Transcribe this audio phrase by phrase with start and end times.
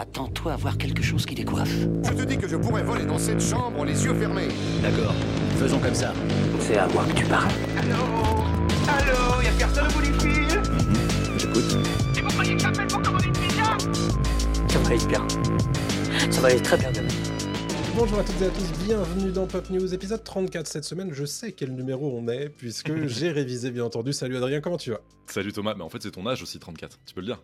[0.00, 1.76] Attends-toi à voir quelque chose qui décoiffe.
[2.04, 4.46] Je te dis que je pourrais voler dans cette chambre les yeux fermés.
[4.80, 5.12] D'accord,
[5.56, 6.14] faisons comme ça.
[6.60, 7.50] C'est à moi que tu parles.
[7.76, 7.96] Allô
[8.86, 10.62] Allô Y'a personne au bout du fil
[11.36, 11.78] J'écoute.
[12.16, 13.76] Et vous croyez que j'appelle pour commander une pizza
[14.68, 15.26] Ça va aller bien.
[16.30, 17.08] Ça va aller très bien demain.
[17.96, 21.12] Bonjour à toutes et à tous, bienvenue dans Pop News, épisode 34 cette semaine.
[21.12, 24.12] Je sais quel numéro on est, puisque j'ai révisé bien entendu.
[24.12, 25.00] Salut Adrien, comment tu vas?
[25.26, 27.42] Salut Thomas, mais en fait c'est ton âge aussi 34, tu peux le dire.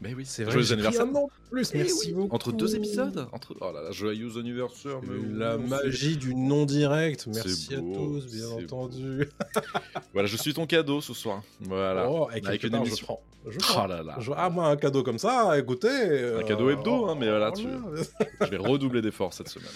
[0.00, 1.02] Mais oui, C'est vrai, joyeux anniversaire.
[1.06, 2.34] un an de plus, Eh merci oui, beaucoup.
[2.34, 3.54] Entre deux épisodes Entre...
[3.60, 5.00] Oh là là, joyeux anniversaire.
[5.02, 9.28] mais La magie du non-direct, merci à tous, bien entendu.
[10.12, 11.42] Voilà, je suis ton cadeau ce soir.
[11.60, 12.08] Voilà.
[12.10, 13.06] Oh, quelque Avec une part, je émission.
[13.06, 13.22] prends.
[13.48, 14.16] Je Oh là là.
[14.18, 15.88] Je- Ah, moi, un cadeau comme ça, écoutez.
[15.88, 18.02] euh, cadeau hebdo, hein, mais voilà, tu- voilà.
[18.40, 19.68] Je vais redoubler d'efforts cette semaine.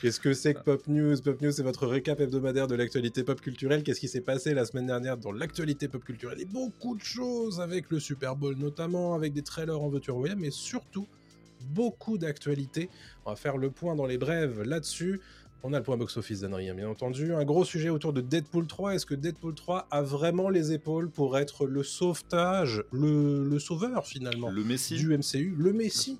[0.00, 1.20] Qu'est-ce que c'est que Pop News?
[1.22, 3.82] Pop News, c'est votre récap hebdomadaire de l'actualité pop culturelle.
[3.82, 6.40] Qu'est-ce qui s'est passé la semaine dernière dans l'actualité pop culturelle?
[6.40, 10.36] Et beaucoup de choses avec le Super Bowl notamment, avec des trailers en voiture voyage,
[10.38, 11.06] mais surtout
[11.72, 12.88] beaucoup d'actualités.
[13.26, 15.20] On va faire le point dans les brèves là-dessus.
[15.62, 17.34] On a le point box-office d'Adrien, bien entendu.
[17.34, 18.94] Un gros sujet autour de Deadpool 3.
[18.94, 24.06] Est-ce que Deadpool 3 a vraiment les épaules pour être le sauvetage, le, le sauveur
[24.06, 24.96] finalement Le Messi.
[24.96, 26.18] du MCU, le Messi,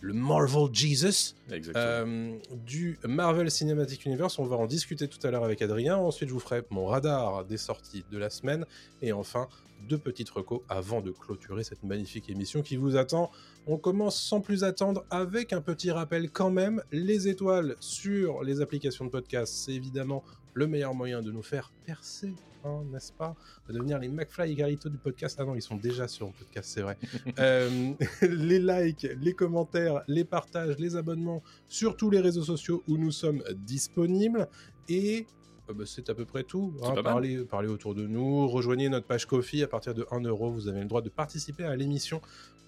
[0.00, 4.38] le Marvel Jesus euh, du Marvel Cinematic Universe.
[4.38, 5.96] On va en discuter tout à l'heure avec Adrien.
[5.96, 8.64] Ensuite, je vous ferai mon radar des sorties de la semaine.
[9.02, 9.48] Et enfin,
[9.88, 13.30] deux petites recos avant de clôturer cette magnifique émission qui vous attend.
[13.66, 16.82] On commence sans plus attendre avec un petit rappel quand même.
[16.92, 20.24] Les étoiles sur les applications de podcast, c'est évidemment
[20.54, 22.32] le meilleur moyen de nous faire percer,
[22.64, 23.34] hein, n'est-ce pas
[23.68, 25.36] De devenir les McFly et Carlito du podcast.
[25.40, 26.96] Ah non, ils sont déjà sur le podcast, c'est vrai.
[27.38, 27.92] Euh,
[28.22, 33.12] les likes, les commentaires, les partages, les abonnements sur tous les réseaux sociaux où nous
[33.12, 34.48] sommes disponibles.
[34.88, 35.26] Et
[35.68, 36.74] euh, bah, c'est à peu près tout.
[36.82, 36.94] Hein.
[37.02, 40.50] parlez autour de nous, rejoignez notre page Kofi à partir de 1 euro.
[40.50, 42.20] Vous avez le droit de participer à l'émission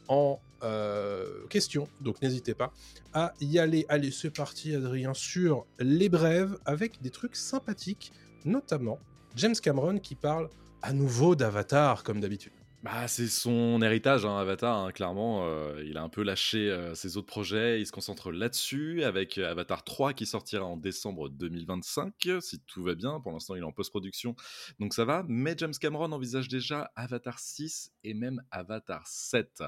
[0.09, 1.89] en euh, question.
[2.01, 2.73] Donc n'hésitez pas
[3.15, 3.87] à y aller.
[3.89, 8.13] Allez, c'est parti, Adrien, sur les brèves avec des trucs sympathiques,
[8.45, 8.99] notamment
[9.37, 10.49] James Cameron qui parle
[10.83, 12.53] à nouveau d'Avatar, comme d'habitude.
[12.83, 15.45] Bah, c'est son héritage, hein, Avatar, hein, clairement.
[15.45, 19.37] euh, il a un peu lâché euh, ses autres projets, il se concentre là-dessus, avec
[19.37, 23.21] euh, Avatar 3 qui sortira en décembre 2025, si tout va bien.
[23.21, 24.35] Pour l'instant, il est en post-production,
[24.79, 25.27] donc ça va.
[25.29, 29.63] Mais James Cameron envisage déjà Avatar 6 et même Avatar 7,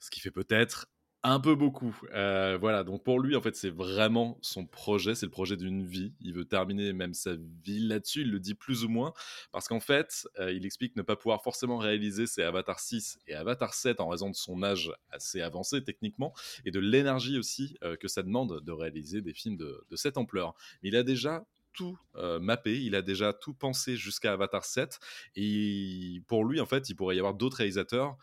[0.00, 0.86] ce qui fait peut-être
[1.30, 1.98] un peu beaucoup.
[2.14, 5.84] Euh, voilà, donc pour lui, en fait, c'est vraiment son projet, c'est le projet d'une
[5.84, 6.12] vie.
[6.20, 7.34] Il veut terminer même sa
[7.64, 9.12] vie là-dessus, il le dit plus ou moins,
[9.52, 13.34] parce qu'en fait, euh, il explique ne pas pouvoir forcément réaliser ses Avatar 6 et
[13.34, 16.32] Avatar 7 en raison de son âge assez avancé techniquement,
[16.64, 20.54] et de l'énergie aussi euh, que ça demande de réaliser des films de, cette ampleur.
[20.82, 21.44] Mais il a déjà
[21.74, 21.96] tout
[22.40, 24.98] mappé, il a déjà tout pensé jusqu'à Avatar 7,
[25.36, 28.16] et pour lui, en fait, il pourrait y avoir d'autres réalisateurs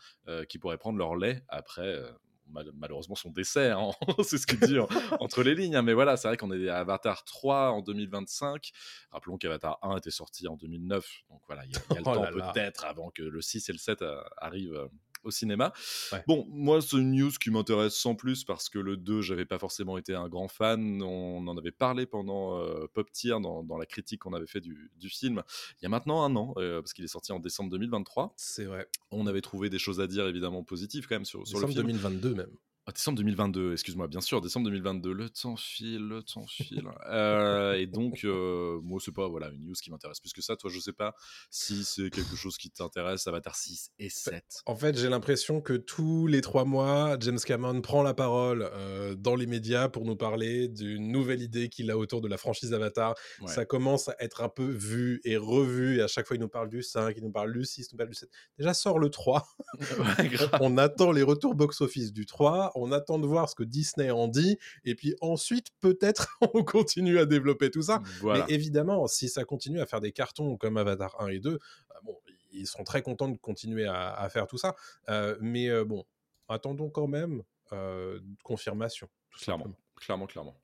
[0.50, 2.02] qui pourraient prendre leur lait après...
[2.50, 3.90] mal- malheureusement son décès, hein.
[4.24, 4.88] c'est ce qu'il dit en-
[5.20, 5.76] entre les lignes.
[5.76, 5.82] hein.
[5.82, 8.70] Mais voilà, c'est vrai qu'on est à Avatar 3 en 2025.
[9.10, 11.06] Rappelons qu'Avatar 1 était sorti en 2009.
[11.30, 13.40] Donc voilà, il y a, il y a le Oh temps peut-être avant que le
[13.40, 14.88] 6 et le 7 euh, arrivent euh,
[15.26, 15.72] au cinéma.
[16.12, 16.22] Ouais.
[16.26, 19.58] Bon, moi, c'est une news qui m'intéresse sans plus parce que le 2, j'avais pas
[19.58, 21.02] forcément été un grand fan.
[21.02, 24.60] On en avait parlé pendant euh, Pop Tier, dans, dans la critique qu'on avait fait
[24.60, 25.42] du, du film,
[25.80, 28.34] il y a maintenant un an, euh, parce qu'il est sorti en décembre 2023.
[28.36, 28.88] C'est vrai.
[29.10, 31.88] On avait trouvé des choses à dire, évidemment, positives quand même sur, sur le Décembre
[31.88, 31.98] film.
[31.98, 32.50] 2022 même.
[32.88, 36.84] Ah, décembre 2022, excuse-moi, bien sûr, décembre 2022, le temps file, le temps file.
[37.10, 40.54] Euh, et donc, euh, moi, c'est pas voilà, une news qui m'intéresse plus que ça.
[40.54, 41.12] Toi, je sais pas
[41.50, 44.62] si c'est quelque chose qui t'intéresse, Avatar 6 et 7.
[44.66, 49.16] En fait, j'ai l'impression que tous les trois mois, James Cameron prend la parole euh,
[49.16, 52.72] dans les médias pour nous parler d'une nouvelle idée qu'il a autour de la franchise
[52.72, 53.16] Avatar.
[53.40, 53.48] Ouais.
[53.48, 56.48] Ça commence à être un peu vu et revu, et à chaque fois, il nous
[56.48, 58.30] parle du 5, il nous parle du 6, il nous parle du 7.
[58.58, 59.44] Déjà, sort le 3.
[60.18, 60.50] Ouais, grave.
[60.60, 64.28] on attend les retours box-office du 3, on attend de voir ce que Disney en
[64.28, 68.02] dit, et puis ensuite, peut-être, on continue à développer tout ça.
[68.20, 68.44] Voilà.
[68.48, 71.58] Mais évidemment, si ça continue à faire des cartons comme Avatar 1 et 2, euh,
[72.04, 72.16] bon,
[72.52, 74.74] ils seront très contents de continuer à, à faire tout ça.
[75.08, 76.04] Euh, mais euh, bon,
[76.48, 77.42] attendons quand même
[77.72, 79.08] euh, confirmation.
[79.30, 79.78] tout Clairement, simplement.
[79.96, 80.56] clairement, clairement.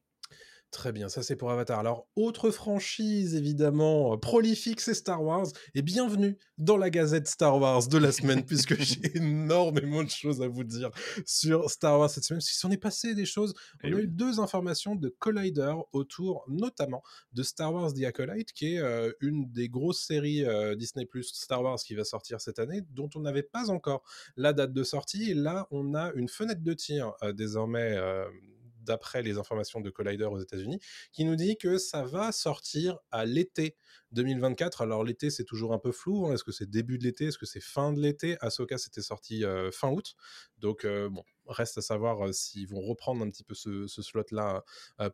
[0.73, 1.79] Très bien, ça c'est pour Avatar.
[1.79, 5.47] Alors, autre franchise évidemment euh, prolifique, c'est Star Wars.
[5.75, 10.41] Et bienvenue dans la gazette Star Wars de la semaine, puisque j'ai énormément de choses
[10.41, 10.91] à vous dire
[11.27, 13.53] sur Star Wars cette semaine, parce qu'il s'en est passé des choses.
[13.85, 14.03] On Eh a oui.
[14.05, 17.03] eu deux informations de Collider autour notamment
[17.35, 21.35] de Star Wars The Acolyte, qui est euh, une des grosses séries euh, Disney Plus
[21.35, 24.03] Star Wars qui va sortir cette année, dont on n'avait pas encore
[24.39, 25.33] la date de sortie.
[25.33, 27.99] Et là, on a une fenêtre de tir désormais.
[28.83, 30.79] D'après les informations de Collider aux États-Unis,
[31.13, 33.77] qui nous dit que ça va sortir à l'été
[34.13, 34.83] 2024.
[34.83, 36.27] Alors l'été, c'est toujours un peu flou.
[36.27, 36.35] hein.
[36.35, 37.27] Est-ce que c'est début de l'été?
[37.27, 38.37] Est-ce que c'est fin de l'été?
[38.41, 40.15] Ahsoka, c'était sorti euh, fin août.
[40.59, 44.65] Donc euh, bon, reste à savoir euh, s'ils vont reprendre un petit peu ce, slot-là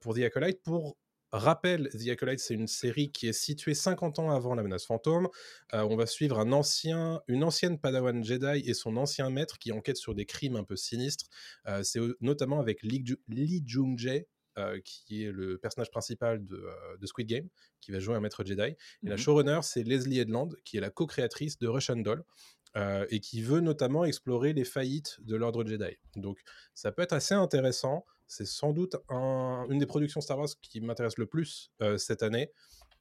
[0.00, 0.62] pour The Acolyte.
[0.62, 0.96] Pour
[1.32, 5.28] rappel, The Acolyte, c'est une série qui est située 50 ans avant la menace fantôme.
[5.74, 9.72] Euh, on va suivre un ancien, une ancienne Padawan Jedi et son ancien maître qui
[9.72, 11.26] enquête sur des crimes un peu sinistres.
[11.66, 14.26] Euh, c'est notamment avec Lee, Ju- Lee Jung-jae,
[14.58, 17.48] euh, qui est le personnage principal de, euh, de Squid Game,
[17.80, 18.62] qui va jouer un maître Jedi.
[19.04, 19.18] Et la Mhm.
[19.18, 22.24] showrunner, c'est Leslie Edland, qui est la co-créatrice de Russian Doll.
[22.76, 25.96] euh, et qui veut notamment explorer les faillites de l'ordre Jedi.
[26.16, 26.38] Donc
[26.74, 28.04] ça peut être assez intéressant.
[28.28, 32.22] C'est sans doute un- une des productions Star Wars qui m'intéresse le plus euh, cette
[32.22, 32.52] année.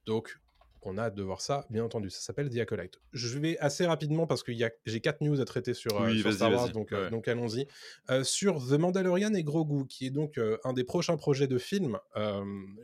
[0.06, 0.40] Donc
[0.84, 2.10] on a hâte de voir ça, bien entendu.
[2.10, 2.98] Ça s'appelle The Acolyte.
[3.12, 4.54] Je vais assez rapidement parce que
[4.86, 7.68] j'ai quatre news à traiter sur, euh, sur Star Wars, euh, donc allons-y.
[8.10, 12.00] Euh, sur The Mandalorian et Grogu, qui est donc un des prochains projets de film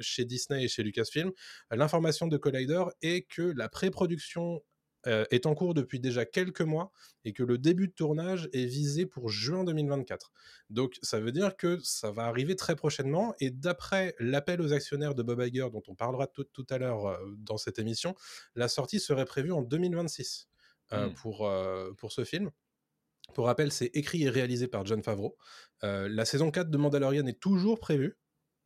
[0.01, 1.31] chez Disney et chez Lucasfilm,
[1.72, 4.62] l'information de Collider est que la pré-production
[5.07, 6.91] euh, est en cours depuis déjà quelques mois
[7.25, 10.31] et que le début de tournage est visé pour juin 2024.
[10.69, 15.15] Donc ça veut dire que ça va arriver très prochainement et d'après l'appel aux actionnaires
[15.15, 18.15] de Bob Iger dont on parlera tout, tout à l'heure euh, dans cette émission,
[18.55, 20.47] la sortie serait prévue en 2026
[20.94, 21.13] euh, Mm.
[21.15, 21.51] pour,
[21.97, 22.51] pour ce film.
[23.33, 25.38] Pour rappel, c'est écrit et réalisé par John Favreau.
[25.81, 28.17] La saison 4 de Mandalorian est toujours prévue.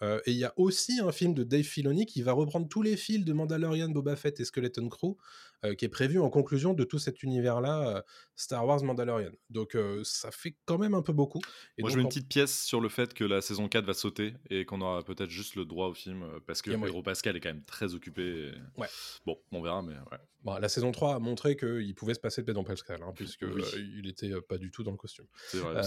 [0.04, 2.82] Euh, et il y a aussi un film de Dave Filoni qui va reprendre tous
[2.82, 5.18] les fils de Mandalorian, Boba Fett et Skeleton Crew,
[5.66, 8.02] euh, qui est prévu en conclusion de tout cet univers-là, euh,
[8.36, 9.32] Star Wars Mandalorian.
[9.50, 11.40] Donc euh, ça fait quand même un peu beaucoup.
[11.78, 13.86] Et Moi, donc, je mets une petite pièce sur le fait que la saison 4
[13.86, 16.70] va sauter et qu'on aura peut-être juste le droit au film parce que.
[16.72, 18.22] Pedro Pascal est quand même très occupé.
[18.22, 18.88] et- Ouais.
[19.26, 20.18] Bon, on verra, mais ouais.
[20.44, 23.42] Bon, la saison 3 a montré qu'il pouvait se passer de Pedro Pascal, hein, puisque
[23.42, 23.64] Oui.
[23.98, 25.26] il était pas du tout dans le costume.
[25.48, 25.82] C'est vrai.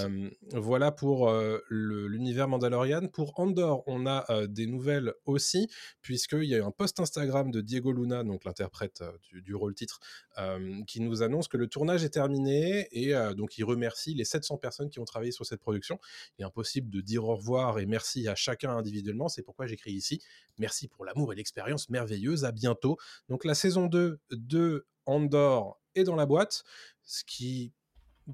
[0.52, 1.32] voilà pour
[1.70, 3.06] l'univers Mandalorian.
[3.08, 5.69] Pour Andor, on a des nouvelles aussi,
[6.02, 9.75] puisqu'il y a eu un post Instagram de Diego Luna, donc l'interprète euh, du, rôle
[9.75, 10.01] titre,
[10.39, 14.25] euh, qui nous annonce que le tournage est terminé et euh, donc il remercie les
[14.25, 15.99] 700 personnes qui ont travaillé sur cette production.
[16.39, 19.29] Il est impossible de dire au revoir et merci à chacun individuellement.
[19.29, 20.21] C'est pourquoi j'écris ici
[20.59, 22.45] merci pour l'amour et l'expérience merveilleuse.
[22.45, 22.99] À bientôt.
[23.29, 26.63] Donc la saison 2 de Andor est dans la boîte,
[27.03, 27.73] ce qui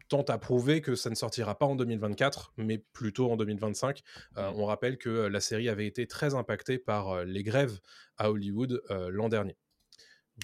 [0.08, 4.02] tente à prouver que ça ne sortira pas en 2024, mais plutôt en 2025.
[4.36, 7.78] Euh, on rappelle que la série avait été très impactée par les grèves
[8.18, 9.56] à Hollywood l'an dernier.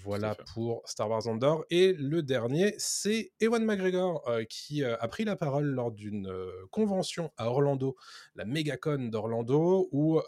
[0.04, 1.64] Voilà pour Star Wars Andor.
[1.70, 6.28] Et le dernier, c'est Ewan McGregor euh, qui euh, a pris la parole lors d'une
[6.28, 7.94] euh, convention à Orlando,
[8.34, 10.20] la Megacon d'Orlando, où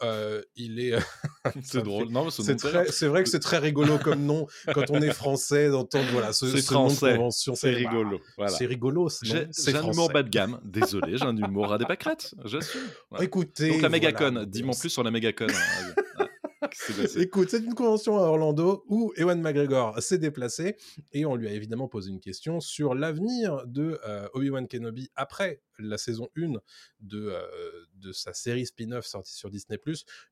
[0.55, 0.99] il est.
[1.63, 2.09] c'est drôle.
[2.11, 6.09] Non, C'est très- vrai que c'est très rigolo comme nom quand on est français d'entendre
[6.13, 7.17] voilà ce, C'est ce nom de français.
[7.17, 7.55] convention.
[7.55, 8.19] c'est rigolo.
[8.19, 8.53] Bah, Voilà.
[8.53, 9.09] C'est rigolo.
[9.23, 9.73] J'ai un français.
[9.93, 10.61] humour bas de gamme.
[10.65, 12.35] Désolé, j'ai un humour à des pâquerettes.
[12.45, 12.83] J'assume.
[13.11, 13.25] Voilà.
[13.25, 15.47] Écoutez, Donc la voilà, Megacon, donc, dis-moi plus sur la Megacon.
[16.19, 16.24] hein.
[17.17, 20.77] Écoute, c'est une convention à Orlando où Ewan McGregor s'est déplacé
[21.13, 25.61] et on lui a évidemment posé une question sur l'avenir de euh, Obi-Wan Kenobi après
[25.79, 26.53] la saison 1
[27.01, 29.79] de, euh, de sa série spin-off sortie sur Disney+,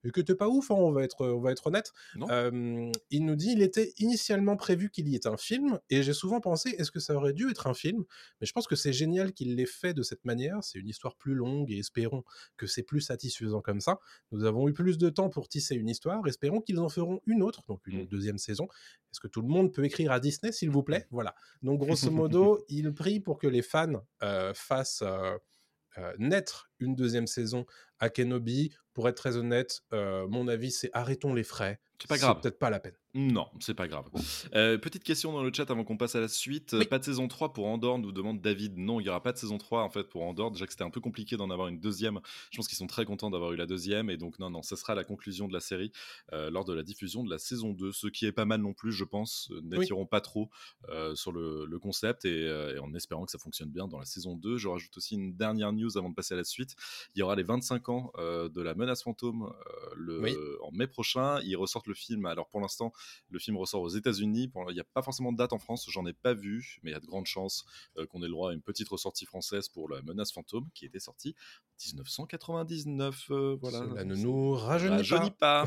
[0.04, 1.92] et que t'es pas ouf, hein, on, va être, on va être honnête.
[2.16, 6.12] Euh, il nous dit il était initialement prévu qu'il y ait un film, et j'ai
[6.12, 8.04] souvent pensé, est-ce que ça aurait dû être un film?
[8.40, 11.16] Mais je pense que c'est génial qu'il l'ait fait de cette manière, c'est une histoire
[11.16, 12.24] plus longue, et espérons
[12.56, 13.98] que c'est plus satisfaisant comme ça.
[14.32, 16.26] Nous avons eu plus de temps pour tisser une histoire.
[16.26, 18.06] Espérons qu'ils en feront une autre, donc une Mm.
[18.06, 18.64] deuxième saison.
[19.12, 21.06] Est-ce que tout le monde peut écrire à Disney, s'il vous plaît?
[21.10, 21.34] Voilà.
[21.62, 25.31] Donc, grosso modo, il prie pour que les fans euh, fassent euh,
[25.98, 27.66] euh, naître une deuxième saison
[27.98, 28.74] à Kenobi.
[28.94, 31.80] Pour être très honnête, euh, mon avis, c'est arrêtons les frais.
[32.00, 32.40] C'est pas grave.
[32.40, 32.96] peut-être pas la peine.
[33.14, 34.08] Non, c'est pas grave.
[34.54, 36.74] Euh, petite question dans le chat avant qu'on passe à la suite.
[36.78, 36.86] Oui.
[36.86, 38.78] Pas de saison 3 pour Andorre, nous demande David.
[38.78, 40.50] Non, il n'y aura pas de saison 3 en fait pour Andorre.
[40.50, 42.20] Déjà que c'était un peu compliqué d'en avoir une deuxième.
[42.50, 44.08] Je pense qu'ils sont très contents d'avoir eu la deuxième.
[44.08, 45.92] Et donc, non, non, ça sera la conclusion de la série
[46.32, 47.92] euh, lors de la diffusion de la saison 2.
[47.92, 50.48] Ce qui est pas mal non plus, je pense, euh, n'attireront pas trop
[50.88, 54.06] euh, sur le, le concept et, et en espérant que ça fonctionne bien dans la
[54.06, 54.56] saison 2.
[54.56, 56.76] Je rajoute aussi une dernière news avant de passer à la suite.
[57.14, 59.52] Il y aura les 25 ans de la menace fantôme
[59.96, 60.34] le, Oui.
[60.62, 61.40] en mai prochain.
[61.42, 62.24] Ils ressortent le film.
[62.24, 62.90] Alors pour l'instant,
[63.28, 64.50] le film ressort aux États-Unis.
[64.68, 66.94] Il n'y a pas forcément de date en France, j'en ai pas vu, mais il
[66.94, 67.64] y a de grandes chances
[67.96, 70.84] euh, qu'on ait le droit à une petite ressortie française pour la menace fantôme qui
[70.84, 71.34] était sortie
[71.86, 73.26] 1999.
[73.30, 73.78] euh, voilà.
[73.78, 75.66] Cela ne nous rajeunit, rajeunit pas.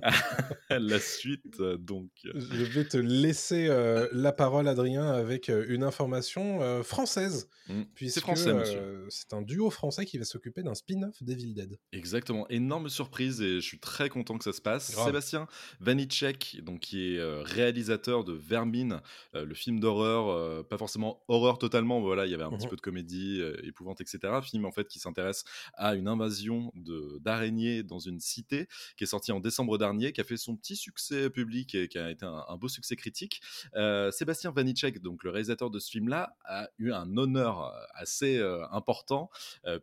[0.00, 0.10] pas.
[0.78, 2.10] la suite, euh, donc.
[2.24, 7.48] Je vais te laisser euh, la parole, Adrien, avec euh, une information euh, française.
[7.68, 7.82] Mm.
[8.06, 8.78] C'est français, monsieur.
[8.78, 11.78] euh, c'est un duo français qui va s'occuper d'un spin-off d'Evil Dead.
[11.92, 14.92] Exactement, énorme surprise et je suis très content que ça se passe.
[14.92, 15.06] Grave.
[15.06, 15.46] Sébastien
[15.80, 19.00] Vanicek, donc qui est euh, réalisateur de Vermine,
[19.34, 22.64] euh, le film d'horreur, euh, pas forcément horreur totalement, voilà, il y avait un petit
[22.66, 22.70] Mhm.
[22.70, 24.18] peu de comédie, euh, épouvante, etc.
[24.42, 26.72] Film en fait qui s'intéresse à une invasion
[27.20, 30.76] d'araignées dans une cité, qui est sorti en décembre dernier, qui a fait son petit
[30.76, 33.40] succès public et qui a été un, beau succès critique.
[33.76, 38.38] Euh, Sébastien Vanitschek, donc le réalisateur de ce film-là, a eu un honneur euh, assez
[38.38, 39.30] euh, important,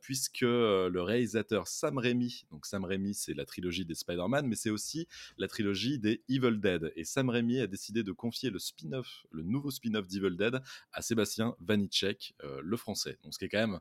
[0.02, 4.70] puisque le réalisateur Sam Raimi, donc Sam Raimi, c'est la trilogie des Spider-Man, mais c'est
[4.70, 5.08] aussi
[5.38, 6.92] la trilogie des Evil Dead.
[6.96, 11.02] Et Sam Raimi a décidé de confier le spin-off, le nouveau spin-off d'Evil Dead, à
[11.02, 13.18] Sébastien Vanitschek, le français.
[13.24, 13.80] Donc ce qui est quand même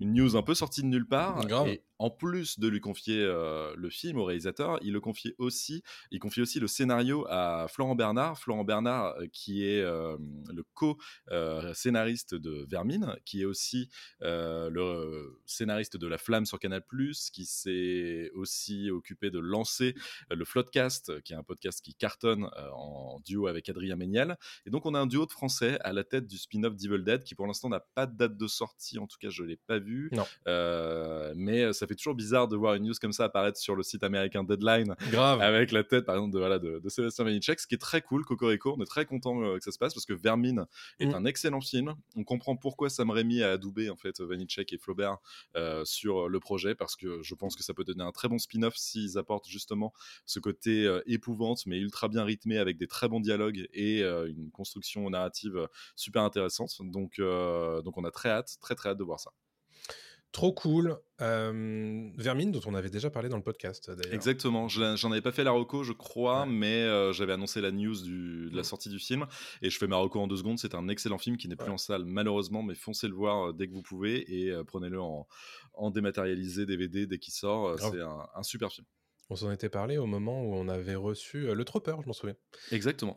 [0.00, 1.46] une news un peu sortie de nulle part.
[1.68, 5.82] Et en plus de lui confier euh, le film au réalisateur, il le confie aussi,
[6.10, 8.38] il confie aussi le scénario à Florent Bernard.
[8.38, 10.16] Florent Bernard, euh, qui est euh,
[10.50, 13.90] le co-scénariste de Vermine, qui est aussi
[14.20, 16.82] le scénariste de La Flamme sur Canal+,
[17.32, 19.94] qui s'est aussi occupé de lancer
[20.30, 24.38] le Floodcast, qui est un podcast qui cartonne en duo avec Adrien Méniel.
[24.64, 27.24] Et donc on a un duo de Français à la tête du spin-off d'Evil Dead,
[27.24, 29.78] qui pour l'instant n'a pas de date de sortie, en tout cas je l'ai pas
[29.78, 29.89] vu.
[30.12, 30.24] Non.
[31.36, 34.02] mais ça fait toujours bizarre de voir une news comme ça apparaître sur le site
[34.02, 34.94] américain Deadline.
[35.10, 35.40] Grave.
[35.40, 38.24] Avec la tête, par exemple, de, voilà, de, Sébastien Vanitschek, ce qui est très cool,
[38.24, 38.74] Cocorico.
[38.76, 40.66] On est très content euh, que ça se passe parce que Vermine
[40.98, 41.14] est mm.
[41.14, 41.94] un excellent film.
[42.16, 45.18] On comprend pourquoi Sam Raimi a adoubé, en fait, Vanitschek et Flaubert
[45.56, 48.38] euh, sur le projet parce que je pense que ça peut donner un très bon
[48.38, 49.92] spin-off s'ils apportent justement
[50.26, 54.50] ce côté euh, épouvante mais ultra bien rythmé avec des très bons dialogues et une
[54.50, 56.74] construction narrative super intéressante.
[56.80, 59.32] Donc, donc on a très hâte, très très hâte de voir ça.
[60.32, 60.96] Trop cool.
[61.18, 64.14] Vermine, dont on avait déjà parlé dans le podcast, d'ailleurs.
[64.14, 64.68] Exactement.
[64.68, 68.60] J'en avais pas fait la reco, je crois, mais j'avais annoncé la news de la
[68.60, 68.64] mmh.
[68.64, 69.26] sortie du film.
[69.62, 70.58] Et je fais ma reco en deux secondes.
[70.58, 73.68] C'est un excellent film qui n'est plus en salle, malheureusement, mais foncez le voir dès
[73.68, 75.26] que vous pouvez et prenez-le en,
[75.90, 77.78] dématérialisé DVD dès qu'il sort.
[77.78, 78.86] C'est un, super film.
[79.32, 82.36] On s'en était parlé au moment où on avait reçu le Tropper, je m'en souviens.
[82.70, 83.16] Exactement.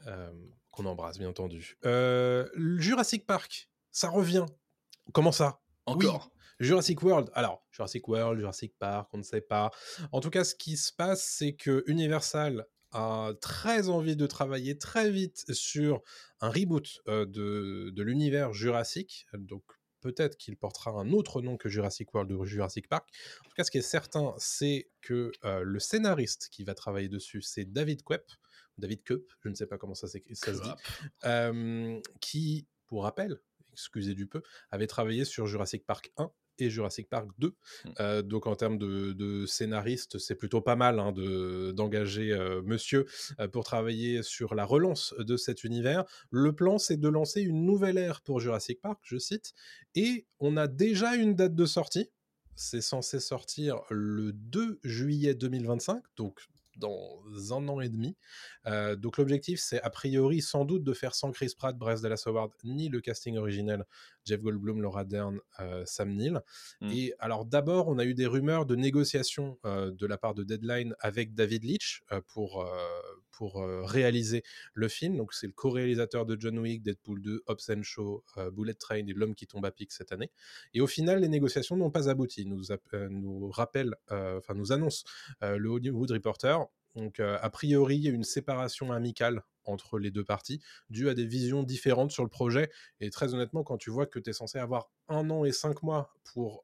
[0.72, 1.78] Qu'on embrasse, bien entendu.
[2.78, 4.46] Jurassic Park, ça revient.
[5.12, 5.60] Comment ça?
[5.86, 6.32] Encore
[6.64, 9.72] Jurassic World, alors Jurassic World, Jurassic Park, on ne sait pas.
[10.12, 14.78] En tout cas, ce qui se passe, c'est que Universal a très envie de travailler
[14.78, 16.02] très vite sur
[16.42, 19.26] un reboot euh, de, de l'univers Jurassic.
[19.34, 19.64] Donc
[20.04, 23.10] peut-être qu'il portera un autre nom que Jurassic World ou Jurassic Park.
[23.46, 27.10] En tout cas, ce qui est certain, c'est que euh, le scénariste qui va travailler
[27.10, 28.30] dessus, c'est David Koepp,
[28.78, 30.72] David Koepp, je ne sais pas comment ça, ça se dit,
[31.26, 33.40] euh, qui, pour rappel,
[33.72, 37.48] excusez du peu, avait travaillé sur Jurassic Park 1 et Jurassic Park 2.
[37.48, 37.90] Mmh.
[38.00, 41.12] Euh, donc en termes de, scénariste, c'est plutôt pas mal hein,
[41.74, 43.06] d'engager euh, monsieur
[43.40, 46.04] euh, pour travailler sur la relance de cet univers.
[46.30, 49.54] Le plan, c'est de lancer une nouvelle ère pour Jurassic Park, je cite,
[49.96, 52.10] et on a déjà une date de sortie.
[52.56, 58.16] C'est censé sortir le 2 juillet 2025, donc dans un an et demi.
[58.68, 62.24] Euh, donc l'objectif, c'est a priori sans doute de faire sans Chris Pratt, Bryce Dallas
[62.26, 63.86] Howard, ni le casting originel,
[64.26, 66.42] Jeff Goldblum, Laura Dern, euh, Sam Neill.
[66.82, 66.92] Mmh.
[66.92, 70.44] Et alors d'abord, on a eu des rumeurs de négociations euh, de la part de
[70.44, 72.66] Deadline avec David Leitch pour,
[73.34, 75.18] pour réaliser le film.
[75.18, 79.36] Donc c'est le co-réalisateur de John Wick, Deadpool 2, Hobbs Show, Bullet Train et L'homme
[79.36, 80.32] qui tombe à pic cette année.
[80.74, 82.46] Et au final, les négociations n'ont pas abouti.
[82.46, 85.04] Nous, rappelle, enfin nous annonce
[85.42, 90.24] le Hollywood Reporter donc, a priori, il y a une séparation amicale entre les deux
[90.24, 92.70] parties, due à des visions différentes sur le projet.
[93.00, 95.82] Et très honnêtement, quand tu vois que tu es censé avoir un an et cinq
[95.84, 96.64] mois pour,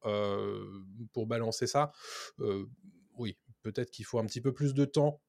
[1.14, 1.92] pour balancer ça,
[3.18, 3.38] oui,
[3.72, 5.22] peut-être qu'il faut un petit peu plus de temps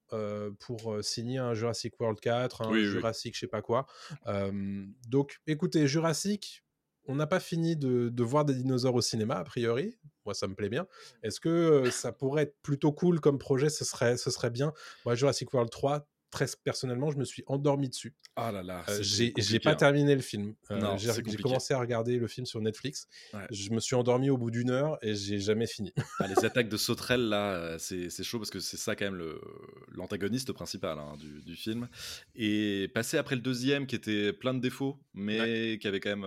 [0.59, 3.87] pour signer un Jurassic World 4, un Jurassic je sais pas quoi.
[5.09, 6.65] donc, écoutez, Jurassic,
[7.07, 9.99] on n'a pas fini de, voir des dinosaures au cinéma, a priori.
[10.25, 10.87] Moi, ça me plaît bien.
[11.23, 14.73] Est-ce que ça pourrait être plutôt cool comme projet Ce serait, ce serait bien?
[15.05, 18.15] Moi, Jurassic World 3, très personnellement, je me suis endormi dessus.
[18.37, 19.75] Ah là là, euh, j'ai pas hein.
[19.75, 20.55] terminé le film.
[20.71, 23.09] Euh, j'ai commencé à regarder le film sur Netflix.
[23.51, 25.93] Je me suis endormi au bout d'une heure et j'ai jamais fini.
[26.23, 29.23] Ah, les attaques de sauterelles là, euh, c'est chaud parce que c'est ça quand même
[29.89, 31.89] l'antagoniste principal hein, du, film.
[32.35, 36.27] Et passer après le deuxième qui était plein de défauts, mais qui avait quand même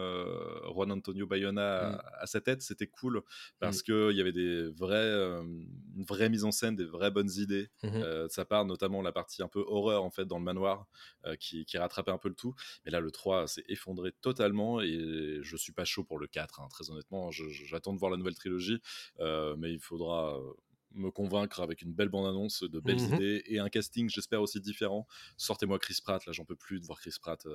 [0.74, 2.01] Juan Antonio Bayona mm.
[2.22, 3.22] à, sa tête, c'était cool
[3.60, 3.83] parce mm.
[3.83, 7.69] que qu'il y avait des vrais, une vraie mise en scène, des vraies bonnes idées
[7.83, 8.24] mm-hmm.
[8.24, 10.88] de sa part, notamment la partie un peu horreur en fait dans le manoir
[11.25, 12.53] euh, qui, rattrapait un peu le tout.
[12.85, 16.62] Mais là, le 3 s'est effondré totalement et je suis pas chaud pour le 4.
[16.62, 18.79] Hein, très honnêtement, j'attends de voir la nouvelle trilogie,
[19.19, 20.53] euh, mais il faudra euh,
[20.91, 24.59] me convaincre avec une belle bande-annonce, de belles mmh idées et un casting, j'espère aussi
[24.62, 25.07] différent.
[25.38, 27.47] Sortez-moi Chris Pratt, là j'en peux plus de voir Chris Pratt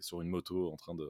[0.00, 1.08] sur une moto en train de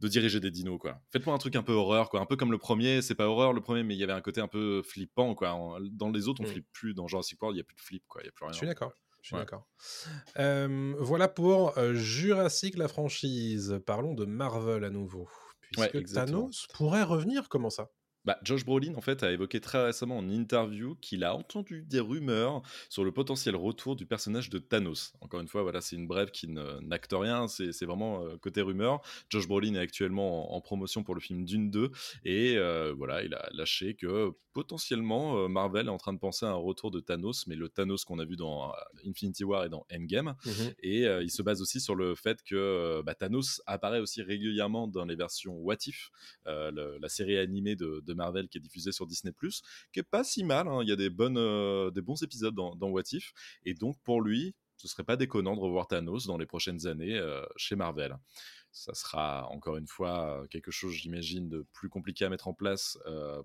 [0.00, 1.00] de diriger des dinos quoi.
[1.10, 3.52] Faites-moi un truc un peu horreur quoi, un peu comme le premier, c'est pas horreur
[3.52, 5.78] le premier mais il y avait un côté un peu flippant quoi.
[5.92, 6.48] Dans les autres on mmh.
[6.48, 8.32] flippe plus, dans Jurassic World il y a plus de flip quoi, il y a
[8.32, 8.52] plus rien.
[8.52, 8.92] Je suis d'accord.
[9.24, 9.66] Je suis d'accord.
[10.36, 13.80] voilà pour Jurassic la franchise.
[13.86, 15.28] Parlons de Marvel à nouveau.
[15.72, 17.90] Puisque Thanos pourrait revenir, comment ça?
[18.24, 22.00] Bah, Josh Brolin, en fait, a évoqué très récemment en interview qu'il a entendu des
[22.00, 25.12] rumeurs sur le potentiel retour du personnage de Thanos.
[25.20, 29.02] Encore une fois, voilà, c'est une brève qui n'acte rien, c'est vraiment euh, côté rumeur.
[29.28, 31.90] Josh Brolin est actuellement en, promotion pour le film Dune 2
[32.24, 36.46] et euh, voilà, il a lâché que potentiellement euh, Marvel est en train de penser
[36.46, 38.72] à un retour de Thanos, mais le Thanos qu'on a vu dans
[39.06, 40.34] Infinity War et dans Endgame.
[40.46, 40.50] Mmh
[40.82, 45.04] et il se base aussi sur le fait que bah, Thanos apparaît aussi régulièrement dans
[45.04, 46.10] les versions What If,
[46.46, 49.32] la série animée de, de Marvel qui est diffusée sur Disney+,
[49.92, 50.68] qui est pas si mal.
[50.68, 50.80] hein.
[50.82, 53.32] Il y a des, bonnes, euh, des bons épisodes dans, dans What If.
[53.64, 57.16] Et donc, pour lui, ce serait pas déconnant de revoir Thanos dans les prochaines années
[57.16, 58.16] euh, chez Marvel.
[58.72, 62.54] Ça sera encore une fois euh, quelque chose, j'imagine, de plus compliqué à mettre en
[62.54, 62.98] place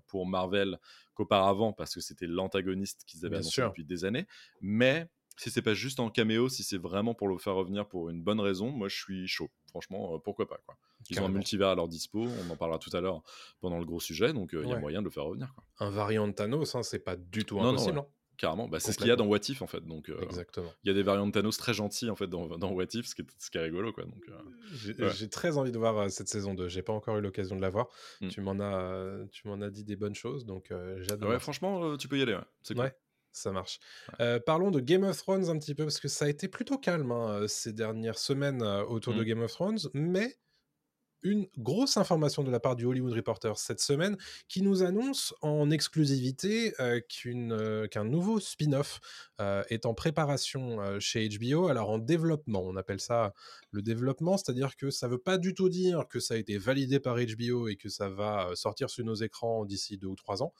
[0.06, 0.78] pour Marvel
[1.14, 3.68] qu'auparavant, parce que c'était l'antagoniste qu'ils avaient Bien annoncé sûr.
[3.68, 4.26] depuis des années.
[4.60, 8.10] Mais si c'est pas juste en caméo, si c'est vraiment pour le faire revenir pour
[8.10, 9.48] une bonne raison, moi je suis chaud.
[9.68, 10.76] Franchement, euh, pourquoi pas quoi.
[11.10, 11.34] Ils ont un Carrément.
[11.38, 13.22] multivers à leur dispo, on en parlera tout à l'heure
[13.60, 15.52] pendant le gros sujet, donc euh, il y a moyen de le faire revenir.
[15.54, 15.64] Quoi.
[15.86, 17.98] Un variant de Thanos, hein, c'est pas du tout Non, non, impossible.
[17.98, 18.04] ouais.
[18.04, 18.14] hein.
[18.36, 19.84] Carrément, bah, c'est ce qu'il y a dans What If en fait.
[19.86, 20.72] Donc euh, Exactement.
[20.82, 23.04] il y a des variantes de Thanos très gentils en fait dans, dans What If,
[23.06, 24.04] ce qui est, ce qui est rigolo quoi.
[24.04, 24.32] Donc, euh,
[24.72, 25.10] J'ai Ouais.
[25.14, 26.66] j'ai très envie de voir euh, cette saison 2.
[26.68, 27.88] J'ai pas encore eu l'occasion de la voir.
[28.22, 28.28] Mm.
[28.28, 32.08] Tu m'en as, tu m'en as dit des bonnes choses, donc de ouais, franchement, tu
[32.08, 32.32] peux y aller.
[32.32, 32.40] Ouais.
[32.62, 32.84] C'est cool.
[32.84, 32.96] Ouais,
[33.30, 33.78] ça marche.
[34.20, 36.78] Euh, parlons de Game of Thrones un petit peu, parce que ça a été plutôt
[36.78, 39.24] calme hein, ces dernières semaines autour de Mm.
[39.26, 40.34] Game of Thrones, mais
[41.22, 44.16] une grosse information de la part du Hollywood Reporter cette semaine
[44.48, 49.00] qui nous annonce en exclusivité euh, euh, qu'un nouveau spin-off
[49.40, 53.34] euh, est en préparation chez HBO, alors en développement, on appelle ça
[53.70, 57.00] le développement, c'est-à-dire que ça veut pas du tout dire que ça a été validé
[57.00, 60.52] par HBO et que ça va sortir sur nos écrans d'ici deux ou trois ans,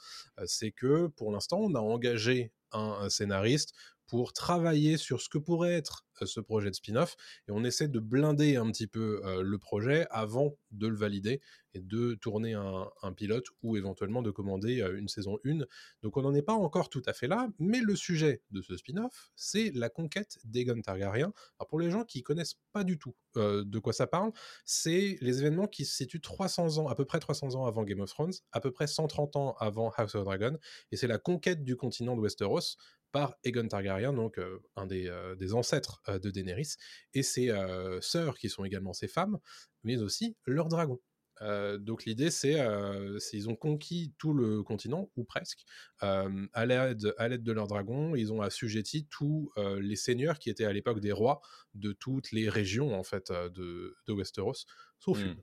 [0.47, 3.73] c'est que pour l'instant on a engagé un, scénariste
[4.07, 7.17] pour travailler sur ce que pourrait être ce projet de spin-off
[7.49, 11.41] et on essaie de blinder un petit peu euh, le projet avant de le valider
[11.75, 15.59] et de tourner un, pilote ou éventuellement de commander euh, une saison 1.
[16.03, 18.77] Donc on n'en est pas encore tout à fait là, mais le sujet de ce
[18.77, 21.33] spin-off, c'est la conquête d'Aegon Targaryen.
[21.69, 24.33] Pour les gens qui connaissent pas du tout euh, de quoi ça parle,
[24.65, 28.01] c'est les événements qui se situent 300 ans, à peu près 300 ans avant Game
[28.01, 30.57] of Thrones, à peu près 130 ans avant House of Dragon,
[30.91, 32.77] et c'est la conquête du continent de Westeros
[33.13, 36.75] par Aegon Targaryen, donc euh, un des, euh, ancêtres euh, de Daenerys,
[37.15, 39.39] et ses euh, sœurs qui sont également ses femmes,
[39.85, 41.01] mais aussi leurs dragons.
[41.43, 45.65] Euh, donc l'idée c'est euh, ils ont conquis tout le continent ou presque
[46.03, 50.39] euh, à l'aide à l'aide de leurs dragons ils ont assujetti tous euh, les seigneurs
[50.39, 51.41] qui étaient à l'époque des rois
[51.73, 54.67] de toutes les régions en fait euh, de, de Westeros
[54.99, 55.29] sauf Mm.
[55.29, 55.37] une.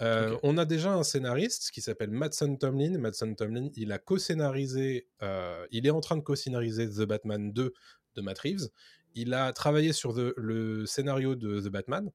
[0.00, 5.10] Euh, on a déjà un scénariste qui s'appelle Madsen Tomlin Madsen Tomlin il a co-scénarisé
[5.20, 7.74] euh, il est en train de co-scénariser The Batman 2
[8.14, 8.68] de Matt Reeves
[9.14, 12.10] il a travaillé sur the- le scénario de The Batman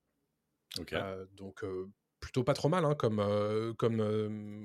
[1.02, 1.86] euh, donc euh,
[2.20, 3.98] plutôt pas trop mal hein, comme euh, comme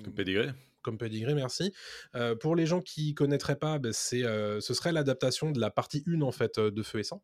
[0.05, 0.51] Comme pédigré.
[0.83, 1.73] comme pedigree, merci.
[2.17, 5.71] Euh, pour les gens qui connaîtraient pas, ben, c'est, euh, ce serait l'adaptation de la
[5.71, 7.23] partie 1 en fait de Feu et Sang,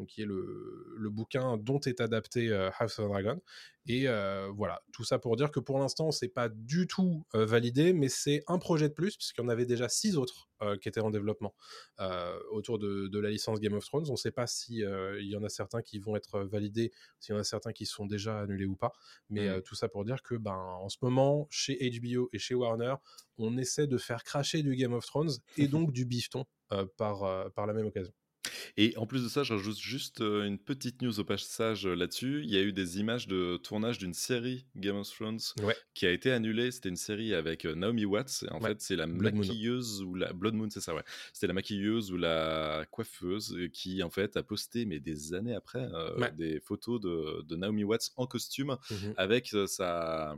[0.00, 3.40] donc qui est le, le bouquin dont est adapté euh, House of Dragon.
[3.86, 7.44] Et euh, voilà, tout ça pour dire que pour l'instant, c'est pas du tout euh,
[7.44, 10.48] validé, mais c'est un projet de plus, puisqu'il y en avait déjà six autres
[10.82, 11.54] qui étaient en développement
[12.50, 14.04] autour de, de la licence Game of Thrones.
[14.08, 17.34] On ne sait pas si il y en a certains qui vont être validés, s'il
[17.34, 18.92] y en a certains qui sont déjà annulés ou pas.
[19.30, 22.54] Mais euh, tout ça pour dire que, ben, en ce moment, chez HBO et chez
[22.54, 22.96] Warner,
[23.38, 26.44] on essaie de faire cracher du Game of Thrones et donc du bifton
[26.98, 28.12] par, par la même occasion.
[28.76, 31.94] Et en plus de ça, je rajoute juste euh, une petite news au passage euh,
[31.94, 32.40] là-dessus.
[32.44, 35.76] Il y a eu des images de tournage d'une série Game of Thrones Ouais.
[35.94, 36.70] qui a été annulée.
[36.70, 38.44] C'était une série avec euh, Naomi Watts.
[38.50, 38.70] En Ouais.
[38.70, 39.42] fait, c'est la Blood Moon.
[39.46, 41.04] maquilleuse ou la Blood Moon, c'est ça, ouais.
[41.32, 45.86] C'était la maquilleuse ou la coiffeuse qui, en fait, a posté, mais des années après,
[46.16, 46.32] Ouais.
[46.32, 49.14] des photos de, de Naomi Watts en costume Mhm.
[49.16, 50.34] avec sa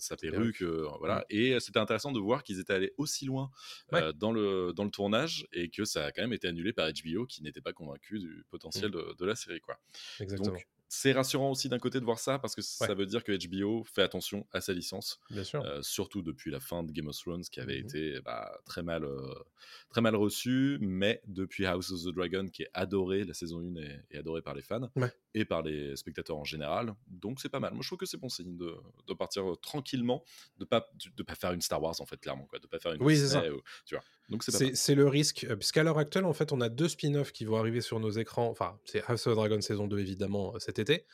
[0.00, 1.24] sa perruque, euh, voilà.
[1.30, 3.50] Et c'était intéressant de voir qu'ils étaient allés aussi loin
[3.92, 4.04] Ouais.
[4.14, 7.26] dans, le, dans le tournage et que ça a quand même été annulé par HBO
[7.26, 9.78] qui n'était pas convaincu du potentiel de, de la série, quoi.
[10.20, 10.54] Exactement.
[10.54, 13.32] Donc, c'est rassurant aussi d'un côté de voir ça parce que ça veut dire que
[13.46, 15.66] HBO fait attention à sa licence, Bien sûr.
[15.66, 17.80] euh, surtout depuis la fin de Game of Thrones qui avait Mhm.
[17.80, 19.34] été bah, très mal euh,
[19.90, 23.76] très mal reçue, mais depuis House of the Dragon qui est adoré, la saison 1
[23.76, 25.12] est, est adorée par les fans Ouais.
[25.34, 27.72] Et par les spectateurs en général, donc c'est pas mal.
[27.74, 28.74] Moi je trouve que c'est bon signe de,
[29.06, 30.24] de partir euh, tranquillement,
[30.58, 32.92] de pas de pas faire une Star Wars en fait clairement quoi, de pas faire
[32.94, 33.42] une Oui, c'est ça.
[33.52, 34.04] ou- tu vois.
[34.30, 37.32] Donc c'est C'est le risque, euh, puisqu'à l'heure actuelle, en fait, on a deux spin-offs
[37.32, 38.48] qui vont arriver sur nos écrans.
[38.50, 41.06] Enfin, c'est House of Dragon saison 2, évidemment, euh, cet été.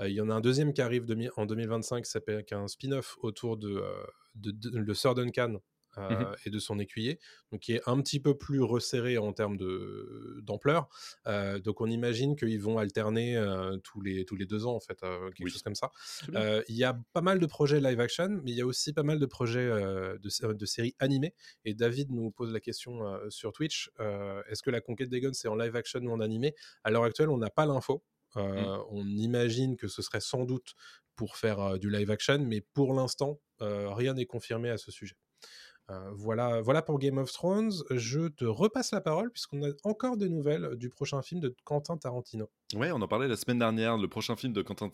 [0.00, 2.68] Euh, Il y en a un deuxième qui arrive demi- en 2025, qui s'appelle un
[2.68, 4.02] spin-off autour de, euh,
[4.36, 5.56] de, de, de Sir Duncan,
[5.98, 7.18] euh, et de son écuyer,
[7.50, 10.88] donc qui est un petit peu plus resserré en termes de d'ampleur.
[11.26, 14.80] Euh, donc on imagine qu'ils vont alterner euh, tous les tous les deux ans en
[14.80, 15.00] fait,
[15.34, 15.50] quelque Oui.
[15.50, 15.90] chose comme ça.
[16.68, 19.02] Il y a pas mal de projets live action, mais il y a aussi pas
[19.02, 21.34] mal de projets de, de séries animées.
[21.64, 23.00] Et David nous pose la question
[23.30, 23.90] sur Twitch
[24.48, 26.54] est-ce que la conquête des guns c'est en live action ou en animé?
[26.84, 28.02] À l'heure actuelle, on n'a pas l'info.
[28.36, 30.74] Euh, On imagine que ce serait sans doute
[31.16, 35.16] pour faire du live action, mais pour l'instant, rien n'est confirmé à ce sujet.
[35.90, 37.72] Euh, voilà, voilà pour Game of Thrones.
[37.90, 41.96] Je te repasse la parole puisqu'on a encore des nouvelles du prochain film de Quentin
[41.96, 42.48] Tarantino.
[42.74, 44.88] Ouais, on en parlait la semaine dernière, le prochain film de Quentin,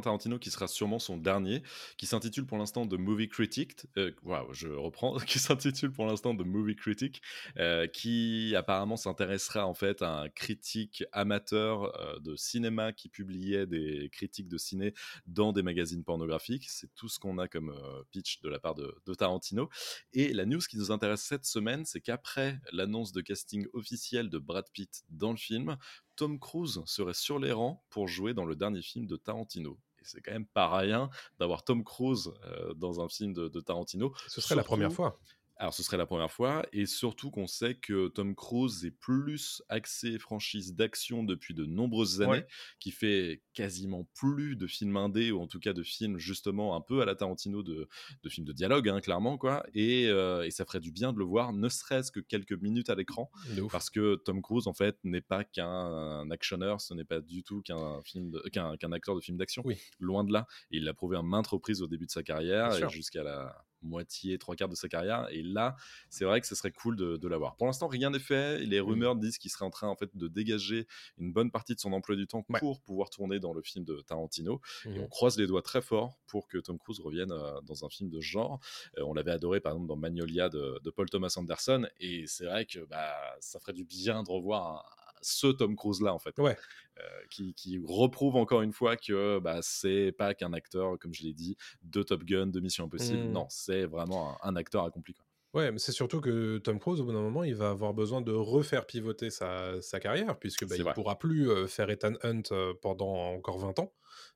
[0.00, 1.62] Tarantino qui sera sûrement son dernier,
[1.98, 4.10] qui s'intitule pour l'instant The Movie Critic, euh,
[4.52, 7.20] je reprends, qui s'intitule pour l'instant The Movie Critic,
[7.58, 13.66] euh, qui apparemment s'intéressera en fait à un critique amateur euh, de cinéma qui publiait
[13.66, 14.94] des critiques de ciné
[15.26, 16.70] dans des magazines pornographiques.
[16.70, 19.68] C'est tout ce qu'on a comme euh, pitch de la part de Tarantino.
[20.16, 24.38] Et la news qui nous intéresse cette semaine, c'est qu'après l'annonce de casting officiel de
[24.38, 25.76] Brad Pitt dans le film,
[26.14, 29.76] Tom Cruise serait sur les rangs pour jouer dans le dernier film de Tarantino.
[29.98, 33.60] Et c'est quand même pas rien d'avoir Tom Cruise euh, dans un film de, de
[33.60, 34.14] Tarantino.
[34.28, 35.18] Ce serait la première fois.
[35.56, 39.62] Alors, ce serait la première fois, et surtout qu'on sait que Tom Cruise est plus
[39.68, 42.46] axé franchise d'action depuis de nombreuses années, Ouais.
[42.80, 46.80] qui fait quasiment plus de films indés, ou en tout cas de films justement un
[46.80, 47.88] peu à la Tarantino, de,
[48.24, 49.64] de films de dialogue, hein, clairement, quoi.
[49.74, 52.90] Et, euh, et ça ferait du bien de le voir, ne serait-ce que quelques minutes
[52.90, 53.30] à l'écran,
[53.70, 57.62] parce que Tom Cruise, en fait, n'est pas qu'un actionneur, ce n'est pas du tout
[57.62, 59.62] qu'un acteur de film d'action.
[59.64, 59.76] Oui.
[60.00, 60.46] Loin de là.
[60.72, 64.38] Et il l'a prouvé à maintes reprises au début de sa carrière, jusqu'à la moitié,
[64.38, 65.26] trois quarts de sa carrière.
[65.30, 65.76] Et là,
[66.10, 67.56] c'est vrai que ce serait cool de, de l'avoir.
[67.56, 68.58] Pour l'instant, rien n'est fait.
[68.60, 68.84] Les Mmh.
[68.84, 70.86] rumeurs disent qu'il serait en train en fait de dégager
[71.18, 72.58] une bonne partie de son emploi du temps Ouais.
[72.60, 74.60] pour pouvoir tourner dans le film de Tarantino.
[74.86, 77.88] Et on croise les doigts très fort pour que Tom Cruise revienne euh, dans un
[77.88, 78.60] film de ce genre.
[78.98, 81.86] Euh, on l'avait adoré par exemple dans Magnolia de, de Paul Thomas Anderson.
[82.00, 84.82] Et c'est vrai que bah, ça ferait du bien de revoir un-
[85.24, 86.38] ce Tom Cruise là en fait.
[86.38, 86.56] Ouais.
[86.98, 91.22] Euh, qui, qui reprouve encore une fois que bah, c'est pas qu'un acteur, comme je
[91.24, 93.24] l'ai dit, de Top Gun, de Mission Impossible.
[93.24, 93.32] Mhm.
[93.32, 95.14] Non, c'est vraiment un, un acteur accompli.
[95.14, 95.24] quoi.
[95.54, 98.20] Ouais, mais c'est surtout que Tom Cruise, au bout d'un moment, il va avoir besoin
[98.20, 100.94] de refaire pivoter sa, sa carrière, puisque bah, il vrai.
[100.94, 103.92] pourra plus euh, faire Ethan Hunt euh, pendant encore 20 ans.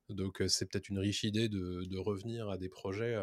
[0.09, 3.15] Donc c'est peut-être une riche idée de, de revenir à des projets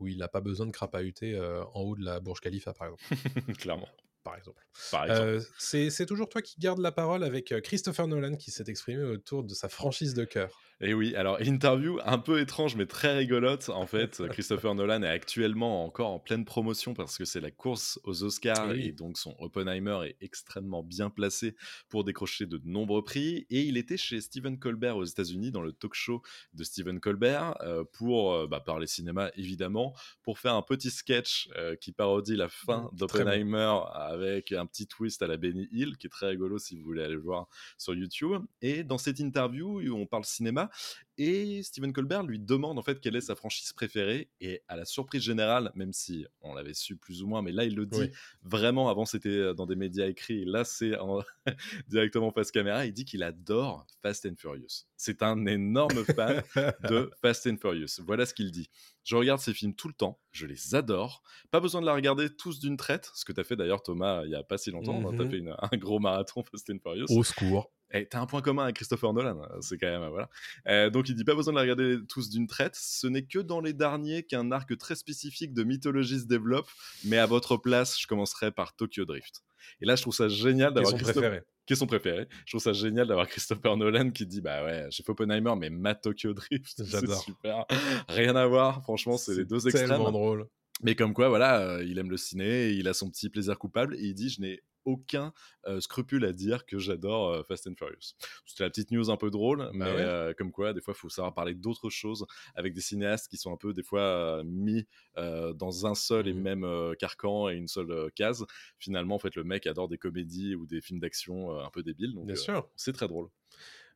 [0.00, 3.04] où il n'a pas besoin de crapahuter en haut de la Burj Khalifa, par exemple.
[3.58, 3.88] Clairement.
[4.22, 4.60] Par exemple.
[4.94, 8.64] Euh, c'est c'est toujours toi qui gardes la parole avec euh, Christopher Nolan qui s'est
[8.68, 10.60] exprimé autour de sa franchise de cœur.
[10.82, 13.68] Et oui, alors interview un peu étrange mais très rigolote.
[13.68, 18.00] En fait, Christopher Nolan est actuellement encore en pleine promotion parce que c'est la course
[18.04, 18.88] aux Oscars Oui.
[18.88, 21.54] et donc son Oppenheimer est extrêmement bien placé
[21.88, 23.46] pour décrocher de nombreux prix.
[23.48, 26.20] Et il était chez Stephen Colbert aux États-Unis dans le talk show
[26.52, 31.48] de Stephen Colbert euh, pour euh, bah, parler cinéma évidemment, pour faire un petit sketch
[31.56, 35.96] euh, qui parodie la fin Mmh, d'Oppenheimer avec un petit twist à la Benny Hill
[35.96, 38.42] qui est très rigolo si vous voulez aller le voir sur YouTube.
[38.60, 40.70] Et dans cette interview où on parle cinéma,
[41.18, 44.30] et Stephen Colbert lui demande en fait quelle est sa franchise préférée.
[44.40, 47.64] Et à la surprise générale, même si on l'avait su plus ou moins, mais là
[47.64, 48.10] il le dit Oui.
[48.42, 48.88] vraiment.
[48.88, 51.22] Avant c'était dans des médias écrits, et là c'est en-
[51.88, 52.86] directement face caméra.
[52.86, 54.84] Il dit qu'il adore Fast and Furious.
[54.96, 56.42] C'est un énorme fan
[56.90, 58.00] de Fast and Furious.
[58.06, 58.68] Voilà ce qu'il dit.
[59.04, 61.22] Je regarde ces films tout le temps, je les adore.
[61.50, 64.22] Pas besoin de la regarder tous d'une traite, ce que tu as fait d'ailleurs Thomas
[64.24, 65.00] il y a pas si longtemps.
[65.00, 65.16] Mhm.
[65.18, 67.06] Tu as fait une- un gros marathon Fast and Furious.
[67.10, 67.70] Au secours.
[67.94, 70.28] Et t'as un point commun avec Christopher Nolan, euh, c'est quand même, euh, voilà.
[70.66, 73.38] Euh, donc il dit pas besoin de la regarder tous d'une traite, ce n'est que
[73.38, 76.68] dans les derniers qu'un arc très spécifique de mythologie se développe,
[77.04, 79.42] mais à votre place, je commencerai par Tokyo Drift.
[79.80, 81.42] Et là, je trouve ça génial d'avoir son Christophe- préféré.
[81.66, 82.26] qui est son préféré.
[82.46, 85.70] Je trouve ça génial d'avoir Christopher Nolan qui dit bah ouais, j'ai fait Oppenheimer, mais
[85.70, 87.22] ma Tokyo Drift, c'est J'adore.
[87.22, 87.64] super.
[88.08, 90.12] Rien à voir, franchement, c'est les deux tellement extrêmes.
[90.12, 90.46] drôle.
[90.82, 93.94] Mais comme quoi, voilà, euh, il aime le ciné, il a son petit plaisir coupable,
[93.96, 95.32] et il dit Je n'ai aucun
[95.66, 98.14] euh, scrupule à dire que j'adore euh, Fast and Furious.
[98.46, 100.00] C'était la petite news un peu drôle, mais Bah ouais.
[100.02, 103.36] euh, comme quoi, des fois, il faut savoir parler d'autres choses avec des cinéastes qui
[103.36, 106.42] sont un peu, des fois, mis dans un seul et Mhm.
[106.42, 108.44] même carcan et une seule case.
[108.78, 112.14] Finalement, en fait, le mec adore des comédies ou des films d'action un peu débiles,
[112.14, 112.68] donc Bien sûr.
[112.76, 113.28] c'est très drôle.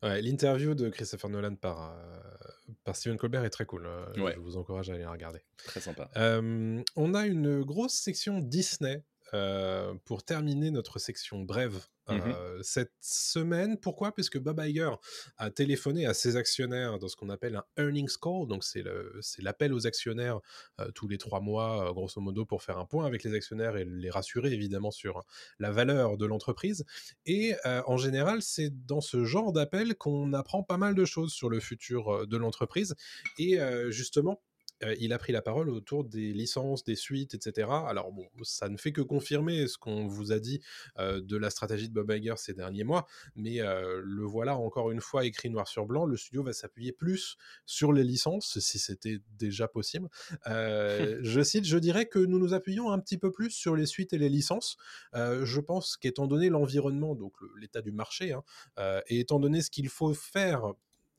[0.03, 2.20] Ouais, L'interview de Christopher Nolan par, euh,
[2.85, 3.87] par Stephen Colbert est très cool.
[3.87, 4.35] euh, Ouais.
[4.35, 5.40] Je vous encourage à aller la regarder.
[5.64, 6.11] Très sympa.
[6.16, 9.05] Euh, on a une grosse section Disney
[10.04, 13.78] pour terminer notre section brève euh, cette semaine.
[13.78, 14.14] Pourquoi?
[14.14, 14.90] Puisque Bob Iger
[15.38, 18.46] a téléphoné à ses actionnaires dans ce qu'on appelle un earnings call.
[18.46, 18.84] Donc, c'est
[19.38, 20.40] l'appel aux actionnaires
[20.80, 23.76] euh, tous les trois mois, euh, grosso modo, pour faire un point avec les actionnaires
[23.76, 25.24] et les rassurer évidemment sur
[25.58, 26.84] la valeur de l'entreprise.
[27.24, 31.32] Et euh, en général, c'est dans ce genre d'appel qu'on apprend pas mal de choses
[31.32, 32.94] sur le futur euh, de l'entreprise.
[33.38, 33.58] Et
[34.82, 37.68] euh, il a pris la parole autour des licences, des suites, etc.
[37.86, 40.60] Alors bon, ça ne fait que confirmer ce qu'on vous a dit
[40.98, 45.24] de la stratégie de Bob Iger ces derniers mois, mais le voilà encore une fois
[45.24, 46.04] écrit noir sur blanc.
[46.04, 50.08] Le studio va s'appuyer plus sur les licences, si c'était déjà possible.
[50.46, 54.12] je cite, je dirais que nous nous appuyons un petit peu plus sur les suites
[54.12, 54.76] et les licences.
[55.14, 58.42] je pense qu'étant donné l'environnement, donc l'état du marché, hein,
[59.08, 60.74] et étant donné ce qu'il faut faire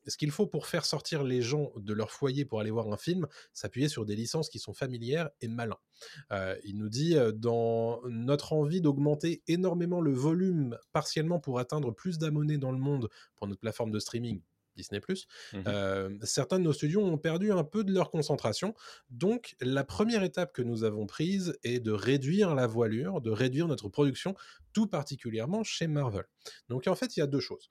[0.08, 2.96] ce qu'il faut pour faire sortir les gens de leur foyer pour aller voir un
[2.96, 5.78] film, s'appuyer sur des licences qui sont familières et malins.
[6.64, 12.58] il nous dit dans notre envie d'augmenter énormément le volume partiellement pour atteindre plus d'abonnés
[12.58, 14.40] dans le monde pour notre plateforme de streaming
[14.78, 15.00] Disney+.
[15.52, 15.58] Mmh
[16.22, 18.74] certains de nos studios ont perdu un peu de leur concentration.
[19.10, 23.66] Donc, la première étape que nous avons prise est de réduire la voilure, de réduire
[23.66, 24.34] notre production,
[24.72, 26.24] tout particulièrement chez Marvel.
[26.68, 27.68] Donc, en fait, il y a deux choses.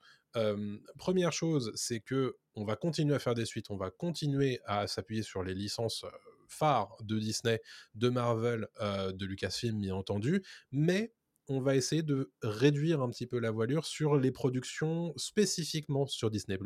[0.96, 4.86] Première chose, c'est que on va continuer à faire des suites, on va continuer à
[4.86, 6.04] s'appuyer sur les licences
[6.48, 7.60] phares de Disney,
[7.94, 11.12] de Marvel, de Lucasfilm, bien entendu, mais
[11.48, 16.30] on va essayer de réduire un petit peu la voilure sur les productions spécifiquement sur
[16.30, 16.58] Disney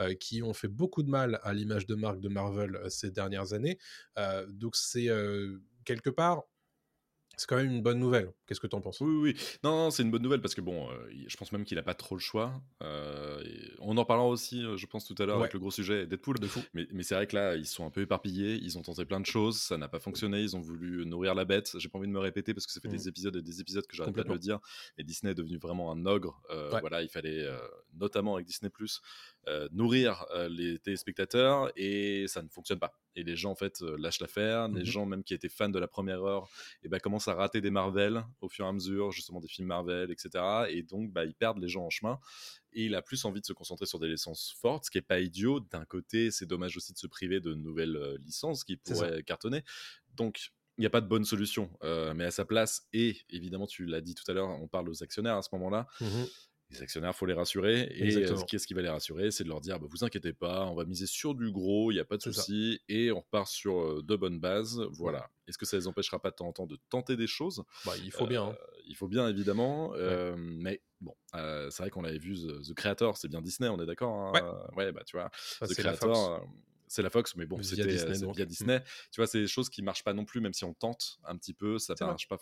[0.00, 3.52] euh, qui ont fait beaucoup de mal à l'image de marque de Marvel ces dernières
[3.52, 3.78] années.
[4.48, 5.08] Donc c'est
[5.84, 6.44] quelque part
[7.36, 8.32] c'est quand même une bonne nouvelle.
[8.46, 9.00] Qu'est-ce que tu en penses?
[9.00, 9.36] Oui, oui.
[9.62, 10.94] Non, non c'est une bonne nouvelle parce que bon, euh,
[11.26, 12.62] je pense même qu'il n'a pas trop le choix.
[12.82, 13.42] Euh,
[13.80, 16.38] on en parlera aussi, euh, je pense, tout à l'heure avec le gros sujet Deadpool.
[16.38, 16.62] De fou.
[16.72, 18.58] Mais, mais c'est vrai que là, ils sont un peu éparpillés.
[18.62, 19.58] Ils ont tenté plein de choses.
[19.60, 20.40] Ça n'a pas fonctionné.
[20.40, 21.78] Ils ont voulu nourrir la bête.
[21.78, 23.08] J'ai pas envie de me répéter parce que ça fait des mmh.
[23.08, 24.58] épisodes et des épisodes que j'arrête pas de le dire.
[24.96, 26.40] Et Disney est devenu vraiment un ogre.
[26.80, 27.46] Voilà, il fallait,
[27.94, 28.70] notamment avec Disney,
[29.72, 34.20] nourrir les téléspectateurs et ça ne fonctionne pas et les gens en fait euh, lâchent
[34.20, 34.68] l'affaire.
[34.68, 36.44] Les mmh gens même qui étaient fans de la première heure,
[36.82, 39.48] et eh ben commencent à rater des Marvel au fur et à mesure, justement des
[39.48, 40.44] films Marvel, etc.
[40.68, 42.20] Et donc bah, ils perdent les gens en chemin.
[42.72, 45.02] Et il a plus envie de se concentrer sur des licences fortes, ce qui est
[45.02, 45.60] pas idiot.
[45.60, 49.62] D'un côté, c'est dommage aussi de se priver de nouvelles euh, licences qui pourraient cartonner.
[50.14, 53.66] Donc il n'y a pas de bonne solution, euh, mais à sa place, et évidemment,
[53.66, 55.86] tu l'as dit tout à l'heure, on parle aux actionnaires à ce moment-là.
[56.00, 56.24] Mmh
[56.70, 57.88] les actionnaires, faut les rassurer.
[57.94, 60.66] Et euh, qu'est-ce qui va les rassurer C'est de leur dire, bah, vous inquiétez pas,
[60.66, 63.48] on va miser sur du gros, il n'y a pas de souci, et on repart
[63.48, 64.80] sur euh, de bonnes bases.
[64.92, 65.30] Voilà.
[65.46, 67.62] Est-ce que ça les empêchera pas de temps en temps de tenter des choses?
[67.84, 68.44] Bah, Il faut bien.
[68.44, 68.56] Hein.
[68.60, 69.92] Euh, il faut bien, évidemment.
[70.36, 74.34] mais bon, c'est vrai qu'on l'avait vu, The, Creator, c'est bien Disney, on est d'accord
[74.36, 74.68] hein?
[74.76, 74.92] Ouais.
[74.92, 76.46] bah tu vois, The Creator
[76.88, 78.48] c'est la Fox, mais bon, c'était Disney, via mmh.
[78.48, 78.82] Disney.
[79.10, 81.36] Tu vois, c'est des choses qui marchent pas non plus, même si on tente un
[81.36, 82.38] petit peu, ça ne marche pas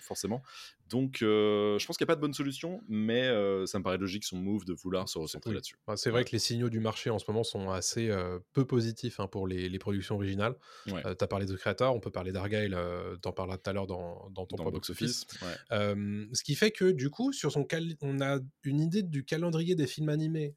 [0.00, 0.42] forcément.
[0.88, 3.28] Donc, je pense qu'il n'y a pas de bonne solution, mais
[3.66, 5.76] ça me paraît logique son move de vouloir se recentrer là-dessus.
[5.96, 8.10] c'est vrai que les signaux du marché en ce moment sont assez
[8.52, 10.54] peu positifs hein, pour les, productions originales.
[10.86, 12.78] tu as parlé de Creator, on peut parler d'Argyle,
[13.20, 15.26] t'en parleras tout à l'heure dans, dans, ton box-office.
[15.70, 17.66] ce qui fait que du coup, sur son
[18.02, 20.54] on a une idée du calendrier des films animés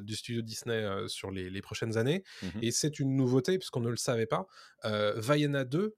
[0.00, 2.22] du studio Disney sur les, prochaines années.
[2.42, 4.46] Mmh et c'est une nouveauté, puisqu'on ne le savait pas.
[4.84, 5.96] Euh, Vaiana 2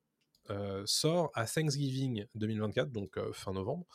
[0.50, 3.86] euh, sort à Thanksgiving 2024, donc euh, fin novembre.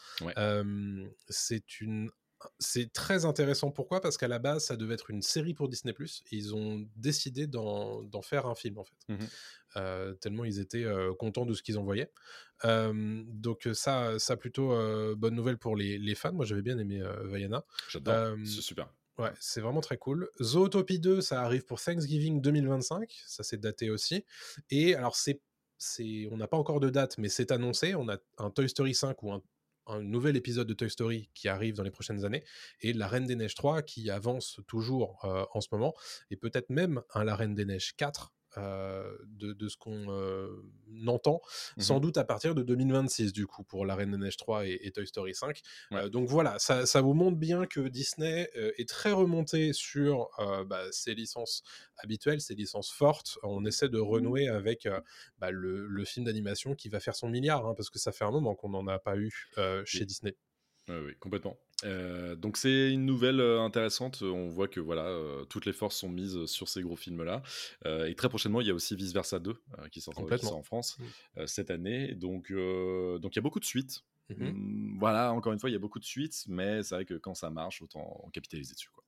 [1.29, 2.09] c'est une
[2.59, 3.71] c'est très intéressant.
[3.71, 4.01] Pourquoi?
[4.01, 5.93] Parce qu'à la base, ça devait être une série pour Disney+.
[5.93, 8.97] Et ils ont décidé d'en faire un film, en fait.
[9.07, 9.25] Mmh
[10.19, 10.85] tellement ils étaient
[11.17, 12.11] contents de ce qu'ils envoyaient.
[12.63, 14.67] donc ça, ça plutôt
[15.15, 16.33] bonne nouvelle pour les, les fans.
[16.33, 17.63] Moi, j'avais bien aimé Vaiana.
[17.89, 18.35] J'adore.
[18.43, 18.89] c'est super.
[19.19, 20.29] Ouais, c'est vraiment très cool.
[20.41, 24.25] Zootopie 2, ça arrive pour Thanksgiving 2025, ça c'est daté aussi.
[24.71, 25.39] Et alors c'est,
[25.77, 27.93] c'est, on n'a pas encore de date, mais c'est annoncé.
[27.93, 29.41] On a un Toy Story 5 ou un,
[30.01, 32.43] nouvel épisode de Toy Story qui arrive dans les prochaines années,
[32.81, 35.93] et La Reine des Neiges 3 qui avance toujours euh, en ce moment,
[36.31, 40.63] et peut-être même un La Reine des Neiges 4 euh, de, ce qu'on euh,
[41.07, 41.41] entend,
[41.77, 44.67] mmh sans doute à partir de 2026 du coup pour La Reine des Neiges 3
[44.67, 45.61] et, Toy Story 5.
[45.91, 50.29] Euh, donc voilà, ça, vous montre bien que Disney est très remonté sur
[50.67, 51.63] bah, ses licences
[51.97, 53.37] habituelles, ses licences fortes.
[53.43, 54.87] On essaie de mmh renouer avec
[55.39, 58.31] bah, le, film d'animation qui va faire son milliard, hein, parce que ça fait un
[58.31, 59.31] moment qu'on n'en a pas eu
[59.85, 60.35] chez Disney.
[60.89, 61.57] oui, complètement.
[61.83, 64.21] Euh, donc c'est une nouvelle euh, intéressante.
[64.21, 67.43] On voit que voilà, euh, toutes les forces sont mises sur ces gros films-là.
[67.85, 69.55] et très prochainement, il y a aussi Vice Versa 2
[69.91, 71.47] qui sort en France mmh.
[71.47, 72.13] cette année.
[72.15, 74.03] Donc donc il y a beaucoup de suites.
[74.29, 77.05] Mmh mmh, voilà, encore une fois, il y a beaucoup de suites, mais c'est vrai
[77.05, 78.89] que quand ça marche, autant capitaliser dessus.
[78.89, 79.02] Quoi.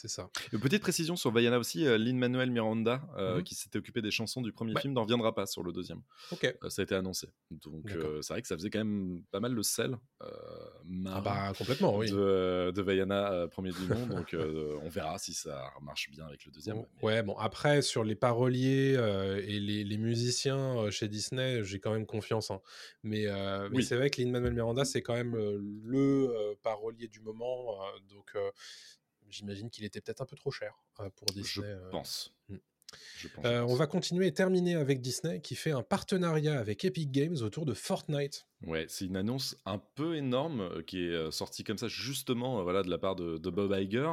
[0.00, 0.30] C'est ça.
[0.54, 4.10] Une petite précision sur Vaiana aussi, euh, Lin-Manuel Miranda, euh, mmh qui s'était occupé des
[4.10, 6.00] chansons du premier film, n'en reviendra pas sur le deuxième.
[6.32, 6.44] Ok.
[6.44, 7.28] Euh, ça a été annoncé.
[7.50, 7.90] Donc
[8.22, 9.98] c'est vrai que ça faisait quand même pas mal le sel.
[10.20, 12.10] ah bah complètement, oui.
[12.10, 14.06] De, de Vaiana, premier du nom.
[14.06, 16.82] donc on verra si ça marche bien avec le deuxième.
[17.02, 18.94] Ouais, bon, après, sur les paroliers
[19.46, 22.50] et les, musiciens chez Disney, j'ai quand même confiance.
[22.50, 22.62] Hein.
[23.02, 23.26] Mais,
[23.70, 27.78] mais c'est vrai que Lin-Manuel Miranda, c'est quand même le parolier du moment.
[28.08, 28.34] donc
[29.30, 30.74] j'imagine qu'il était peut-être un peu trop cher
[31.16, 31.66] pour Disney.
[31.66, 32.34] Je pense.
[32.48, 32.56] Mmh.
[33.16, 33.44] je pense.
[33.44, 37.36] Euh, on va continuer et terminer avec Disney qui fait un partenariat avec Epic Games
[37.40, 38.46] autour de Fortnite.
[38.66, 42.58] Ouais, c'est une annonce un peu énorme euh, qui est euh, sortie comme ça justement
[42.60, 44.12] euh, voilà, de la part de, de Bob Iger.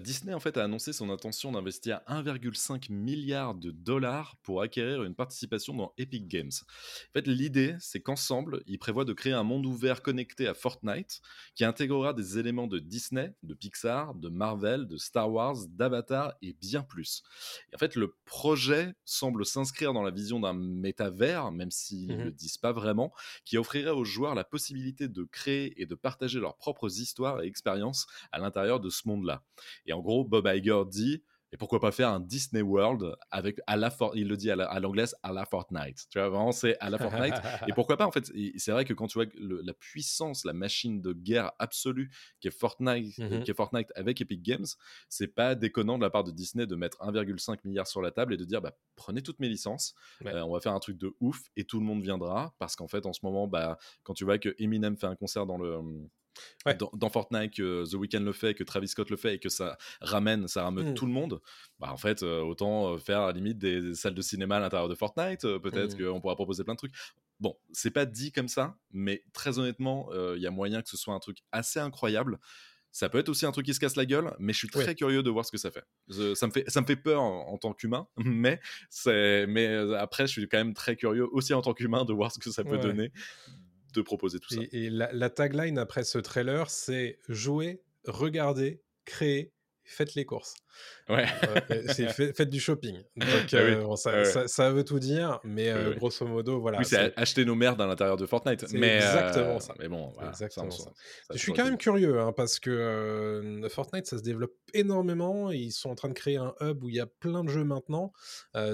[0.00, 5.14] Disney en fait a annoncé son intention d'investir 1,5 milliard de dollars pour acquérir une
[5.14, 6.50] participation dans Epic Games.
[6.62, 11.20] En fait, l'idée c'est qu'ensemble, ils prévoient de créer un monde ouvert connecté à Fortnite
[11.54, 16.54] qui intégrera des éléments de Disney, de Pixar, de Marvel, de Star Wars, d'Avatar et
[16.54, 17.22] bien plus.
[17.72, 22.16] Et en fait, le projet semble s'inscrire dans la vision d'un métavers, même s'ils ne
[22.16, 22.24] Mhm.
[22.24, 23.12] le disent pas vraiment,
[23.44, 27.46] qui offrirait aux joueurs la possibilité de créer et de partager leurs propres histoires et
[27.46, 29.42] expériences à l'intérieur de ce monde-là.
[29.86, 33.76] Et en gros, Bob Iger dit et pourquoi pas faire un Disney World avec à
[33.76, 36.06] la For- il le dit à la- à l'anglaise à la Fortnite.
[36.10, 37.34] Tu vois vraiment c'est à la Fortnite
[37.68, 40.52] et pourquoi pas en fait c'est vrai que quand tu vois le- la puissance la
[40.54, 42.10] machine de guerre absolue
[42.40, 43.42] qui est Fortnite Mhm.
[43.44, 44.64] qui est Fortnite avec Epic Games
[45.08, 48.34] c'est pas déconnant de la part de Disney de mettre 1,5 milliard sur la table
[48.34, 50.32] et de dire bah, prenez toutes mes licences Ouais.
[50.34, 52.88] euh, on va faire un truc de ouf et tout le monde viendra parce qu'en
[52.88, 55.78] fait en ce moment bah quand tu vois que Eminem fait un concert dans le
[56.66, 56.74] Ouais.
[56.74, 59.48] dans, dans Fortnite, que The Weeknd le fait, que Travis Scott le fait et que
[59.48, 60.94] ça ramène, ça rameute Mm.
[60.94, 61.40] tout le monde,
[61.78, 64.56] bah en fait, euh, autant euh, faire à la limite des, des salles de cinéma
[64.56, 66.04] à l'intérieur de Fortnite, euh, peut-être Mm.
[66.12, 66.94] qu'on pourra proposer plein de trucs.
[67.40, 70.88] Bon, c'est pas dit comme ça, mais très honnêtement, euh, il y a moyen que
[70.88, 72.38] ce soit un truc assez incroyable.
[72.94, 74.86] Ça peut être aussi un truc qui se casse la gueule, mais je suis très
[74.88, 74.94] Ouais.
[74.94, 75.82] curieux de voir ce que ça fait.
[76.08, 78.06] Je- ça, me fait ça me fait peur en, en tant qu'humain,
[78.46, 82.12] mais, c'est- mais après, je suis quand même très curieux aussi en tant qu'humain de
[82.12, 82.80] voir ce que ça peut Ouais.
[82.80, 83.10] donner
[83.92, 84.60] de proposer tout ça.
[84.72, 89.52] Et, la, la tagline après ce trailer, c'est jouer, regarder, créer,
[89.84, 90.54] faites les courses.
[91.08, 91.26] Ouais.
[91.70, 92.96] Euh, c'est fait- faites du shopping.
[93.16, 93.58] Donc, Ah oui.
[93.58, 96.78] euh, bon, ça, ça- ça veut tout dire, mais euh, grosso modo, voilà.
[96.78, 98.66] oui, c'est acheter nos merdes à l'intérieur de Fortnite.
[98.72, 99.74] Mais, exactement ça.
[99.78, 100.90] Mais bon, voilà, exactement ça,
[101.32, 105.50] Je suis quand même curieux hein, parce que Fortnite ça se développe énormément.
[105.50, 107.64] Ils sont en train de créer un hub où il y a plein de jeux
[107.64, 108.12] maintenant.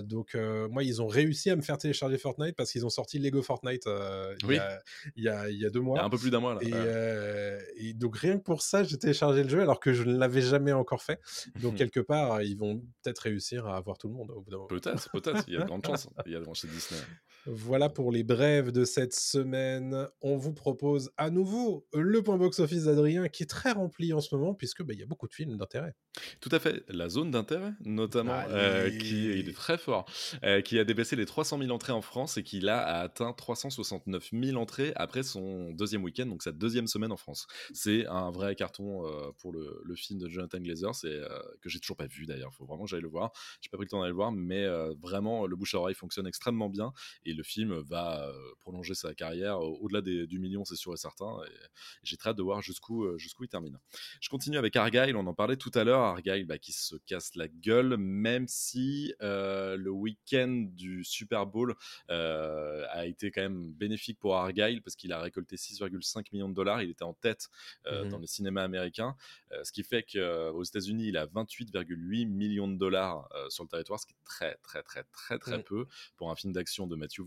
[0.02, 0.34] Donc
[0.70, 3.86] moi ils ont réussi à me faire télécharger Fortnite parce qu'ils ont sorti Lego Fortnite
[3.86, 4.54] euh, il, Oui.
[4.56, 4.80] y a,
[5.16, 6.00] il, y a, il y a deux Il y mois.
[6.00, 6.60] a un peu plus d'un mois là.
[6.62, 10.02] Et, euh, et donc rien que pour ça, j'ai téléchargé le jeu alors que je
[10.04, 11.20] ne l'avais jamais encore fait.
[11.60, 14.56] Donc quelque part, ils vont peut-être réussir à avoir tout le monde au bout d'un
[14.56, 14.68] moment.
[14.68, 15.44] Peut-être, peut-être.
[15.48, 16.08] Il y a de grandes chances.
[16.26, 17.00] Il y a chez Disney.
[17.50, 20.06] Voilà pour les brèves de cette semaine.
[20.20, 24.34] On vous propose à nouveau le point box-office d'Adrien qui est très rempli en ce
[24.34, 25.94] moment puisque bah, il y a beaucoup de films d'intérêt.
[26.40, 26.84] Tout à fait.
[26.88, 30.04] La zone d'intérêt, notamment, euh, qui il est très fort,
[30.44, 33.32] euh, qui a dépassé les 300 000 entrées en France et qui là a atteint
[33.32, 37.46] 369 000 entrées après son deuxième week-end, donc sa deuxième semaine en France.
[37.72, 41.18] C'est un vrai carton euh, pour le, le film de Jonathan Glazer, c'est
[41.62, 42.50] que j'ai toujours pas vu d'ailleurs.
[42.52, 43.32] Il faut vraiment que j'aille le voir.
[43.62, 44.66] J'ai pas pris le temps d'aller le voir, mais
[45.00, 46.92] vraiment le bouche à oreille fonctionne extrêmement bien
[47.24, 50.92] et le film va euh, prolonger sa carrière au- au-delà des- du million, c'est sûr
[50.92, 51.38] et certain.
[51.46, 51.56] Et
[52.02, 53.78] j'ai très hâte de voir jusqu'où euh, jusqu'où il termine.
[54.20, 56.00] Je continue avec Argyle, on en parlait tout à l'heure.
[56.02, 61.74] Argyle bah, qui se casse la gueule, même si euh, le week-end du Super Bowl
[62.10, 66.54] euh, a été quand même bénéfique pour Argyle parce qu'il a récolté 6,5 millions de
[66.54, 66.82] dollars.
[66.82, 67.48] Il était en tête
[67.86, 68.10] euh, Mhm.
[68.10, 69.14] dans les cinémas américains,
[69.52, 73.68] Euh, ce qui fait qu'aux États-Unis, il a 28,8 millions de dollars euh, sur le
[73.68, 76.96] territoire, ce qui est très, très, très, très, très peu pour un film d'action de
[76.96, 77.20] Matthew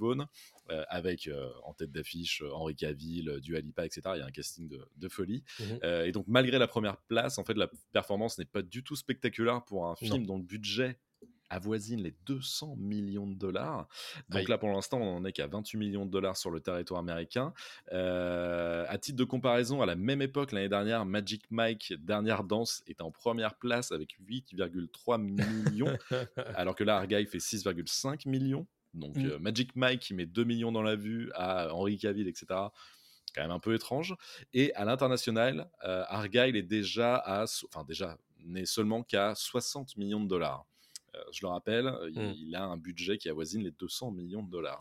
[0.69, 4.01] Euh, avec euh, en tête d'affiche euh, Henri Cavill, euh, Dua Lipa, etc.
[4.15, 5.43] Il y a un casting de, de folie.
[5.59, 5.79] Mhm.
[6.05, 9.63] Et donc, malgré la première place, en fait, la performance n'est pas du tout spectaculaire
[9.65, 10.25] pour un film Non.
[10.25, 10.97] dont le budget
[11.51, 13.87] avoisine les 200 millions de dollars.
[14.29, 14.47] Donc Aïe.
[14.47, 17.53] là, pour l'instant, on en est qu'à 28 millions de dollars sur le territoire américain.
[17.91, 22.81] Euh, à titre de comparaison, à la même époque, l'année dernière, Magic Mike, Dernière Danse,
[22.87, 25.97] était en première place avec 8,3 millions,
[26.55, 28.65] alors que là, Argyle fait 6,5 millions.
[28.93, 29.25] Donc Mm.
[29.25, 32.47] euh, Magic Mike qui met 2 millions dans la vue à Henri Cavill, etc
[33.33, 34.13] quand même un peu étrange.
[34.53, 40.19] Et à l'international, euh, Argyle est déjà à, enfin déjà, n'est seulement qu'à 60 millions
[40.19, 40.65] de dollars.
[41.15, 42.33] Euh, je le rappelle, il, Mm.
[42.35, 44.79] il a un budget qui avoisine les 200 millions de dollars.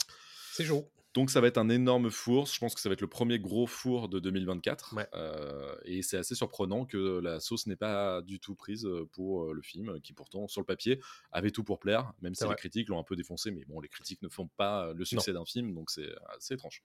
[0.52, 0.90] C'est chaud.
[1.14, 2.46] Donc ça va être un énorme four.
[2.46, 4.94] Je pense que ça va être le premier gros four de 2024.
[4.94, 5.08] Ouais.
[5.14, 9.44] Euh, et c'est assez surprenant que la sauce n'est pas du tout prise euh, pour
[9.44, 11.00] euh, le film, qui pourtant, sur le papier,
[11.32, 13.50] avait tout pour plaire, même si les critiques l'ont un peu défoncé.
[13.50, 16.82] Mais bon, les critiques ne font pas le succès d'un film, donc c'est assez étrange.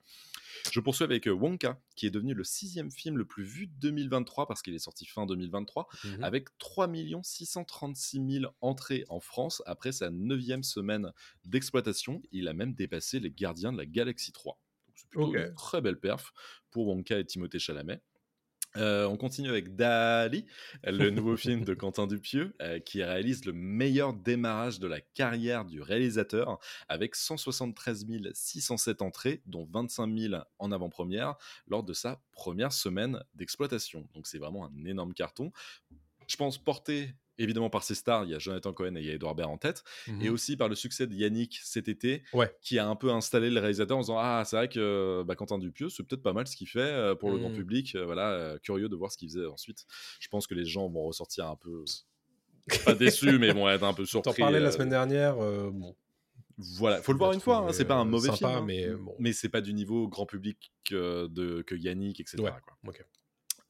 [0.72, 4.48] Je poursuis avec Wonka, qui est devenu le sixième film le plus vu de 2023,
[4.48, 6.24] parce qu'il est sorti fin 2023 Mhm.
[6.24, 6.90] avec 3
[7.24, 11.12] 636 000 entrées en France après sa neuvième semaine
[11.46, 12.22] d'exploitation.
[12.32, 14.60] Il a même dépassé les Gardiens de la Galaxie 3.
[14.88, 16.34] Donc c'est plutôt une très belle perf
[16.72, 18.02] pour Wonka et Timothée Chalamet.
[18.78, 20.46] Euh, on continue avec Dali,
[20.84, 25.66] le nouveau film de Quentin Dupieux, euh, qui réalise le meilleur démarrage de la carrière
[25.66, 26.60] du réalisateur,
[26.90, 31.36] avec 173 607 entrées, dont 25 000 en avant-première,
[31.68, 34.08] lors de sa première semaine d'exploitation.
[34.14, 35.52] Donc c'est vraiment un énorme carton.
[36.28, 39.10] Je pense porté évidemment par ses stars, il y a Jonathan Cohen et il y
[39.10, 40.22] a Edouard Baird en tête, Mhm.
[40.22, 42.54] et aussi par le succès de Yannick cet été, Ouais.
[42.62, 45.58] qui a un peu installé le réalisateur en disant Ah, c'est vrai que bah, Quentin
[45.58, 47.56] Dupieux, c'est peut-être pas mal ce qu'il fait euh, pour le grand Mhm.
[47.58, 47.96] public.
[47.96, 49.86] euh, voilà, euh, curieux de voir ce qu'il faisait ensuite.
[50.20, 51.84] Je pense que les gens vont ressortir un peu.
[52.86, 54.42] Pas déçus, mais vont être un peu T'en surpris.
[54.42, 55.38] parlais la semaine dernière.
[55.40, 55.96] euh, bon,
[56.58, 58.60] Voilà, faut le voir une fois, hein, c'est pas un mauvais sympa, film.
[58.60, 58.64] hein.
[58.66, 59.14] mais bon.
[59.20, 62.38] mais c'est pas du niveau grand public que, de, que Yannick, etc.
[62.42, 62.52] Ouais.
[62.84, 62.94] quoi.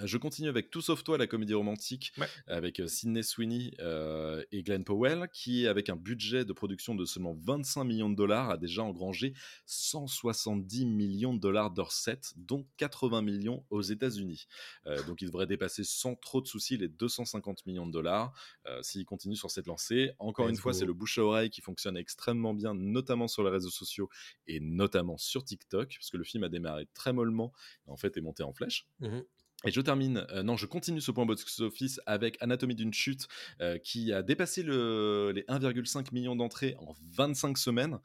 [0.03, 2.27] Je continue avec Tout sauf toi, la comédie romantique, Ouais.
[2.47, 7.05] avec euh, Sidney Sweeney euh, et Glenn Powell, qui, avec un budget de production de
[7.05, 9.33] seulement 25 millions de dollars, a déjà engrangé
[9.65, 14.47] 170 millions de dollars de recettes, dont 80 millions aux États-Unis.
[14.85, 18.33] Euh, donc il devrait dépasser sans trop de soucis les 250 millions de dollars
[18.67, 20.11] euh, s'il continue sur cette lancée.
[20.19, 23.43] Encore Let's une fois, c'est le bouche à oreille qui fonctionne extrêmement bien, notamment sur
[23.43, 24.09] les réseaux sociaux
[24.47, 27.53] et notamment sur TikTok, parce que le film a démarré très mollement
[27.87, 28.87] et en fait est monté en flèche.
[28.99, 29.23] Mhm.
[29.65, 33.27] Et je termine, euh, non, je continue ce point box-office avec Anatomie d'une chute
[33.61, 37.99] euh, qui a dépassé le- les 1,5 million d'entrées en 25 semaines.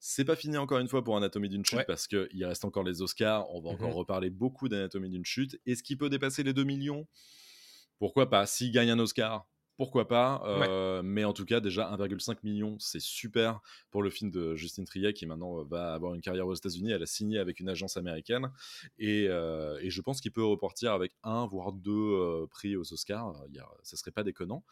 [0.00, 1.84] C'est pas fini encore une fois pour Anatomie d'une chute Ouais.
[1.84, 3.50] parce qu'il reste encore les Oscars.
[3.54, 3.94] On va encore Mhm.
[3.96, 5.60] reparler beaucoup d'Anatomie d'une chute.
[5.66, 7.06] Est-ce qu'il peut dépasser les 2 millions?
[7.98, 8.46] Pourquoi pas?
[8.46, 9.48] S'il gagne un Oscar,
[9.78, 13.60] pourquoi pas Euh, Mais en tout cas, déjà 1,5 million, c'est super
[13.92, 16.90] pour le film de Justine Triet qui maintenant euh, va avoir une carrière aux États-Unis.
[16.90, 18.50] Elle a signé avec une agence américaine
[18.98, 22.92] et, euh, et je pense qu'il peut repartir avec un voire deux euh, prix aux
[22.92, 23.32] Oscars.
[23.50, 24.64] Il a, ça serait pas déconnant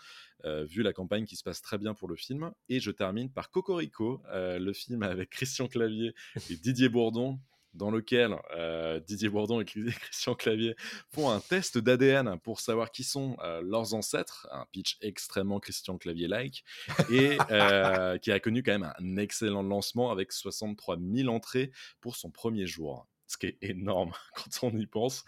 [0.44, 2.52] vu la campagne qui se passe très bien pour le film.
[2.68, 6.14] Et je termine par Cocorico, le film avec Christian Clavier
[6.50, 7.38] et Didier Bourdon
[7.76, 10.74] dans lequel euh, Didier Bourdon et Christian Clavier
[11.10, 15.98] font un test d'ADN pour savoir qui sont euh, leurs ancêtres, un pitch extrêmement Christian
[15.98, 16.64] Clavier-like,
[17.10, 21.70] et euh, qui a connu quand même un excellent lancement avec 63 000 entrées
[22.00, 23.06] pour son premier jour.
[23.28, 25.24] Ce qui est énorme quand on y pense.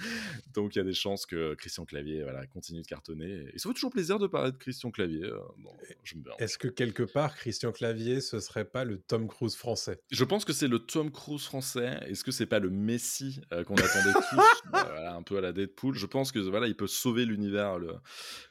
[0.54, 3.48] Donc il y a des chances que Christian Clavier voilà, continue de cartonner.
[3.52, 5.24] Et ça fait toujours plaisir de parler de Christian Clavier.
[5.24, 5.72] euh, bon.
[6.38, 10.00] Est-ce que quelque part, Christian Clavier, ce serait pas le Tom Cruise français?
[10.10, 11.98] Je pense que c'est le Tom Cruise français.
[12.06, 14.38] Est-ce que c'est pas le Messi euh, qu'on attendait tous?
[14.38, 15.96] Euh, voilà, Un peu à la Deadpool.
[15.96, 17.94] Je pense que voilà, il peut sauver l'univers, le,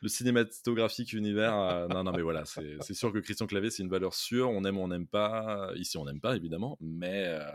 [0.02, 1.58] le cinématographique univers.
[1.58, 4.50] euh, non, non, mais voilà, c'est c'est sûr que Christian Clavier, c'est une valeur sûre.
[4.50, 5.72] On aime ou on n'aime pas.
[5.76, 7.26] Ici, on n'aime pas, évidemment, mais.
[7.28, 7.50] euh,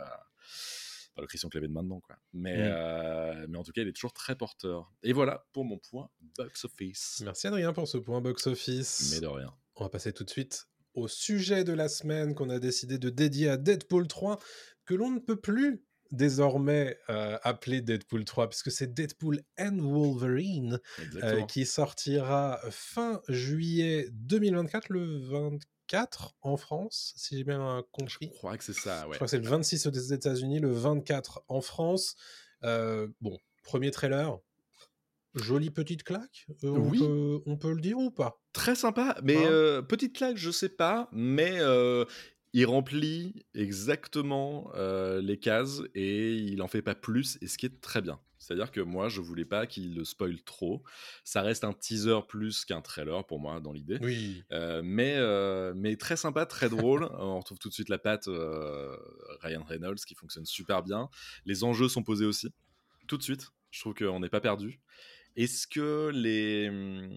[1.15, 2.17] pas le Christian Clavier de maintenant, quoi.
[2.33, 2.73] Mais, Mm.
[2.75, 4.93] euh, mais en tout cas, il est toujours très porteur.
[5.03, 6.09] Et voilà pour mon point
[6.39, 7.21] box office.
[7.25, 9.11] Merci Adrien pour ce point box-office.
[9.15, 9.53] Mais de rien.
[9.77, 13.09] On va passer tout de suite au sujet de la semaine qu'on a décidé de
[13.11, 14.39] dédier à Deadpool 3,
[14.85, 20.79] que l'on ne peut plus désormais euh, appeler Deadpool 3, puisque c'est Deadpool and Wolverine
[21.23, 25.67] euh, qui sortira fin juillet 2024, le 24
[26.43, 28.28] en France, si j'ai bien Je compris.
[28.30, 29.14] crois que c'est ça, Je ouais.
[29.16, 32.16] crois que c'est le 26 aux États-Unis, le 24 en France.
[32.64, 34.38] Euh, bon, premier trailer.
[35.34, 36.99] Jolie petite claque, euh, on, Oui.
[36.99, 38.38] peut, on peut le dire ou pas?
[38.53, 39.51] Très sympa, mais Hein?
[39.51, 42.05] euh, petite claque, je sais pas, mais euh,
[42.53, 47.64] il remplit exactement euh, les cases et il en fait pas plus, et ce qui
[47.64, 48.20] est très bien.
[48.43, 50.82] C'est-à-dire que moi, je voulais pas qu'il le spoil trop.
[51.24, 53.99] Ça reste un teaser plus qu'un trailer pour moi dans l'idée.
[54.03, 54.43] Oui.
[54.53, 57.05] Euh, mais, euh, mais très sympa, très drôle.
[57.18, 58.97] On retrouve tout de suite la patte euh,
[59.40, 61.09] Ryan Reynolds qui fonctionne super bien.
[61.47, 62.49] Les enjeux sont posés aussi,
[63.07, 63.49] tout de suite.
[63.70, 64.80] Je trouve qu'on n'est pas perdu.
[65.34, 67.11] Est-ce que les hum,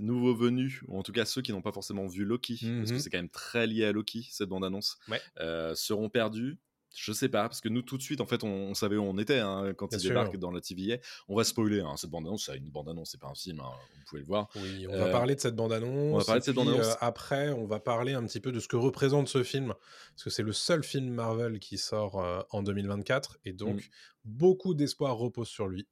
[0.00, 2.94] nouveaux venus, ou en tout cas ceux qui n'ont pas forcément vu Loki, parce que
[2.94, 2.98] Mhm.
[2.98, 5.20] c'est quand même très lié à Loki, cette bande-annonce, Ouais.
[5.38, 6.58] euh, seront perdus
[6.96, 9.02] je sais pas, parce que nous tout de suite, en fait, on, on savait où
[9.02, 10.10] on était hein, quand Bien il sûr.
[10.10, 10.96] débarque dans la TVA.
[11.28, 14.04] On va spoiler, hein, cette bande-annonce, c'est une bande-annonce, c'est pas un film, hein, vous
[14.08, 14.48] pouvez le voir.
[14.56, 16.14] Oui, on Euh, va parler de cette bande-annonce.
[16.14, 16.86] on va parler de cette puis, bande-annonce.
[16.92, 19.74] euh, après, on va parler un petit peu de ce que représente ce film,
[20.14, 23.80] parce que c'est le seul film Marvel qui sort euh, en 2024, et donc Mm.
[24.24, 25.86] beaucoup d'espoir repose sur lui.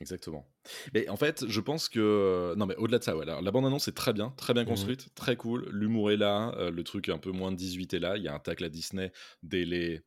[0.00, 0.48] Exactement.
[0.94, 2.54] Mais en fait, je pense que.
[2.56, 4.68] Non, mais au-delà de ça, ouais, la bande-annonce est très bien, très bien Mhm.
[4.68, 5.68] construite, très cool.
[5.70, 8.16] L'humour est là, euh, le truc un peu moins de 18 est là.
[8.16, 9.12] Il y a un tacle à Disney
[9.44, 10.02] dès les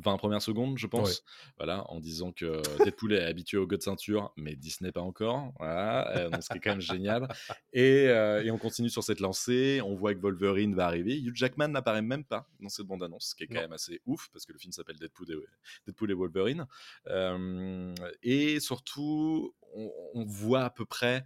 [0.00, 1.24] 20 premières secondes, je pense.
[1.56, 5.52] Voilà, en disant que Deadpool est habitué au god de ceinture, mais Disney pas encore.
[5.58, 7.28] Voilà, euh, donc ce qui est quand même génial.
[7.72, 9.80] Et, euh, et on continue sur cette lancée.
[9.84, 11.18] On voit que Wolverine va arriver.
[11.20, 13.60] Hugh Jackman n'apparaît même pas dans cette bande-annonce, ce qui est quand Non.
[13.62, 15.36] même assez ouf, parce que le film s'appelle Deadpool et,
[15.86, 16.66] Deadpool et Wolverine.
[17.08, 21.24] Euh, et surtout, on, on voit à peu près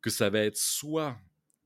[0.00, 1.16] que ça va être soit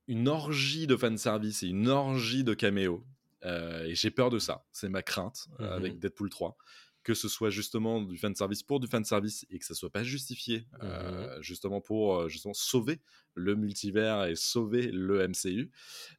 [0.09, 3.05] une orgie de fanservice et une orgie de caméo.
[3.45, 4.65] Euh, et j'ai peur de ça.
[4.73, 5.73] C'est ma crainte euh, Mhm.
[5.73, 6.57] avec Deadpool 3.
[7.03, 10.69] Que ce soit justement du fanservice pour du fanservice et que ça soit pas justifié,
[10.85, 13.01] euh, justement pour justement sauver
[13.35, 15.73] le multivers et sauver le MCU.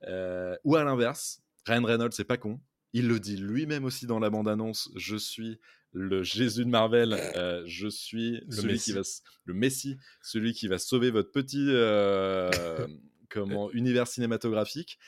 [0.07, 2.59] Euh, ou à l'inverse, Ryan Reynolds, c'est pas con.
[2.91, 5.57] Il le dit lui-même aussi dans la bande-annonce Je suis
[5.93, 8.91] le Jésus de Marvel, euh, je suis Le celui Messie.
[8.91, 9.01] qui va
[9.45, 12.49] le Messie, celui qui va sauver votre petit euh,
[13.29, 14.99] comment univers cinématographique.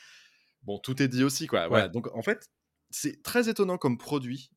[0.66, 1.68] Bon, tout est dit aussi, quoi.
[1.68, 1.88] Voilà.
[1.88, 2.50] Donc, en fait,
[2.90, 4.50] c'est très étonnant comme produit,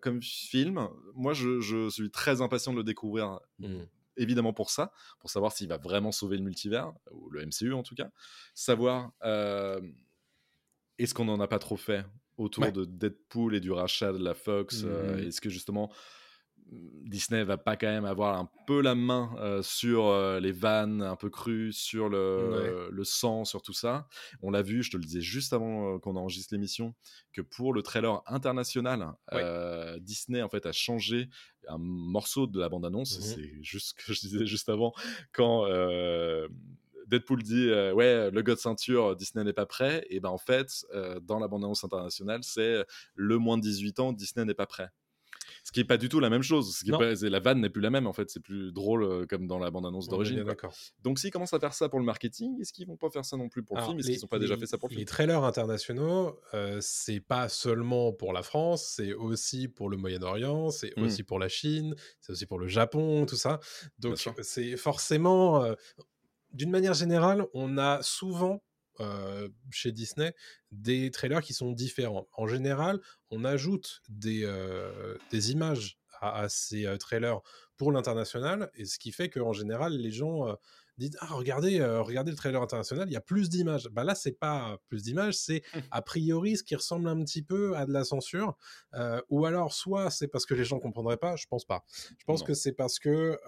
[0.00, 0.88] comme film.
[1.14, 3.40] Moi, je, suis très impatient de le découvrir.
[3.58, 3.80] Mmh.
[4.20, 4.90] Évidemment pour ça,
[5.20, 8.10] pour savoir s'il va vraiment sauver le multivers, ou le MCU en tout cas.
[8.52, 9.12] Savoir
[10.98, 12.04] est-ce qu'on n'en a pas trop fait
[12.36, 15.92] autour de Deadpool et du rachat de la Fox mmh Est-ce que justement
[16.70, 21.02] Disney va pas quand même avoir un peu la main euh, sur euh, les vannes
[21.02, 24.06] un peu crues, sur le, le, sang, sur tout ça.
[24.42, 26.94] On l'a vu, je te le disais juste avant euh, qu'on enregistre l'émission,
[27.32, 29.14] que pour le trailer international,
[30.00, 31.28] Disney en fait a changé
[31.68, 33.18] un morceau de la bande-annonce.
[33.18, 34.92] Mmh C'est juste ce que je disais juste avant
[35.32, 35.66] quand
[37.06, 40.06] Deadpool dit ouais le god ceinture Disney n'est pas prêt.
[40.10, 40.86] Et ben en fait
[41.22, 44.90] dans la bande annonce internationale c'est le moins de 18 ans Disney n'est pas prêt
[45.68, 46.78] ce qui est pas du tout la même chose.
[46.78, 48.30] Ce qui est la vanne n'est plus la même en fait.
[48.30, 50.42] C'est plus drôle euh, comme dans la bande-annonce d'origine.
[51.02, 53.36] Donc s'ils commencent à faire ça pour le marketing, est-ce qu'ils vont pas faire ça
[53.36, 53.98] non plus pour le film?
[53.98, 55.00] Est-ce qu'ils n'ont pas déjà fait ça pour le film?
[55.00, 60.70] Les trailers internationaux, euh, c'est pas seulement pour la France, c'est aussi pour le Moyen-Orient,
[60.70, 61.02] c'est mmh.
[61.02, 63.60] aussi pour la Chine, c'est aussi pour le Japon, tout ça.
[63.98, 65.74] Donc c'est forcément, euh,
[66.54, 68.62] d'une manière générale, on a souvent
[69.00, 70.34] euh, chez Disney
[70.72, 72.26] des trailers qui sont différents.
[72.32, 77.40] En général, on ajoute des, euh, des images à, ces euh, trailers
[77.76, 80.56] pour l'international, et ce qui fait qu'en général, les gens
[80.96, 84.32] disent ah regardez regardez le trailer international il y a plus d'images bah là c'est
[84.32, 85.78] pas plus d'images c'est mmh.
[85.92, 88.56] a priori ce qui ressemble un petit peu à de la censure
[89.28, 91.84] ou alors soit c'est parce que les gens comprendraient pas je pense pas
[92.18, 93.38] je pense que c'est parce que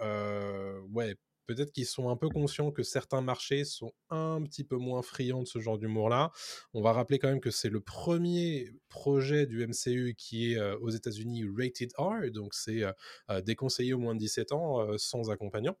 [0.93, 1.17] ouais
[1.53, 5.41] peut-être qu'ils sont un peu conscients que certains marchés sont un petit peu moins friands
[5.41, 6.31] de ce genre d'humour-là.
[6.73, 10.77] On va rappeler quand même que c'est le premier projet du MCU qui est euh,
[10.79, 12.91] aux États-Unis rated R, donc c'est euh,
[13.29, 15.75] euh, déconseillé au moins de 17 ans sans accompagnant.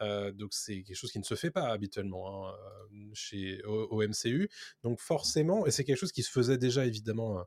[0.00, 2.54] donc c'est quelque chose qui ne se fait pas habituellement hein,
[3.12, 4.48] chez, au, MCU.
[4.82, 7.44] Donc forcément, et c'est quelque chose qui se faisait déjà évidemment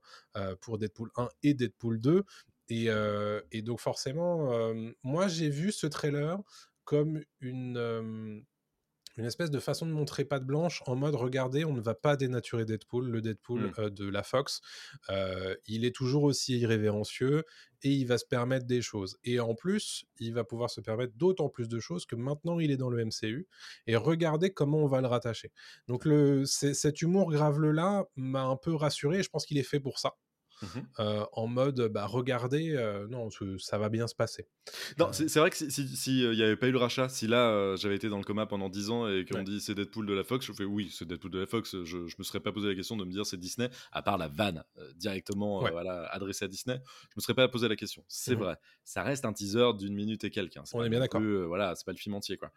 [0.61, 2.23] pour Deadpool 1 et Deadpool 2.
[2.69, 2.89] Et,
[3.51, 4.73] et donc forcément,
[5.03, 6.39] moi j'ai vu ce trailer
[6.88, 8.45] comme une,
[9.17, 12.15] une espèce de façon de montrer patte blanche en mode regardez, on ne va pas
[12.15, 13.89] dénaturer Deadpool, le Deadpool mmh.
[13.89, 14.61] de la Fox.
[15.67, 17.43] il est toujours aussi irrévérencieux
[17.83, 19.17] et il va se permettre des choses.
[19.25, 22.71] Et en plus, il va pouvoir se permettre d'autant plus de choses que maintenant il
[22.71, 23.47] est dans le MCU.
[23.85, 25.51] Et regardez comment on va le rattacher.
[25.89, 29.81] Donc le, cet humour grave-là m'a un peu rassuré et je pense qu'il est fait
[29.81, 30.15] pour ça.
[30.61, 31.03] Mmh
[31.33, 32.75] en mode bah, regardez,
[33.09, 33.29] non,
[33.59, 34.47] ça va bien se passer.
[34.97, 37.75] Non, c'est vrai que s'il si, si, n'y avait pas eu le rachat, si là
[37.75, 40.23] j'avais été dans le coma pendant 10 ans et qu'on dit c'est Deadpool de la
[40.23, 42.67] Fox, je fais oui, c'est Deadpool de la Fox, je, ne me serais pas posé
[42.67, 44.63] la question de me dire c'est Disney, à part la vanne
[44.95, 48.03] directement voilà, adressée à Disney, je me serais pas posé la question.
[48.07, 50.57] C'est mmh vrai, ça reste un teaser d'une minute et quelques.
[50.57, 51.21] Hein, On est bien d'accord.
[51.47, 52.37] voilà, c'est pas le film entier.
[52.37, 52.51] quoi.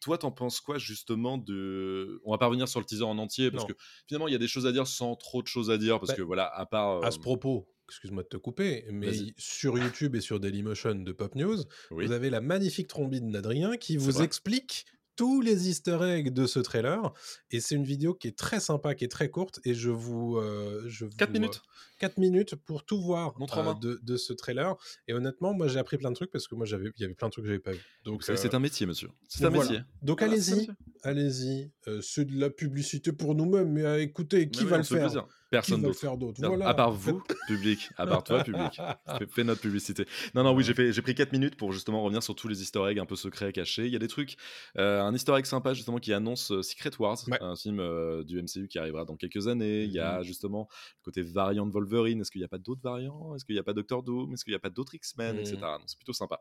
[0.00, 2.20] Toi, t'en penses quoi justement de.
[2.24, 3.72] On va pas revenir sur le teaser en entier parce que
[4.06, 6.10] finalement il y a des choses à dire sans trop de choses à dire parce
[6.10, 10.16] bah que voilà, à part à ce propos, excuse-moi de te couper, mais sur YouTube
[10.16, 11.58] et sur Dailymotion de Pop News,
[11.90, 16.58] vous avez la magnifique trombine d'Adrien qui vous explique tous les easter eggs de ce
[16.58, 17.12] trailer.
[17.50, 19.60] Et c'est une vidéo qui est très sympa, qui est très courte.
[19.64, 20.36] Et je vous.
[20.36, 21.62] Euh, je 4 minutes
[21.98, 24.76] 4 minutes pour tout voir euh, de, de, ce trailer.
[25.08, 27.14] Et honnêtement, moi j'ai appris plein de trucs parce que moi j'avais, il y avait
[27.14, 27.80] plein de trucs que j'avais pas vu.
[28.04, 29.08] Donc c'est un métier, monsieur.
[29.28, 29.80] C'est un métier.
[30.02, 30.68] Donc allez-y,
[31.02, 31.72] allez-y.
[32.02, 35.26] c'est de la publicité pour nous-mêmes, mais écoutez, qui va le faire?
[35.54, 36.34] Personne d'autre.
[36.38, 36.68] Voilà.
[36.68, 37.88] À part vous, public.
[37.96, 38.80] À part toi, public.
[39.30, 40.04] Fais, notre publicité.
[40.34, 42.98] Non, non, oui, j'ai pris 4 minutes pour justement revenir sur tous les easter eggs
[42.98, 43.86] un peu secrets, cachés.
[43.86, 44.36] Il y a des trucs.
[44.78, 48.42] Euh, un easter egg sympa, justement, qui annonce euh, Secret Wars, un film euh, du
[48.42, 49.84] MCU qui arrivera dans quelques années.
[49.84, 50.24] Il y a mhm.
[50.24, 50.68] justement
[51.00, 51.93] le côté variant de Wolverine.
[52.20, 53.34] Est-ce qu'il n'y a pas d'autres variants?
[53.34, 54.32] Est-ce qu'il n'y a pas Doctor Doom?
[54.34, 55.56] Est-ce qu'il n'y a pas d'autres X-Men, etc.
[55.56, 55.82] Mhm.
[55.86, 56.40] C'est plutôt sympa.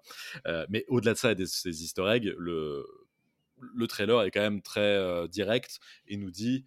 [0.69, 2.85] mais au-delà de ça et de ces easter eggs, le,
[3.59, 6.65] le trailer est quand même très direct et nous dit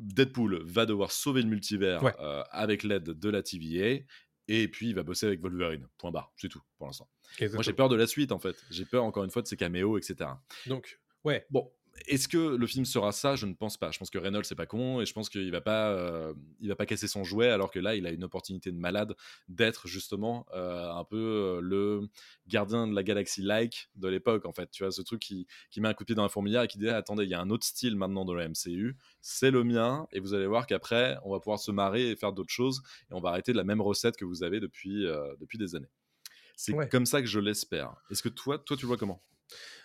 [0.00, 4.02] Deadpool va devoir sauver le multivers euh, avec l'aide de la TVA
[4.48, 5.86] et puis il va bosser avec Wolverine.
[5.98, 7.08] Point barre, c'est tout pour l'instant.
[7.40, 8.56] Moi j'ai peur de la suite en fait.
[8.70, 10.30] J'ai peur encore une fois de ses caméos, etc.
[10.66, 11.46] Donc, ouais.
[11.50, 11.70] Bon,
[12.06, 13.36] est-ce que le film sera ça?
[13.36, 13.90] Je ne pense pas.
[13.90, 16.68] Je pense que Reynolds c'est pas con et je pense qu'il va pas, euh, il
[16.68, 19.14] va pas casser son jouet alors que là il a une opportunité de malade
[19.48, 22.08] d'être justement euh, un peu euh, le
[22.46, 24.70] gardien de la galaxie like de l'époque en fait.
[24.70, 26.78] Tu vois ce truc qui, met un coup de pied dans la fourmilière et qui
[26.78, 30.06] dit attendez il y a un autre style maintenant dans le MCU, c'est le mien
[30.12, 33.14] et vous allez voir qu'après on va pouvoir se marrer et faire d'autres choses et
[33.14, 35.04] on va arrêter de la même recette que vous avez depuis
[35.40, 35.90] depuis des années.
[36.56, 37.94] C'est comme ça que je l'espère.
[38.10, 39.22] Est-ce que toi toi tu vois comment?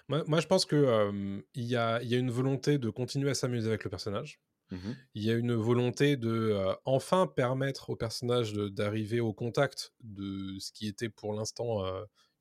[0.10, 3.68] Moi, je pense qu'il il y, a, y a une volonté de continuer à s'amuser
[3.70, 4.40] avec le personnage.
[4.72, 10.58] Mmh il y a une volonté de enfin permettre au personnage d'arriver au contact de
[10.60, 11.84] ce qui était pour l'instant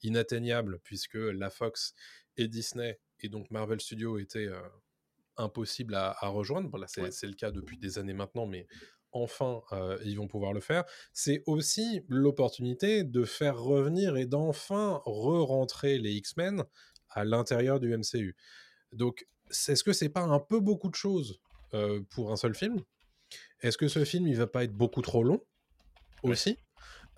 [0.02, 1.94] inatteignable, puisque la Fox
[2.38, 4.48] et Disney et donc Marvel Studios étaient
[5.36, 6.68] impossible à, à rejoindre.
[6.70, 7.10] Bon, là, c'est Ouais.
[7.26, 8.66] le cas depuis des années maintenant, mais
[9.12, 10.84] enfin, euh, ils vont pouvoir le faire.
[11.12, 16.64] C'est aussi l'opportunité de faire revenir et d'enfin re-rentrer les X-Men
[17.14, 18.36] à l'intérieur du MCU.
[18.92, 21.40] Donc, est-ce que c'est pas un peu beaucoup de choses
[21.72, 22.80] euh, pour un seul film?
[23.60, 25.40] Est-ce que ce film, il va pas être beaucoup trop long?
[26.22, 26.32] Ouais.
[26.32, 26.58] aussi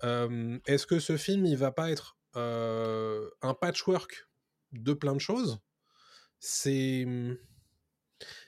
[0.03, 4.27] Euh, Est-ce que ce film, il va pas être euh, un patchwork
[4.71, 5.59] de plein de choses?
[6.39, 7.05] C'est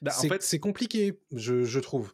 [0.01, 2.13] Bah, en fait, c'est compliqué, je, je trouve.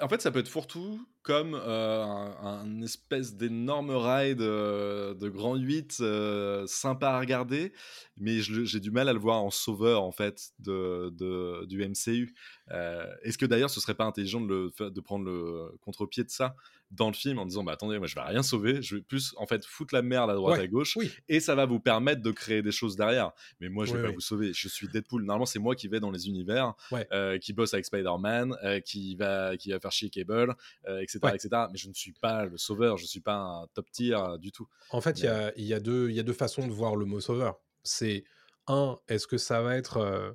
[0.00, 5.56] En fait, ça peut être fourre-tout comme euh, un, espèce d'énorme ride euh, de grand
[5.56, 7.72] 8 euh, sympa à regarder,
[8.16, 12.34] mais j'ai du mal à le voir en sauveur en fait du MCU.
[12.70, 16.54] Est-ce que d'ailleurs ce serait pas intelligent de prendre le contre-pied de ça?
[16.94, 19.34] Dans le film en disant bah attendez moi je vais rien sauver, je vais plus
[19.38, 21.80] en fait foutre la merde à droite Ouais, à gauche Oui, et ça va vous
[21.80, 23.32] permettre de créer des choses derrière.
[23.60, 24.14] Mais moi, je vais Oui, pas oui.
[24.14, 24.52] vous sauver.
[24.52, 25.22] Je suis Deadpool.
[25.24, 27.08] Normalement, c'est moi qui vais dans les univers, Ouais.
[27.12, 30.54] euh, qui bosse avec Spider-Man, euh, qui va qui va faire chier Cable,
[30.86, 31.34] euh, etc., Ouais.
[31.34, 31.48] etc.
[31.72, 32.98] Mais je ne suis pas le sauveur.
[32.98, 34.68] Je suis pas un top tier euh, du tout.
[34.90, 36.94] En fait, il y a, y, a deux- il y a deux façons de voir
[36.96, 37.56] le mot sauveur.
[37.82, 38.24] C'est
[38.66, 40.32] un, est-ce que ça va être euh,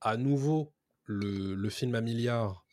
[0.00, 0.72] à nouveau
[1.04, 2.64] le, le film à milliards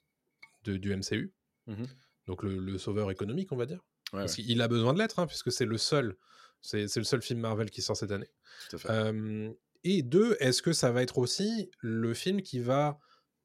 [0.64, 1.34] de, du MCU
[1.68, 1.88] Mhm.
[2.30, 3.80] Donc le, le sauveur économique, on va dire.
[4.14, 6.16] Ouais, Parce ouais, qu'il a besoin de l'être, hein, puisque c'est le seul.
[6.62, 8.30] C'est c'est le seul film Marvel qui sort cette année.
[8.70, 8.90] tout à fait.
[8.90, 9.52] Euh,
[9.84, 13.00] et deux, est-ce que ça va être aussi le film qui va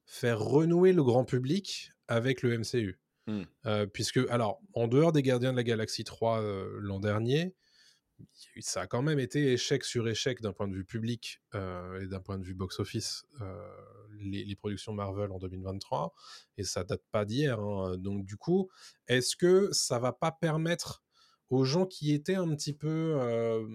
[0.05, 3.45] faire renouer le grand public avec le MCU Hmm.
[3.67, 7.55] Euh, Puisque, alors, en dehors des Gardiens de la Galaxie 3 euh, l'an dernier,
[8.61, 12.07] ça a quand même été échec sur échec d'un point de vue public euh, et
[12.07, 13.25] d'un point de vue box-office,
[14.25, 16.15] les, les productions Marvel en 2023,
[16.59, 17.61] et ça date pas d'hier.
[17.61, 17.97] hein.
[17.99, 18.69] Donc, du coup,
[19.09, 21.03] est-ce que ça va pas permettre
[21.51, 23.67] aux gens qui étaient un petit peu euh,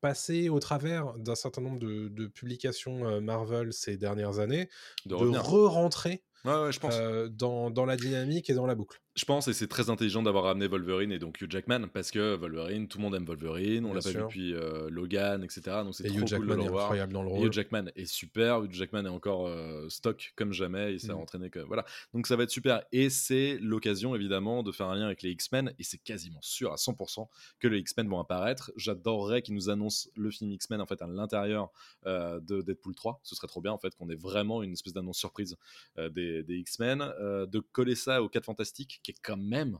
[0.00, 4.68] passés au travers d'un certain nombre de, de publications euh, Marvel ces dernières années,
[5.06, 6.94] de de re-rentrer Ouais, ouais, je pense.
[6.94, 9.00] euh, dans, dans la dynamique et dans la boucle.
[9.16, 12.34] Je pense, et c'est très intelligent d'avoir ramené Wolverine et donc Hugh Jackman, parce que
[12.34, 15.62] Wolverine, tout le monde aime Wolverine, on l'a pas vu depuis euh, Logan, etc.
[15.84, 16.82] Donc c'est Et trop Hugh cool de Jackman le revoir.
[16.86, 17.46] incroyable dans le Et rôle.
[17.46, 21.18] Hugh Jackman est super, Hugh Jackman est encore euh, stock comme jamais, il s'est Mm.
[21.18, 21.84] entraîné que voilà.
[22.12, 25.30] Donc ça va être super et c'est l'occasion évidemment de faire un lien avec les
[25.30, 27.28] X-Men et c'est quasiment sûr à 100%
[27.60, 28.72] que les X-Men vont apparaître.
[28.76, 31.70] J'adorerais qu'ils nous annoncent le film X-Men en fait à l'intérieur
[32.04, 35.18] de Deadpool 3, ce serait trop bien en fait qu'on ait vraiment une espèce d'annonce
[35.18, 35.56] surprise
[35.98, 39.78] euh, des, des X-Men, euh, de coller ça aux 4 Fantastiques qui est quand même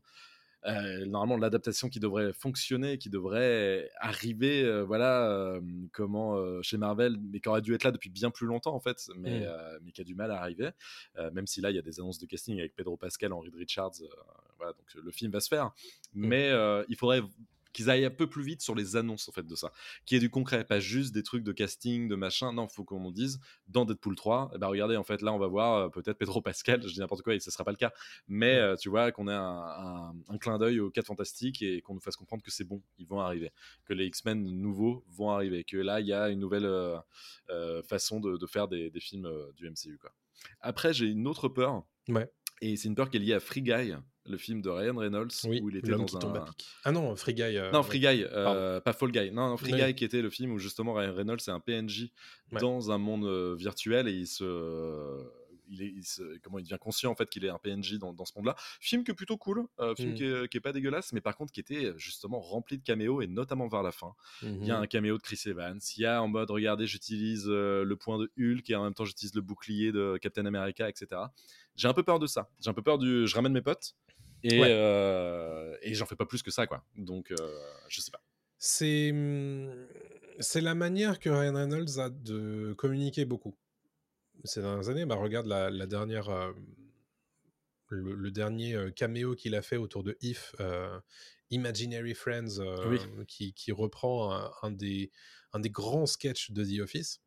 [0.66, 5.60] euh, normalement l'adaptation qui devrait fonctionner, qui devrait arriver, euh, voilà, euh,
[5.92, 8.80] comment euh, chez Marvel, mais qui aurait dû être là depuis bien plus longtemps en
[8.80, 9.78] fait, mais, Mm.
[9.82, 10.70] mais qui a du mal à arriver.
[11.32, 13.92] Même si là il y a des annonces de casting avec Pedro Pascal, Henry Richards,
[14.56, 15.70] voilà, donc le film va se faire.
[16.14, 17.22] Mais euh, il faudrait
[17.74, 19.70] qu'ils aillent un peu plus vite sur les annonces en fait de ça,
[20.06, 22.54] qui est du concret, pas juste des trucs de casting, de machin.
[22.54, 25.46] Non, faut qu'on dise dans Deadpool 3, eh ben regardez en fait là on va
[25.48, 27.92] voir euh, peut-être Pedro Pascal, je dis n'importe quoi et ce sera pas le cas,
[28.28, 31.82] mais euh, tu vois qu'on ait un, un- un clin d'œil aux 4 fantastiques et
[31.82, 33.52] qu'on nous fasse comprendre que c'est bon, ils vont arriver,
[33.84, 36.96] que les X-Men nouveaux vont arriver, que là il y a une nouvelle euh,
[37.50, 40.12] euh, façon de, de faire des, des films du MCU quoi.
[40.60, 41.82] Après j'ai une autre peur.
[42.08, 42.30] Ouais.
[42.60, 43.92] Et c'est une peur qui est liée à Free Guy,
[44.26, 46.66] le film de Ryan Reynolds, Oui, où il était dans qui un, tombe à pic.
[46.84, 47.42] Ah non, Free Guy.
[47.42, 47.82] euh, non.
[47.82, 49.30] Free Guy, euh, pas Fall Guy.
[49.30, 49.80] Non, non, Free Oui.
[49.84, 52.10] Guy qui était le film où justement Ryan Reynolds c'est un PNJ
[52.52, 52.60] Ouais.
[52.60, 55.24] dans un monde euh, virtuel et il se,
[55.68, 58.12] il est, il se- comment il devient conscient en fait qu'il est un PNJ dans,
[58.12, 58.54] dans ce monde-là.
[58.80, 60.14] Film qui est plutôt cool, euh, film Mm.
[60.14, 63.20] qui, est, qui est pas dégueulasse, mais par contre qui était justement rempli de caméos
[63.22, 64.14] et notamment vers la fin.
[64.42, 64.82] Il y a Mhm.
[64.84, 68.30] un caméo de Chris Evans, il y a en mode regardez j'utilise le point de
[68.38, 71.06] Hulk et en même temps j'utilise le bouclier de Captain America, etc.
[71.76, 72.48] J'ai un peu peur de ça.
[72.60, 73.96] J'ai un peu peur du, je ramène mes potes.
[74.44, 74.68] Et, Ouais.
[74.70, 76.84] euh, et j'en fais pas plus que ça, quoi.
[76.96, 77.36] Donc, euh,
[77.88, 78.22] je sais pas.
[78.58, 79.86] C'est hum,
[80.38, 83.56] c'est la manière que Ryan Reynolds a de communiquer beaucoup
[84.44, 85.06] ces dernières années.
[85.06, 86.52] Bah, regarde la, la dernière, euh,
[87.88, 90.54] le, le dernier euh, caméo qu'il a fait autour de If,
[91.50, 92.98] Imaginary Friends, Oui.
[93.28, 95.10] qui, qui reprend un, un des,
[95.52, 97.20] un des grands sketchs de The Office.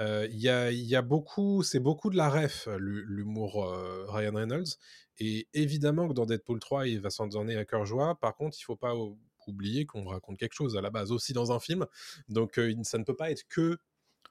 [0.00, 4.06] Euh, Il y, a, y a beaucoup, c'est beaucoup de la ref, l'hu- l'humour euh,
[4.08, 4.78] Ryan Reynolds.
[5.24, 8.18] Et évidemment que dans Deadpool 3, il va s'en donner à cœur joie.
[8.18, 11.32] Par contre, il faut pas ou- oublier qu'on raconte quelque chose à la base aussi
[11.32, 11.86] dans un film.
[12.28, 13.78] Donc, euh, ça ne peut pas être que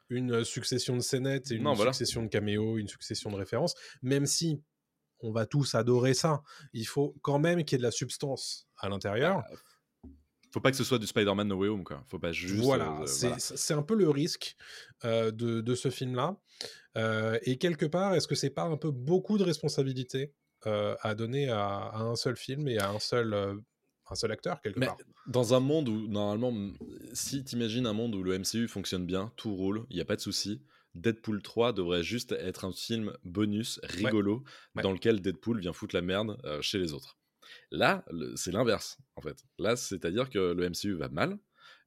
[0.10, 1.94] une succession de scénettes, et une Non, voilà.
[1.94, 3.76] succession de caméos, une succession de références.
[4.02, 4.62] Même si
[5.22, 6.42] on va tous adorer ça,
[6.74, 9.44] il faut quand même qu'il y ait de la substance à l'intérieur.
[10.54, 12.04] Faut pas que ce soit du Spider-Man No Way Home, quoi.
[12.10, 12.62] Faut pas juste.
[12.62, 13.80] voilà, euh, c'est voilà.
[13.82, 14.58] un peu le risque
[15.06, 16.36] euh, de, de ce film-là.
[16.98, 20.34] Euh, et quelque part, est-ce que c'est pas un peu beaucoup de responsabilité
[20.68, 23.56] euh, à donner à, à un seul film et à un seul, euh,
[24.10, 24.98] un seul acteur quelque Mais part.
[25.28, 26.54] dans un monde où, normalement,
[27.14, 30.16] si t'imagines un monde où le MCU fonctionne bien, tout roule, il n'y a pas
[30.16, 30.62] de souci,
[30.96, 34.44] Deadpool 3 devrait juste être un film bonus, rigolo,
[34.76, 34.84] Ouais.
[34.84, 37.18] dans lequel Deadpool vient foutre la merde euh, chez les autres.
[37.72, 39.44] Là, le- c'est l'inverse, en fait.
[39.58, 41.38] Là, c'est-à-dire que le MCU va mal,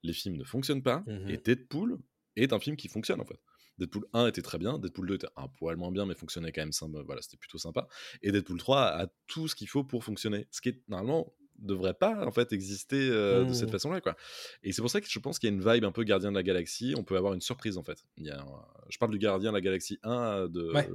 [0.02, 1.28] les films ne fonctionnent pas, Mhm.
[1.30, 1.98] et Deadpool
[2.36, 3.38] est un film qui fonctionne, en fait.
[3.78, 6.62] Deadpool 1 était très bien, Deadpool 2 était un poil moins bien, mais fonctionnait quand
[6.62, 7.88] même sympa, voilà, c'était plutôt sympa.
[8.22, 10.46] Et Deadpool 3 a tout ce qu'il faut pour fonctionner.
[10.50, 13.72] Ce qui est, normalement, devrait pas, en fait, exister euh, de cette Mhm.
[13.72, 14.16] façon-là, quoi.
[14.64, 16.30] Et c'est pour ça que je pense qu'il y a une vibe un peu Gardien
[16.32, 18.02] de la Galaxie, on peut avoir une surprise, en fait.
[18.16, 20.88] Il y a un- Je parle du Gardien de la Galaxie 1 de, Ouais.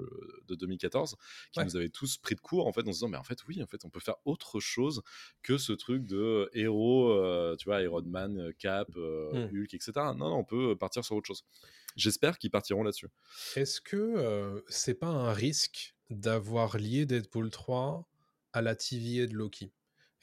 [0.50, 1.16] de 2014,
[1.54, 1.66] qui Ouais.
[1.66, 3.64] nous avait tous pris de court, en fait, en se disant, mais en fait, oui,
[3.64, 5.02] en fait, on peut faire autre chose
[5.44, 9.56] que ce truc de héros, euh, tu vois, Iron Man, Cap, euh, Mm.
[9.62, 9.92] Hulk, etc.
[10.18, 11.46] Non, non, on peut partir sur autre chose.
[12.00, 13.10] J'espère qu'ils partiront là-dessus.
[13.56, 18.08] Est-ce que euh, c'est pas un risque d'avoir lié Deadpool 3
[18.54, 19.74] à la TVA de Loki?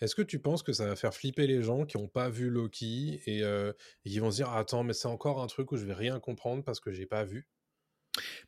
[0.01, 2.51] Est-ce que tu penses que ça va faire flipper les gens qui n'ont pas vu
[2.51, 3.73] Loki et, euh,
[4.05, 6.21] et qui vont se dire attends mais c'est encore un truc où je vais rien
[6.21, 7.47] comprendre parce que j'ai pas vu?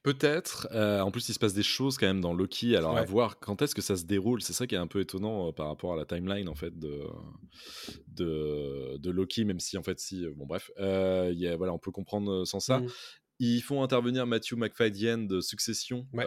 [0.02, 0.68] Peut-être.
[0.72, 2.76] euh, en plus, il se passe des choses quand même dans Loki.
[2.76, 3.06] Alors, à Ouais.
[3.06, 4.40] voir quand est-ce que ça se déroule.
[4.42, 6.78] C'est ça qui est un peu étonnant euh, par rapport à la timeline en fait
[6.78, 7.02] de
[8.08, 11.56] de, de Loki, même si en fait, si euh, bon bref, euh, il y a,
[11.56, 12.78] voilà, on peut comprendre sans ça.
[12.80, 12.86] Mm.
[13.40, 16.24] Ils font intervenir Matthew McFadyen de Succession, Ouais.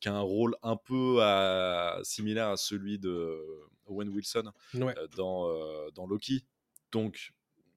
[0.00, 3.40] qui a un rôle un peu à- similaire à celui de
[3.86, 4.94] Owen Wilson Ouais.
[5.16, 5.48] dans,
[5.94, 6.44] dans Loki.
[6.92, 7.32] Donc,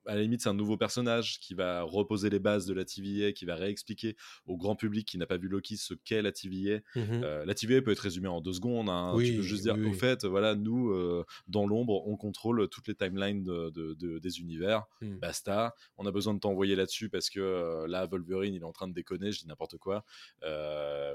[0.10, 3.32] à la limite, c'est un nouveau personnage qui va reposer les bases de la TVA,
[3.32, 4.16] qui va réexpliquer
[4.48, 6.80] au grand public qui n'a pas vu Loki ce qu'est la TVA.
[6.96, 7.22] Mhm.
[7.24, 8.90] Euh, la TVA peut être résumée en deux secondes.
[8.90, 9.12] hein.
[9.14, 12.68] tu Oui, peux juste dire, oui, au fait, voilà, nous, euh, dans l'ombre, on contrôle
[12.70, 14.84] toutes les timelines de- de- de- des univers.
[15.02, 15.18] Mm.
[15.20, 15.76] Basta.
[15.98, 18.88] On a besoin de t'envoyer là-dessus parce que euh, là, Wolverine, il est en train
[18.88, 20.04] de déconner, je dis n'importe quoi.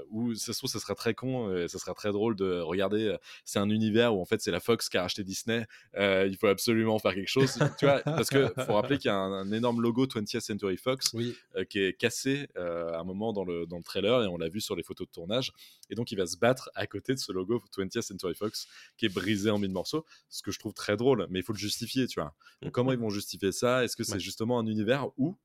[0.09, 3.15] Ou ça se trouve, ça sera très con, et ça sera très drôle de regarder.
[3.43, 5.65] c'est un univers où en fait, c'est la Fox qui a acheté Disney.
[5.97, 7.57] Il faut absolument faire quelque chose.
[7.79, 10.77] tu vois, parce que faut rappeler qu'il y a un, un énorme logo 20th Century
[10.77, 11.35] Fox Oui.
[11.55, 14.37] euh, qui est cassé euh, à un moment dans le, dans le trailer et on
[14.37, 15.51] l'a vu sur les photos de tournage.
[15.89, 18.67] Et donc il va se battre à côté de ce logo 20th Century Fox
[18.97, 21.53] qui est brisé en mille morceaux, ce que je trouve très drôle, mais il faut
[21.53, 22.33] le justifier, tu vois.
[22.61, 23.83] Donc comment ils vont justifier ça?
[23.83, 24.19] Est-ce que c'est Ouais.
[24.19, 25.37] justement un univers où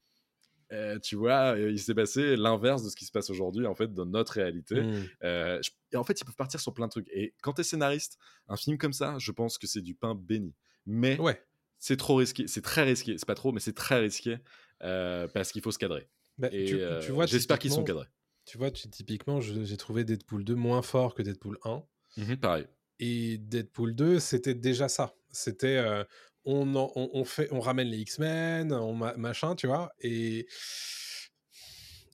[0.72, 3.92] euh, tu vois, il s'est passé l'inverse de ce qui se passe aujourd'hui, en fait,
[3.92, 4.80] dans notre réalité?
[4.82, 5.04] Mm.
[5.24, 7.08] Euh, je- et en fait, ils peuvent partir sur plein de trucs.
[7.10, 10.14] Et quand tu es scénariste, un film comme ça, je pense que c'est du pain
[10.14, 10.54] béni.
[10.86, 11.42] Mais Ouais.
[11.80, 13.18] C'est trop risqué, c'est très risqué.
[13.18, 14.36] C'est pas trop, mais c'est très risqué
[14.82, 16.08] euh, parce qu'il faut se cadrer.
[16.38, 18.06] Bah, Et tu, euh, tu vois, j'espère qu'ils sont cadrés.
[18.44, 21.82] Tu vois, tu- typiquement, je- j'ai trouvé Deadpool 2 moins fort que Deadpool 1.
[22.16, 22.66] Mhm, pareil.
[22.98, 25.14] Et Deadpool 2, c'était déjà ça.
[25.30, 26.04] C'était euh,
[26.44, 29.92] on, en- on, on fait, on ramène les X-Men, on ma- machin, tu vois.
[30.00, 30.46] Et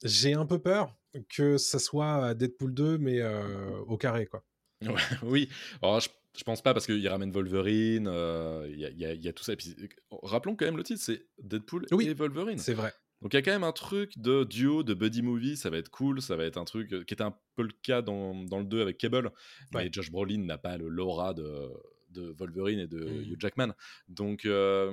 [0.03, 0.95] j'ai un peu peur
[1.29, 4.45] que ça soit Deadpool 2, mais euh, au carré, quoi.
[4.83, 5.49] Ouais, oui,
[5.83, 9.33] alors je, je pense pas parce qu'il ramène Wolverine, euh, il y, a- y y
[9.33, 9.53] tout ça.
[9.53, 9.75] Et puis,
[10.23, 12.59] rappelons quand même le titre, c'est Deadpool Oui, et Wolverine.
[12.59, 12.93] C'est vrai.
[13.23, 15.79] Donc il y a quand même un truc de duo, de buddy movie, ça va
[15.79, 18.35] être cool, ça va être un truc euh, qui était un peu le cas dans,
[18.45, 19.31] dans le 2 avec Cable,
[19.73, 19.89] mais Ouais.
[19.91, 21.71] Josh Brolin n'a pas le l'aura de,
[22.11, 23.23] de Wolverine et de Mhm.
[23.33, 23.69] Hugh Jackman.
[24.09, 24.93] Donc euh,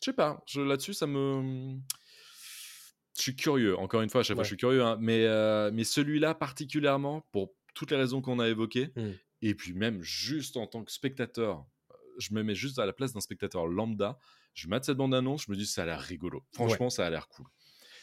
[0.00, 1.76] je sais pas, là-dessus ça me...
[3.16, 5.70] Je suis curieux, encore une fois, à chaque fois je suis curieux, hein, mais, euh,
[5.72, 9.14] mais celui-là particulièrement, pour toutes les raisons qu'on a évoquées, Mhm.
[9.42, 11.66] Et puis même juste en tant que spectateur,
[12.18, 14.18] je me mets juste à la place d'un spectateur lambda,
[14.54, 16.42] je mate cette bande-annonce, je me dis ça a l'air rigolo.
[16.52, 17.46] Franchement, ça a l'air cool.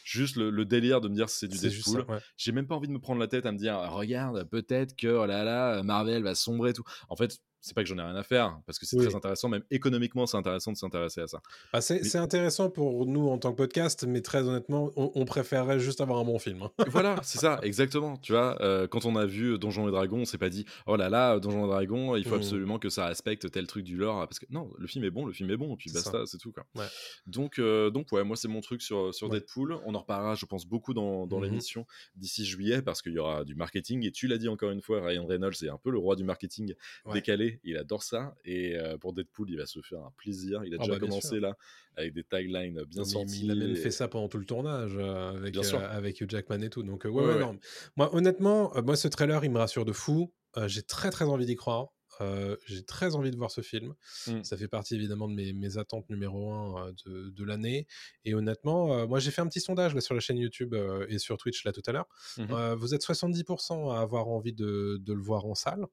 [0.04, 2.04] Juste le, le délire de me dire c'est du Deadpool.
[2.08, 2.18] ouais.
[2.36, 5.06] J'ai même pas envie de me prendre la tête à me dire regarde, peut-être que
[5.06, 6.84] oh là là, Marvel va sombrer et tout.
[7.08, 9.04] En fait, c'est pas que j'en ai rien à faire parce que c'est Oui.
[9.06, 11.40] très intéressant, même économiquement, c'est intéressant de s'intéresser à ça.
[11.72, 15.24] Bah, c'est Mais- intéressant pour nous en tant que podcast, mais très honnêtement, on, on
[15.24, 16.62] préférerait juste avoir un bon film.
[16.62, 16.70] hein.
[16.88, 18.16] voilà, c'est ça, exactement.
[18.18, 20.96] Tu vois, euh, quand on a vu Donjons et Dragons, on s'est pas dit oh
[20.96, 22.40] là là, Donjons et Dragons, il faut Mhm.
[22.40, 24.20] absolument que ça respecte tel truc du lore.
[24.26, 26.38] Parce que non, le film est bon, le film est bon, et puis basta, c'est
[26.38, 26.64] tout quoi.
[26.76, 26.86] Ouais.
[27.26, 29.38] Donc, euh, donc ouais, moi c'est mon truc sur, sur Ouais.
[29.40, 29.78] Deadpool.
[29.84, 31.44] On en reparlera, je pense, beaucoup dans, dans Mhm.
[31.44, 31.86] l'émission
[32.16, 34.06] d'ici juillet parce qu'il y aura du marketing.
[34.06, 36.24] Et tu l'as dit encore une fois, Ryan Reynolds est un peu le roi du
[36.24, 36.74] marketing
[37.06, 37.14] Ouais.
[37.14, 37.49] décalé.
[37.64, 38.34] Il adore ça.
[38.44, 40.62] Et euh, pour Deadpool, il va se faire un plaisir.
[40.64, 41.40] Il a Ah déjà bah, commencé sûr.
[41.40, 41.56] là
[41.96, 43.44] avec des taglines bien sorties.
[43.44, 46.60] il a même et- fait ça pendant tout le tournage euh, avec, euh, Hugh Jackman
[46.62, 46.82] et tout.
[46.82, 47.40] Donc, euh, ouais, Ouais, ouais, ouais.
[47.40, 47.58] non.
[47.96, 50.32] Moi, honnêtement, moi, ce trailer, il me rassure de fou.
[50.66, 51.88] J'ai très, très envie d'y croire.
[52.20, 53.94] Euh, J'ai très envie de voir ce film.
[54.26, 54.42] Mm.
[54.44, 57.86] Ça fait partie évidemment de mes, mes attentes numéro un euh, de, de l'année.
[58.24, 61.06] Et honnêtement, euh, moi, j'ai fait un petit sondage là, sur la chaîne YouTube euh,
[61.08, 62.08] et sur Twitch là tout à l'heure.
[62.38, 65.86] Euh, vous êtes 70% à avoir envie de, de le voir en salle.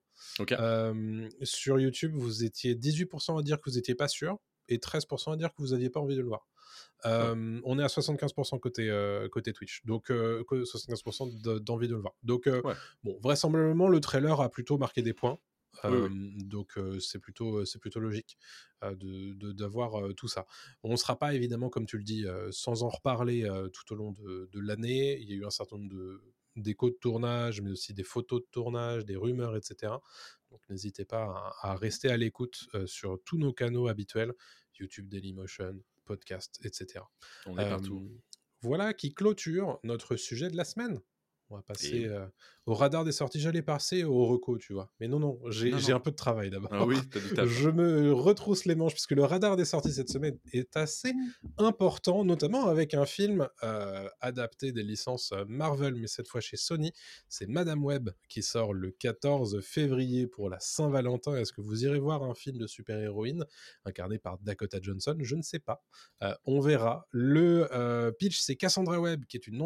[1.44, 4.38] Sur YouTube, vous étiez 18% à dire que vous n'étiez pas sûr
[4.70, 6.48] et 13% à dire que vous n'aviez pas envie de le voir.
[7.06, 11.88] Euh, On est à 75% côté, euh, côté Twitch, donc euh, que 75% de- d'envie
[11.88, 12.14] de le voir.
[12.24, 12.74] Donc, Ouais.
[13.04, 15.38] bon, vraisemblablement, le trailer a plutôt marqué des points.
[15.86, 16.44] Oui, oui.
[16.44, 18.38] donc c'est plutôt, c'est plutôt logique
[18.84, 20.46] euh, de- de- d'avoir tout ça.
[20.84, 24.12] On ne sera pas évidemment, comme tu le dis, sans en reparler tout au long
[24.12, 25.20] de, de l'année.
[25.20, 26.22] Il y a eu un certain nombre de
[26.56, 29.94] d'échos de tournage, mais aussi des photos de tournage, des rumeurs, etc.
[30.50, 34.34] Donc n'hésitez pas à, à rester à l'écoute euh, sur tous nos canaux habituels,
[34.80, 37.06] YouTube, Dailymotion, podcast, etc.
[37.46, 38.10] On est Euh, partout.
[38.62, 41.00] Voilà qui clôture notre sujet de la semaine.
[41.50, 42.26] On va passer Et- euh,
[42.66, 43.40] au radar des sorties.
[43.40, 44.92] J'allais passer au reco, tu vois.
[45.00, 46.70] Mais non, non, j'ai un peu de travail d'abord.
[46.74, 46.98] Ah oui.
[47.48, 51.14] Je me retrousse les manches puisque le radar des sorties cette semaine est assez
[51.58, 56.92] important, notamment avec un film euh, adapté des licences Marvel, mais cette fois chez Sony.
[57.30, 61.36] C'est Madame Web qui sort le 14 février pour la Saint-Valentin.
[61.38, 63.46] Est-ce que vous irez voir un film de super-héroïne
[63.86, 65.16] incarné par Dakota Johnson?
[65.22, 65.82] Je ne sais pas.
[66.24, 67.08] Euh, on verra.
[67.12, 69.62] Le pitch, c'est Cassandra Webb, qui est une,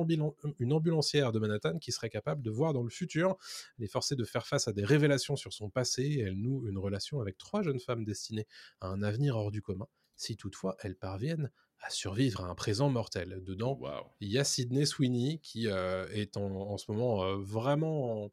[0.60, 3.38] une ambulancière de Manhattan qui serait capable de voir dans le futur.
[3.78, 6.68] Elle est forcée de faire face à des révélations sur son passé et elle noue
[6.68, 8.48] une relation avec trois jeunes femmes destinées
[8.80, 11.52] à un avenir hors du commun, si toutefois elles parviennent
[11.84, 13.42] à survivre à un présent mortel.
[13.44, 13.80] Dedans,
[14.20, 18.32] il y a Sydney Sweeney qui euh, est en, en ce moment euh, vraiment en,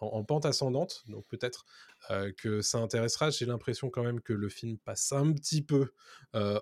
[0.00, 1.66] en- en pente ascendante, donc peut-être
[2.10, 3.28] euh, que ça intéressera.
[3.28, 5.92] J'ai l'impression quand même que le film passe un petit peu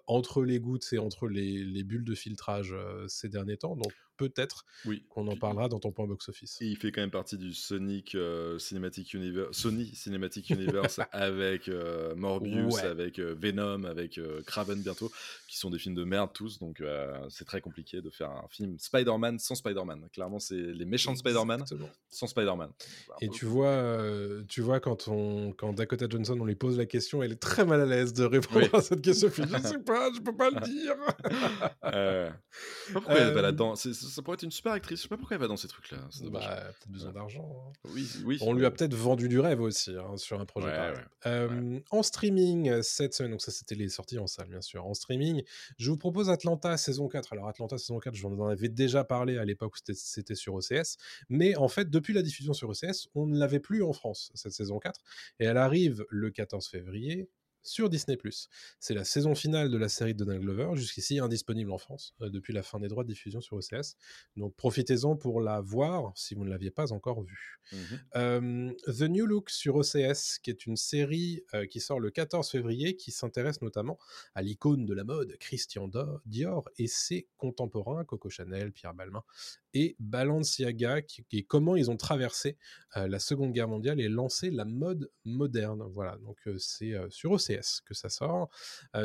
[0.06, 2.74] entre les gouttes et entre les, les bulles de filtrage
[3.08, 5.04] ces derniers temps, donc peut-être Oui.
[5.08, 6.58] qu'on en parlera dans ton point box-office.
[6.60, 12.14] Il fait quand même partie du Sonic euh, Cinematic Universe, Sony Cinematic Universe avec euh,
[12.14, 12.82] Morbius, Ouais.
[12.82, 15.10] avec euh, Venom, avec Kraven bientôt,
[15.48, 16.58] qui sont des films de merde tous.
[16.58, 16.82] Donc
[17.28, 20.08] c'est très compliqué de faire un film Spider-Man sans Spider-Man.
[20.12, 21.64] Clairement, c'est les méchants de Spider-Man
[22.08, 22.70] sans Spider-Man.
[23.20, 24.04] Et tu vois,
[24.48, 27.64] tu vois quand, on, quand Dakota Johnson, on lui pose la question, elle est très
[27.64, 28.78] mal à l'aise de répondre Oui.
[28.78, 29.28] à cette question.
[29.34, 30.94] Je sais pas, je peux pas le dire.
[32.92, 33.74] Pourquoi elle va là-dedans?
[34.04, 34.98] C'est- Ça, pourrait être une super actrice.
[34.98, 35.98] Je sais pas pourquoi elle va dans ces trucs-là.
[36.10, 36.44] C'est dommage.
[36.46, 37.64] bah, peut-être besoin d'argent.
[37.68, 37.72] hein.
[37.92, 38.38] oui, oui.
[38.40, 40.92] On lui a peut-être vendu du rêve aussi hein, sur un projet Ouais, pareil.
[40.96, 44.60] ouais, Euh, En streaming euh, cette semaine, donc ça c'était les sorties en salle bien
[44.60, 44.84] sûr.
[44.86, 45.42] En streaming,
[45.78, 47.32] je vous propose Atlanta saison 4.
[47.32, 50.54] Alors Atlanta saison 4, j'en en avais déjà parlé à l'époque où c'était- c'était sur
[50.54, 50.96] OCS,
[51.28, 54.52] mais en fait depuis la diffusion sur OCS, on ne l'avait plus en France cette
[54.52, 55.00] saison 4
[55.40, 57.28] et elle arrive le 14 février
[57.64, 58.18] sur Disney+.
[58.78, 62.30] C'est la saison finale de la série de Donald Glover, jusqu'ici indisponible en France, euh,
[62.30, 63.96] depuis la fin des droits de diffusion sur OCS.
[64.36, 67.58] Donc profitez-en pour la voir si vous ne l'aviez pas encore vue.
[67.72, 67.78] Mhm.
[68.16, 72.48] Euh, The New Look sur OCS, qui est une série euh, qui sort le 14
[72.48, 73.98] février, qui s'intéresse notamment
[74.34, 75.90] à l'icône de la mode, Christian
[76.26, 79.24] Dior, et ses contemporains, Coco Chanel, Pierre Balmain
[79.74, 82.56] et Balenciaga, qui- et comment ils ont traversé
[82.96, 85.82] euh, la Seconde Guerre mondiale et lancé la mode moderne.
[85.92, 88.48] Voilà, donc euh, c'est euh, sur OCS que ça sort.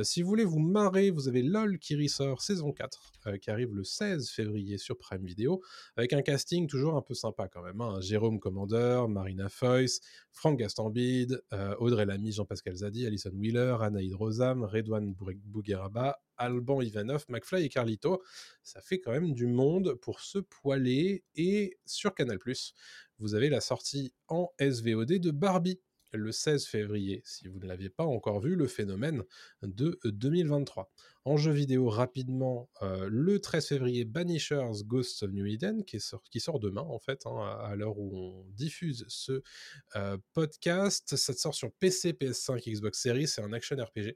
[0.04, 3.74] Si vous voulez vous marrer, vous avez LOL qui ressort saison 4, euh, qui arrive
[3.76, 5.62] le 16 février sur Prime Video
[5.98, 7.82] avec un casting toujours un peu sympa quand même.
[7.82, 8.00] hein.
[8.02, 10.00] Jérôme Commander, Marina Foïs,
[10.32, 11.42] Franck Gastambide,
[11.80, 15.16] Audrey Lamy, Jean-Pascal Zadi, Alison Wheeler, Anaïd Rosam, Redouane
[15.46, 18.24] Bougueraba, Alban Ivanov, McFly et Carlito.
[18.64, 21.24] Ça fait quand même du monde pour se poiler.
[21.36, 22.40] Et sur Canal+,
[23.20, 25.80] vous avez la sortie en SVOD de Barbie
[26.14, 29.24] le 16 février, si vous ne l'aviez pas encore vu, le phénomène
[29.62, 30.92] de 2023.
[31.26, 36.60] En jeu vidéo, rapidement, euh, le 13 février, Banishers Ghosts of New Eden, qui, sort-
[36.60, 39.44] demain, en fait, hein, à à l'heure où on diffuse ce
[39.96, 41.16] euh, podcast.
[41.16, 43.28] Ça sort sur PC, PS5, Xbox Series.
[43.28, 44.16] C'est un action RPG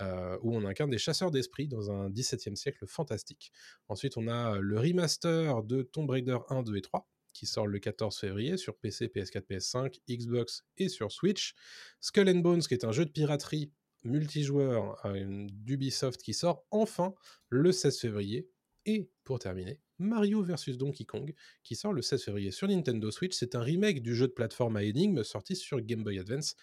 [0.00, 3.52] euh, où on incarne des chasseurs d'esprit dans un 17e siècle fantastique.
[3.88, 7.78] Ensuite, on a le remaster de Tomb Raider 1, 2 et 3 qui sort le
[7.78, 11.54] 14 février sur PC, PS4, PS5, Xbox et sur Switch.
[12.00, 13.70] Skull and Bones, qui est un jeu de piraterie
[14.04, 17.14] multijoueur euh, d'Ubisoft qui sort enfin
[17.50, 18.48] le 16 février.
[18.86, 23.34] Et pour terminer, Mario vs Donkey Kong, qui sort le 16 février sur Nintendo Switch.
[23.34, 26.54] C'est un remake du jeu de plateforme à énigmes sorti sur Game Boy Advance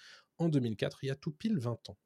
[0.42, 1.98] en 2004, il y a tout pile 20 ans.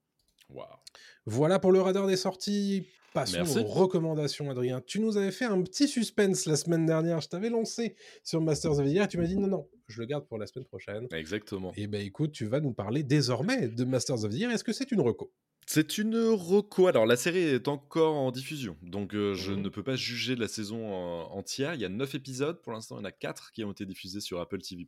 [1.26, 2.88] Voilà pour le radar des sorties.
[3.14, 3.60] Passons Merci.
[3.60, 4.82] aux recommandations, Adrien.
[4.86, 7.22] Tu nous avais fait un petit suspense la semaine dernière.
[7.22, 10.02] Je t'avais lancé sur Masters of the Year et tu m'as dit non, non, je
[10.02, 11.08] le garde pour la semaine prochaine.
[11.14, 11.72] Exactement.
[11.78, 14.52] Et ben écoute, tu vas nous parler désormais de Masters of the Year.
[14.52, 15.32] Est-ce que c'est une reco?
[15.68, 16.86] C'est une reco.
[16.86, 19.62] Alors, la série est encore en diffusion, donc euh, je Mhm.
[19.64, 21.74] ne peux pas juger de la saison entière.
[21.74, 23.84] Il y a 9 épisodes, pour l'instant, il y en a 4 qui ont été
[23.88, 24.86] diffusés sur Apple TV+.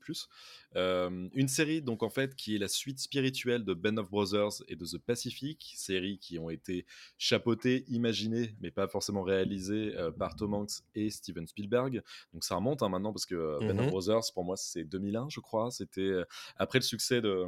[0.75, 4.61] Euh, une série, donc, en fait, qui est la suite spirituelle de Band of Brothers
[4.67, 6.85] et de The Pacific, séries qui ont été
[7.17, 12.03] chapeautées, imaginées, mais pas forcément réalisées euh, par Tom Hanks et Steven Spielberg.
[12.33, 13.79] Donc, ça remonte hein, maintenant, parce que Band Mhm.
[13.79, 15.71] of Brothers, pour moi, c'est 2001, je crois.
[15.71, 16.11] C'était
[16.57, 17.45] après le succès de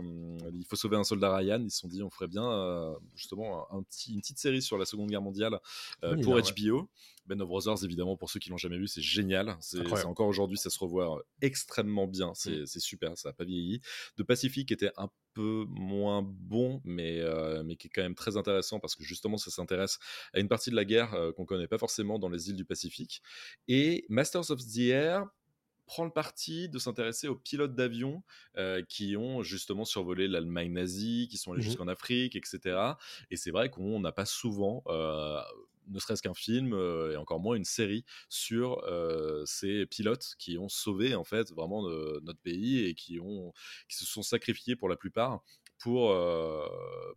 [0.58, 3.84] Il faut sauver un soldat Ryan, ils se sont dit, on ferait bien, justement un,
[3.84, 5.60] petit, une petite série sur la Seconde Guerre mondiale
[6.04, 6.52] euh, Oui, pour là, ouais.
[6.52, 6.90] HBO.
[7.30, 9.56] Ben of Brothers, évidemment, pour ceux qui l'ont jamais vu, c'est génial.
[9.62, 12.32] C'est encore aujourd'hui, ça se revoit euh, extrêmement bien.
[12.32, 12.36] Mm.
[12.36, 13.82] C'est c'est super, ça n'a pas vieilli.
[14.18, 18.36] De Pacific était un peu moins bon, mais, euh, mais qui est quand même très
[18.36, 20.00] intéressant parce que justement, ça s'intéresse
[20.34, 22.66] à une partie de la guerre euh, qu'on connaît pas forcément dans les îles du
[22.66, 23.22] Pacifique.
[23.68, 25.28] Et Masters of the Air
[25.90, 28.24] prend le parti de s'intéresser aux pilotes d'avion
[28.58, 31.64] euh, qui ont justement survolé l'Allemagne nazie, qui sont allés Mhm.
[31.64, 33.00] jusqu'en Afrique, etc.
[33.32, 35.42] Et c'est vrai qu'on n'a pas souvent, euh,
[35.88, 40.58] ne serait-ce qu'un film, euh, et encore moins une série, sur euh, ces pilotes qui
[40.60, 41.84] ont sauvé en fait vraiment
[42.22, 43.52] notre pays et qui, ont,
[43.88, 45.42] qui se sont sacrifiés pour la plupart
[45.80, 46.68] pour, euh,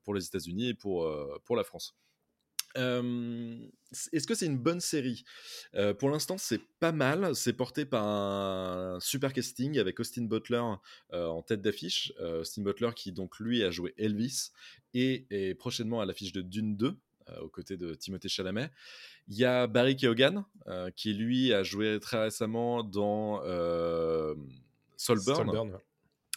[0.04, 1.08] pour les États-Unis et pour,
[1.44, 1.96] pour la France.
[2.74, 5.24] Est-ce que c'est une bonne série?
[5.74, 7.34] Euh, Pour l'instant, c'est pas mal.
[7.34, 10.62] C'est porté par un super casting avec Austin Butler
[11.12, 12.12] euh, en tête d'affiche.
[12.20, 14.50] Euh, Austin Butler qui donc lui a joué Elvis
[14.94, 16.96] et est prochainement à l'affiche de Dune 2
[17.28, 18.70] euh, aux côtés de Timothée Chalamet.
[19.28, 20.44] Il y a Barry Keoghan
[20.96, 23.40] qui lui a joué très récemment dans
[24.96, 25.36] Saltburn.
[25.36, 25.78] Saltburn, ouais.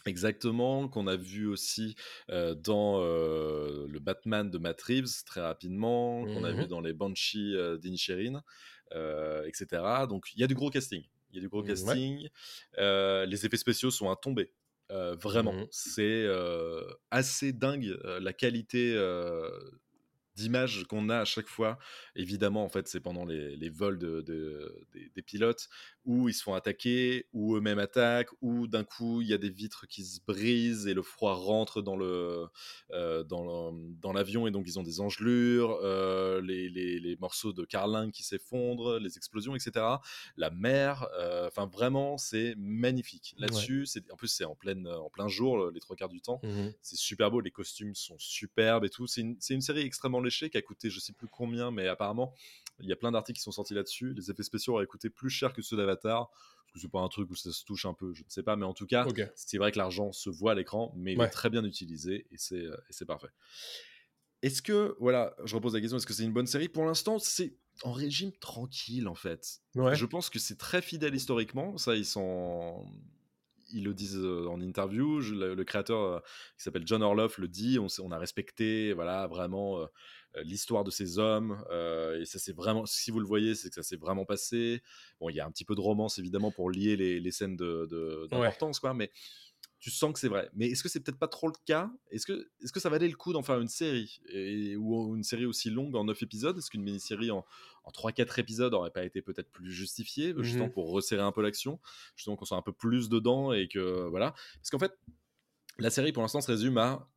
[0.06, 1.96] Exactement, qu'on a vu aussi
[2.30, 6.52] euh, dans euh, le Batman de Matt Reeves très rapidement, qu'on a Mhm.
[6.52, 8.42] vu dans les Banshees euh, d'Inisherin,
[8.92, 10.06] etc.
[10.06, 11.02] Donc il y a du gros casting.
[11.30, 12.00] Il y a du gros Ouais.
[12.04, 12.28] casting.
[12.78, 14.52] Les effets spéciaux sont à tomber.
[14.88, 15.68] Vraiment, Mhm.
[15.70, 16.26] c'est
[17.10, 18.94] assez dingue la qualité
[20.36, 21.78] euh, d'image qu'on a à chaque fois.
[22.14, 25.68] Évidemment, en fait, c'est pendant les, les vols de, de- des, des pilotes
[26.04, 29.50] où ils se font attaquer, ou eux-mêmes attaquent, ou d'un coup il y a des
[29.50, 32.46] vitres qui se brisent et le froid rentre dans le
[32.92, 37.64] euh, dans l'avion et donc ils ont des engelures, euh, les, les- les morceaux de
[37.64, 40.00] carlingue qui s'effondrent, les explosions, etc.
[40.36, 43.34] La mer, euh, enfin vraiment c'est magnifique.
[43.38, 46.40] Là-dessus, c'est en plus c'est en pleine en plein jour les trois quarts du temps.
[46.42, 46.72] Mhm.
[46.82, 49.06] C'est super beau, les costumes sont superbes et tout.
[49.06, 52.34] C'est une, une série extrêmement léchée qui a coûté je sais plus combien, mais apparemment
[52.80, 54.12] il y a plein d'articles qui sont sortis là-dessus.
[54.12, 56.28] Les effets spéciaux auraient coûté plus cher que ceux d'Avatar.
[56.30, 58.42] Parce que c'est pas un truc où ça se touche un peu, je ne sais
[58.42, 61.18] pas, mais en tout cas, c'est vrai que l'argent se voit à l'écran, mais il
[61.18, 61.26] Ouais.
[61.26, 63.28] est très bien utilisé et c'est euh, et c'est parfait.
[64.42, 66.68] Est-ce que, voilà, je repose la question, est-ce que c'est une bonne série?
[66.68, 69.60] Pour l'instant, c'est en régime tranquille en fait.
[69.74, 69.94] Ouais.
[69.96, 71.78] Je pense que c'est très fidèle historiquement.
[71.78, 72.84] Ça, ils sont.
[73.76, 75.20] Ils le disent euh, en interview.
[75.20, 76.18] Je- le, le créateur euh,
[76.56, 77.78] qui s'appelle John Orloff le dit.
[77.78, 79.86] On, a respecté, voilà, vraiment euh,
[80.36, 81.62] euh, l'histoire de ces hommes.
[81.70, 82.86] euh, et ça, c'est vraiment.
[82.86, 84.82] Si vous le voyez, c'est que ça s'est vraiment passé.
[85.20, 87.56] Bon, il y a un petit peu de romance évidemment pour lier les, les scènes
[87.56, 88.94] de- de- d'importance, quoi.
[88.94, 89.10] Mais
[89.78, 90.48] tu sens que c'est vrai.
[90.54, 91.90] Mais est-ce que c'est peut-être pas trop le cas?
[92.10, 94.20] Est-ce que, est que ça valait le coup d'en faire une série?
[94.30, 96.56] Et, Ou une série aussi longue en 9 épisodes?
[96.56, 97.44] Est-ce qu'une mini-série en,
[97.84, 100.72] en 3-4 épisodes aurait pas été peut-être plus justifiée Justement Mhm.
[100.72, 101.78] pour resserrer un peu l'action,
[102.16, 104.08] justement qu'on soit un peu plus dedans et que.
[104.08, 104.32] Voilà.
[104.54, 104.98] Parce qu'en fait,
[105.78, 107.08] la série pour l'instant se résume à.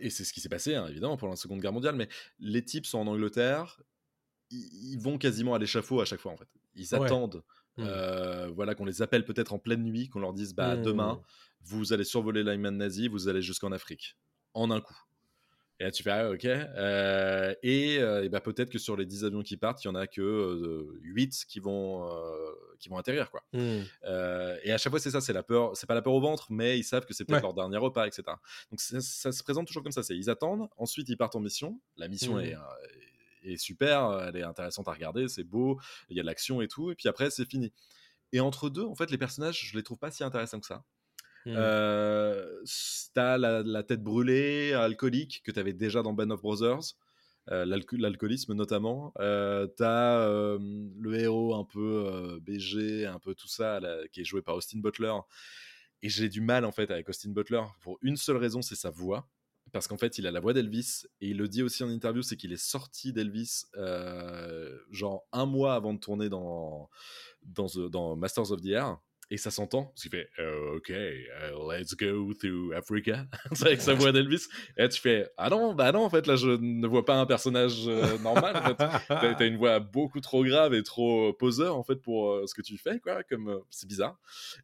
[0.00, 2.08] Et c'est ce qui s'est passé, hein, évidemment, pendant la Seconde Guerre mondiale, mais
[2.38, 3.80] les types sont en Angleterre,
[4.50, 6.48] ils, ils vont quasiment à l'échafaud à chaque fois, en fait.
[6.74, 7.06] Ils Ouais.
[7.06, 7.42] attendent.
[7.78, 7.84] Mhm.
[7.86, 10.82] euh, voilà, qu'on les appelle peut-être en pleine nuit, qu'on leur dise bah Mhm.
[10.82, 11.22] demain
[11.62, 14.16] vous allez survoler l'Allemagne nazie, vous allez jusqu'en Afrique,
[14.54, 14.96] en un coup.
[15.78, 16.44] Et là, tu fais, ah, ok.
[16.44, 19.90] Euh, et, euh, et bah, peut-être que sur les 10 avions qui partent, il y
[19.90, 23.30] en a que euh, 8 qui vont, euh, qui vont atterrir.
[23.30, 23.42] Quoi.
[23.54, 26.20] Euh, et à chaque fois, c'est ça, c'est la peur, c'est pas la peur au
[26.20, 27.42] ventre, mais ils savent que c'est peut-être Ouais.
[27.42, 28.24] leur dernier repas, etc.
[28.70, 30.02] Donc ça, ça se présente toujours comme ça.
[30.02, 31.80] C'est ils attendent, ensuite ils partent en mission.
[31.96, 32.44] La mission Mhm.
[32.44, 32.56] est,
[33.54, 35.80] est super, elle est intéressante à regarder, c'est beau,
[36.10, 37.72] il y a de l'action et tout, et puis après c'est fini.
[38.32, 40.84] Et entre deux, en fait, les personnages, je les trouve pas si intéressants que ça.
[41.46, 41.54] Mhm.
[41.56, 42.62] Euh,
[43.14, 46.96] t'as la, tête brûlée, alcoolique, que t'avais déjà dans Band of Brothers,
[47.50, 49.12] euh, l'alco- l'alcoolisme notamment.
[49.18, 53.80] Euh, t'as le héros un peu BG, un peu tout ça,
[54.12, 55.14] qui est joué par Austin Butler.
[56.02, 58.90] Et j'ai du mal en fait avec Austin Butler pour une seule raison, c'est sa
[58.90, 59.28] voix.
[59.72, 62.22] Parce qu'en fait, il a la voix d'Elvis et il le dit aussi en interview,
[62.22, 63.64] c'est qu'il est sorti d'Elvis
[64.90, 66.90] genre un mois avant de tourner dans,
[67.42, 68.98] dans Masters of the Air.
[69.32, 73.26] Et ça s'entend, parce qu'il fait euh, Ok, euh, let's go to Africa.
[73.60, 74.48] avec sa voix d'Elvis.
[74.76, 77.26] Et tu fais Ah non, bah non, en fait, là, je ne vois pas un
[77.26, 78.76] personnage euh, normal.
[79.08, 82.76] T'as une voix beaucoup trop grave et trop poseur, en fait, pour ce que tu
[82.76, 83.22] fais, quoi.
[83.22, 84.18] Comme, c'est bizarre.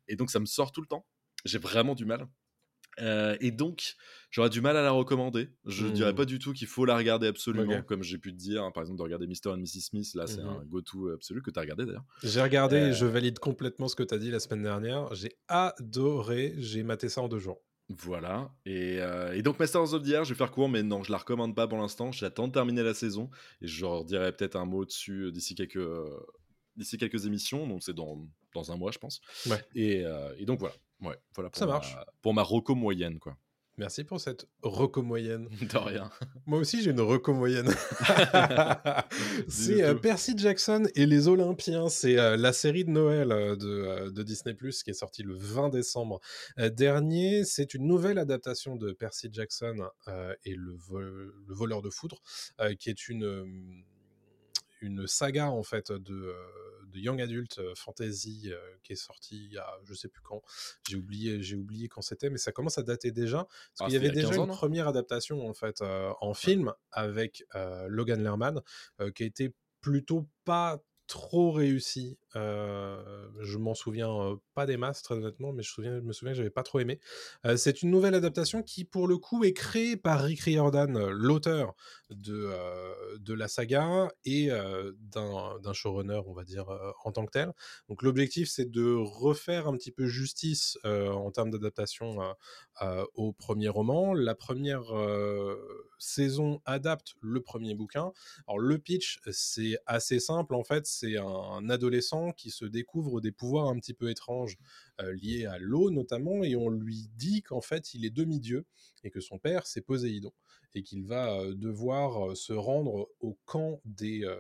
[0.09, 1.07] Et donc, ça me sort tout le temps.
[1.45, 2.27] J'ai vraiment du mal.
[3.01, 3.95] Euh, et donc,
[4.31, 5.49] j'aurais du mal à la recommander.
[5.65, 5.93] Je Hmm.
[5.93, 8.71] dirais pas du tout qu'il faut la regarder absolument, comme j'ai pu te dire, hein,
[8.71, 9.49] par exemple, de regarder Mr.
[9.53, 9.81] and Mrs.
[9.81, 10.15] Smith.
[10.15, 10.49] Là, c'est Mhm.
[10.49, 12.05] un go-to absolu que tu as regardé d'ailleurs.
[12.23, 15.15] J'ai regardé, Euh, je valide complètement ce que tu as dit la semaine dernière.
[15.15, 17.63] J'ai adoré, j'ai maté ça en deux jours.
[17.89, 18.53] Voilà.
[18.65, 21.13] Et, euh, et donc, Masters of the Air, je vais faire court, mais non, je
[21.13, 22.11] la recommande pas pour l'instant.
[22.11, 23.31] J'attends de terminer la saison
[23.63, 25.79] et je redirai peut-être un mot dessus d'ici quelques,
[26.77, 27.67] d'ici quelques émissions.
[27.69, 29.21] Donc, c'est dans, dans un mois, je pense.
[29.49, 29.63] Ouais.
[29.77, 30.75] Et, euh, et donc, voilà.
[31.03, 31.97] Ouais, voilà pour Ça ma, marche.
[32.23, 33.37] Pour ma reco moyenne, quoi.
[33.79, 35.49] Merci pour cette reco moyenne.
[35.61, 36.11] De rien.
[36.47, 37.69] Moi aussi, j'ai une reco moyenne.
[39.49, 39.95] c'est euh.
[39.95, 41.91] Percy Jackson et les Olympiens.
[41.91, 45.69] C'est euh, la série de Noël euh, de, de Disney qui est sortie le 20
[45.69, 46.21] décembre
[46.57, 47.45] dernier.
[47.45, 49.77] C'est une nouvelle adaptation de Percy Jackson
[50.45, 50.79] et le,
[51.47, 52.23] le voleur de foudre,
[52.79, 53.85] qui est une,
[54.87, 56.35] une saga en fait de, euh,
[56.87, 60.23] de young adult euh, fantasy euh, qui est sortie il y a je sais plus
[60.23, 60.43] quand.
[60.89, 63.45] J'ai oublié, j'ai oublié quand c'était, mais ça commence à dater déjà.
[63.45, 66.73] Parce Ah, qu'il y avait déjà 15 ans, une première adaptation en fait en film
[66.93, 67.45] avec
[67.89, 68.61] Logan Lerman
[69.15, 72.19] qui a été plutôt pas trop réussi.
[72.37, 76.37] Euh, je m'en souviens euh, pas des masses très honnêtement, mais je, me souviens que
[76.37, 77.01] j'avais pas trop aimé.
[77.47, 81.75] Euh, c'est une nouvelle adaptation qui pour le coup est créée par Rick Riordan, l'auteur
[82.11, 82.53] de,
[83.33, 86.67] la saga et d'un showrunner, on va dire,
[87.05, 87.53] en tant que tel.
[87.89, 92.19] Donc l'objectif, c'est de refaire un petit peu justice en termes d'adaptation
[93.15, 94.15] au premier roman.
[94.15, 94.85] La première
[95.99, 98.13] saison adapte le premier bouquin.
[98.47, 100.87] Alors le pitch, c'est assez simple en fait.
[100.87, 101.71] C'est un, un
[102.33, 104.57] qui se découvre des pouvoirs un petit peu étranges
[105.01, 108.65] euh, liés à l'eau notamment, et on lui dit qu'en fait il est demi-dieu
[109.05, 110.33] et que son père c'est Poséidon
[110.75, 114.37] et qu'il va euh, devoir euh, se rendre au camp des, euh,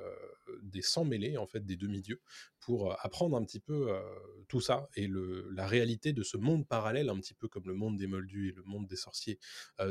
[0.62, 2.20] des sans-mêlés, en fait, des demi-dieux,
[2.60, 4.02] pour apprendre un petit peu euh,
[4.46, 7.74] tout ça et le, la réalité de ce monde parallèle, un petit peu comme le
[7.74, 9.38] monde des moldus et le monde des sorciers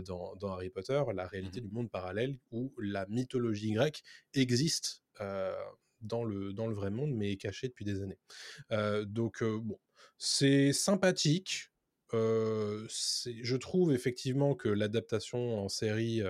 [0.06, 1.68] dans, dans Harry Potter, la réalité Mhm.
[1.68, 5.56] du monde parallèle où la mythologie grecque existe euh,
[6.02, 8.20] dans, le, dans le vrai monde, mais est cachée depuis des années.
[8.72, 9.80] Euh, donc, euh, bon,
[10.18, 11.72] c'est sympathique.
[12.14, 16.22] Euh, je trouve effectivement que l'adaptation en série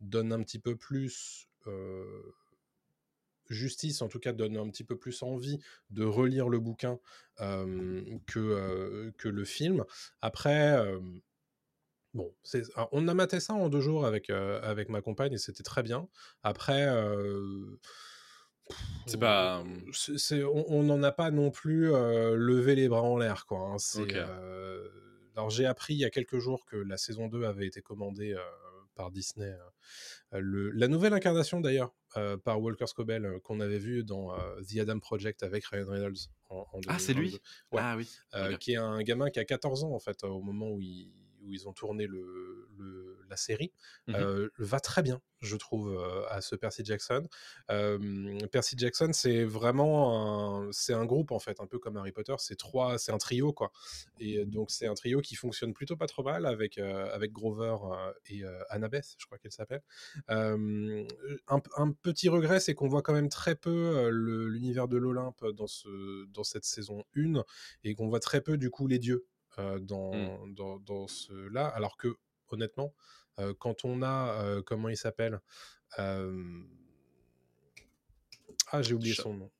[0.00, 1.48] donne un petit peu plus
[3.48, 6.98] justice, en tout cas donne un petit peu plus envie de relire le bouquin
[7.36, 9.84] que, que le film.
[10.22, 10.82] Après,
[12.14, 12.34] bon,
[12.74, 15.82] alors, on a maté ça en deux jours avec, avec ma compagne et c'était très
[15.82, 16.08] bien.
[16.42, 16.88] Après,
[19.06, 19.62] C'est pas.
[19.62, 23.46] euh, on n'en a pas non plus euh, levé les bras en l'air.
[23.46, 23.78] Quoi, hein.
[24.16, 24.88] Euh,
[25.36, 28.32] alors j'ai appris il y a quelques jours que la saison 2 avait été commandée
[28.32, 28.40] euh,
[28.94, 29.50] par Disney.
[30.34, 31.92] euh, le- la nouvelle incarnation d'ailleurs
[32.44, 34.32] par Walker Scobell qu'on avait vu dans
[34.68, 37.30] The Adam Project avec Ryan Reynolds en, en Ah, c'est lui?
[37.30, 37.36] 2022,
[37.72, 37.80] Ouais.
[37.82, 38.58] Ah oui.
[38.58, 41.10] qui est un gamin qui a 14 ans en fait au moment où ils,
[41.42, 43.72] où ils ont tourné le, le- la série,
[44.08, 44.14] Mhm.
[44.16, 47.26] euh, va très bien, je trouve, euh, à ce Percy Jackson.
[47.70, 52.12] Euh, Percy Jackson, c'est vraiment un, c'est un groupe en fait, un peu comme Harry
[52.12, 52.34] Potter.
[52.38, 53.72] C'est trois, c'est un trio quoi.
[54.18, 57.76] Et donc c'est un trio qui fonctionne plutôt pas trop mal avec avec Grover
[58.26, 59.82] et Annabeth, je crois qu'elle s'appelle.
[60.28, 65.66] Un, un petit regret, c'est qu'on voit quand même très peu l'univers de l'Olympe dans
[65.66, 67.42] ce dans cette saison 1
[67.84, 69.24] et qu'on voit très peu du coup les dieux
[69.58, 72.16] euh, dans, dans, dans ce-là, alors que
[72.48, 72.94] honnêtement,
[73.38, 75.40] euh, quand on a, euh, comment il s'appelle
[75.98, 76.12] Ah,
[78.82, 79.50] j'ai oublié son nom.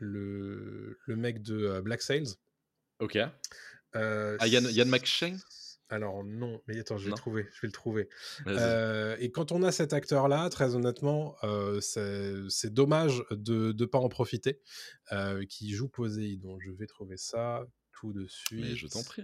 [0.00, 2.34] Le, le mec de Black Sails.
[2.98, 3.16] Ok.
[3.94, 5.38] Ah, Yann, Yann McShane?
[5.90, 7.16] Alors non, mais attends, je vais Non.
[7.16, 8.08] le trouver, je vais le trouver.
[8.46, 13.84] Euh, et quand on a cet acteur-là, très honnêtement, euh, c'est c'est dommage de ne
[13.86, 14.60] pas en profiter,
[15.12, 16.58] euh, qui joue Poséidon.
[16.60, 17.66] Je vais trouver ça
[18.00, 18.60] tout de suite.
[18.60, 19.22] Mais je t'en prie.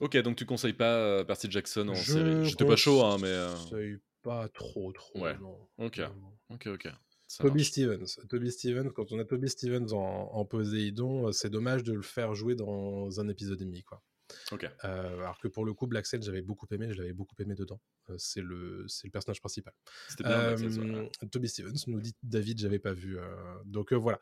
[0.00, 3.16] Ok, donc tu conseilles pas euh, Percy Jackson en Je série J'étais pas chaud, hein,
[3.20, 3.28] mais.
[3.28, 5.20] euh, conseille pas trop, trop.
[5.20, 5.38] Ouais.
[5.38, 5.56] non.
[5.78, 5.98] Ok.
[5.98, 6.32] Non.
[6.50, 6.88] Ok, ok.
[7.28, 7.68] Ça Toby marche.
[7.68, 8.16] Stevens.
[8.28, 12.02] Toby Stevens, quand on a Toby Stevens en, en Poséidon, euh, c'est dommage de le
[12.02, 14.02] faire jouer dans un épisode et demi, quoi.
[14.50, 14.64] Ok.
[14.84, 17.54] Euh, alors que pour le coup, Black Sail, j'avais beaucoup aimé, je l'avais beaucoup aimé
[17.54, 17.80] dedans.
[18.10, 19.72] Euh, c'est le, le personnage principal.
[20.18, 20.54] Bien.
[20.54, 21.28] Black Sails, ouais, ouais.
[21.30, 23.16] Toby Stevens nous dit David, j'avais pas vu.
[23.64, 24.18] donc voilà.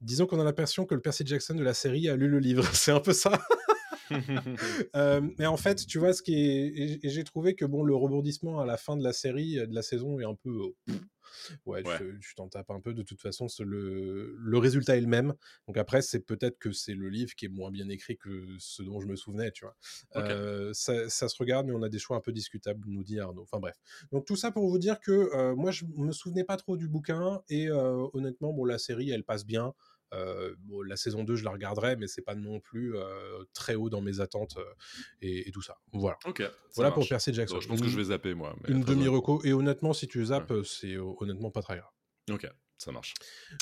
[0.00, 2.64] Disons qu'on a l'impression que le Percy Jackson de la série a lu le livre.
[2.74, 3.40] c'est un peu ça.
[4.94, 7.00] Euh, mais en fait, tu vois, ce qui est.
[7.04, 9.74] Et, j'ai trouvé que bon, le rebondissement à la fin de la série, euh, de
[9.74, 10.52] la saison, est un peu.
[11.66, 12.18] Ouais, tu Ouais.
[12.20, 12.94] tu t'en tapes un peu.
[12.94, 15.34] De toute façon, le, le résultat est le même.
[15.66, 18.82] Donc après, c'est peut-être que c'est le livre qui est moins bien écrit que ce
[18.82, 19.76] dont je me souvenais, tu vois.
[20.16, 23.20] Euh, ça, ça se regarde, mais on a des choix un peu discutables, nous dit
[23.20, 23.42] Arnaud.
[23.42, 23.76] Enfin bref.
[24.12, 26.88] Donc tout ça pour vous dire que euh, moi, je me souvenais pas trop du
[26.88, 27.42] bouquin.
[27.48, 29.74] Et euh, honnêtement, bon, la série, elle passe bien.
[30.14, 33.74] Euh, bon, la saison 2, je la regarderai, mais c'est pas non plus euh, très
[33.74, 34.64] haut dans mes attentes euh,
[35.20, 35.76] et, et tout ça.
[35.92, 36.16] Voilà.
[36.26, 36.38] Ok.
[36.42, 37.08] ça Voilà pour.
[37.08, 37.56] Percy Jackson.
[37.56, 38.54] Bon, je pense que je vais zapper, moi.
[38.62, 39.42] mais Une demi-reco.
[39.44, 41.90] Et honnêtement, si tu zappes, c'est honnêtement pas très grave.
[42.30, 43.14] Ok, ça marche.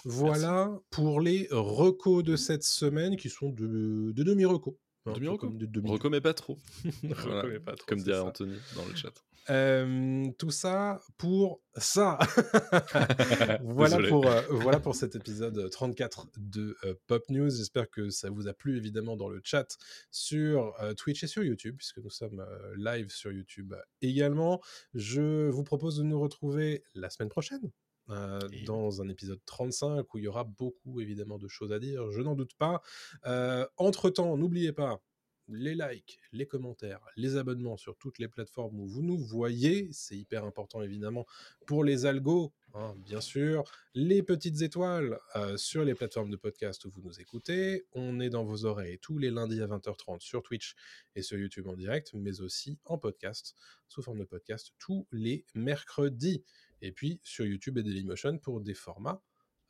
[0.05, 4.75] Voilà pour les recos de cette semaine qui sont de, de demi-recos.
[5.07, 5.39] Un peu Demi-reco.
[5.47, 6.59] comme des demi- Reco, mais pas trop.
[7.03, 8.19] Reco, Voilà, mais pas trop, Comme dirait.
[8.21, 9.13] Anthony dans le chat.
[9.51, 12.19] Euh, tout ça pour ça.
[13.63, 14.09] voilà, Désolé.
[14.09, 17.51] pour, euh, voilà pour cet épisode 34 de euh, Pop News.
[17.51, 19.77] J'espère que ça vous a plu évidemment dans le chat
[20.11, 22.45] sur Twitch et sur YouTube, puisque nous sommes
[22.77, 24.61] live sur YouTube également.
[24.95, 27.71] Je vous propose de nous retrouver la semaine prochaine.
[28.11, 32.11] euh, dans un épisode 35 où il y aura beaucoup évidemment de choses à dire,
[32.13, 32.83] je n'en doute pas.
[33.27, 35.01] Euh, entre-temps, n'oubliez pas,
[35.49, 40.17] les likes, les commentaires, les abonnements sur toutes les plateformes où vous nous voyez, c'est
[40.17, 41.27] hyper important évidemment
[41.67, 43.65] pour les algos, hein, bien sûr,
[43.95, 48.31] les petites étoiles euh, sur les plateformes de podcast où vous nous écoutez, on est
[48.31, 50.75] dans vos oreilles tous les lundis à 20h30 sur Twitch
[51.15, 53.55] et sur YouTube en direct, mais aussi en podcast,
[53.89, 56.45] sous forme de podcast tous les mercredis,
[56.81, 59.23] et puis sur YouTube et Dailymotion pour des formats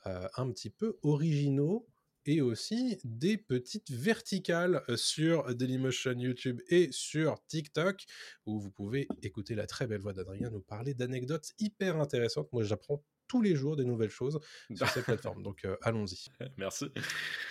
[0.07, 1.87] euh, un petit peu originaux
[2.27, 8.05] et aussi des petites verticales sur Dailymotion YouTube et sur TikTok
[8.47, 12.49] où vous pouvez écouter la très belle voix d'Adrien nous parler d'anecdotes hyper intéressantes.
[12.53, 14.39] Moi, j'apprends tous les jours des nouvelles choses
[14.75, 15.43] sur ces plateformes.
[15.43, 16.27] Donc, euh, allons-y.
[16.57, 16.87] Merci.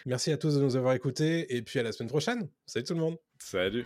[0.05, 2.49] Merci à tous de nous avoir écoutés et puis à la semaine prochaine.
[2.65, 3.17] Salut tout le monde.
[3.39, 3.85] Salut.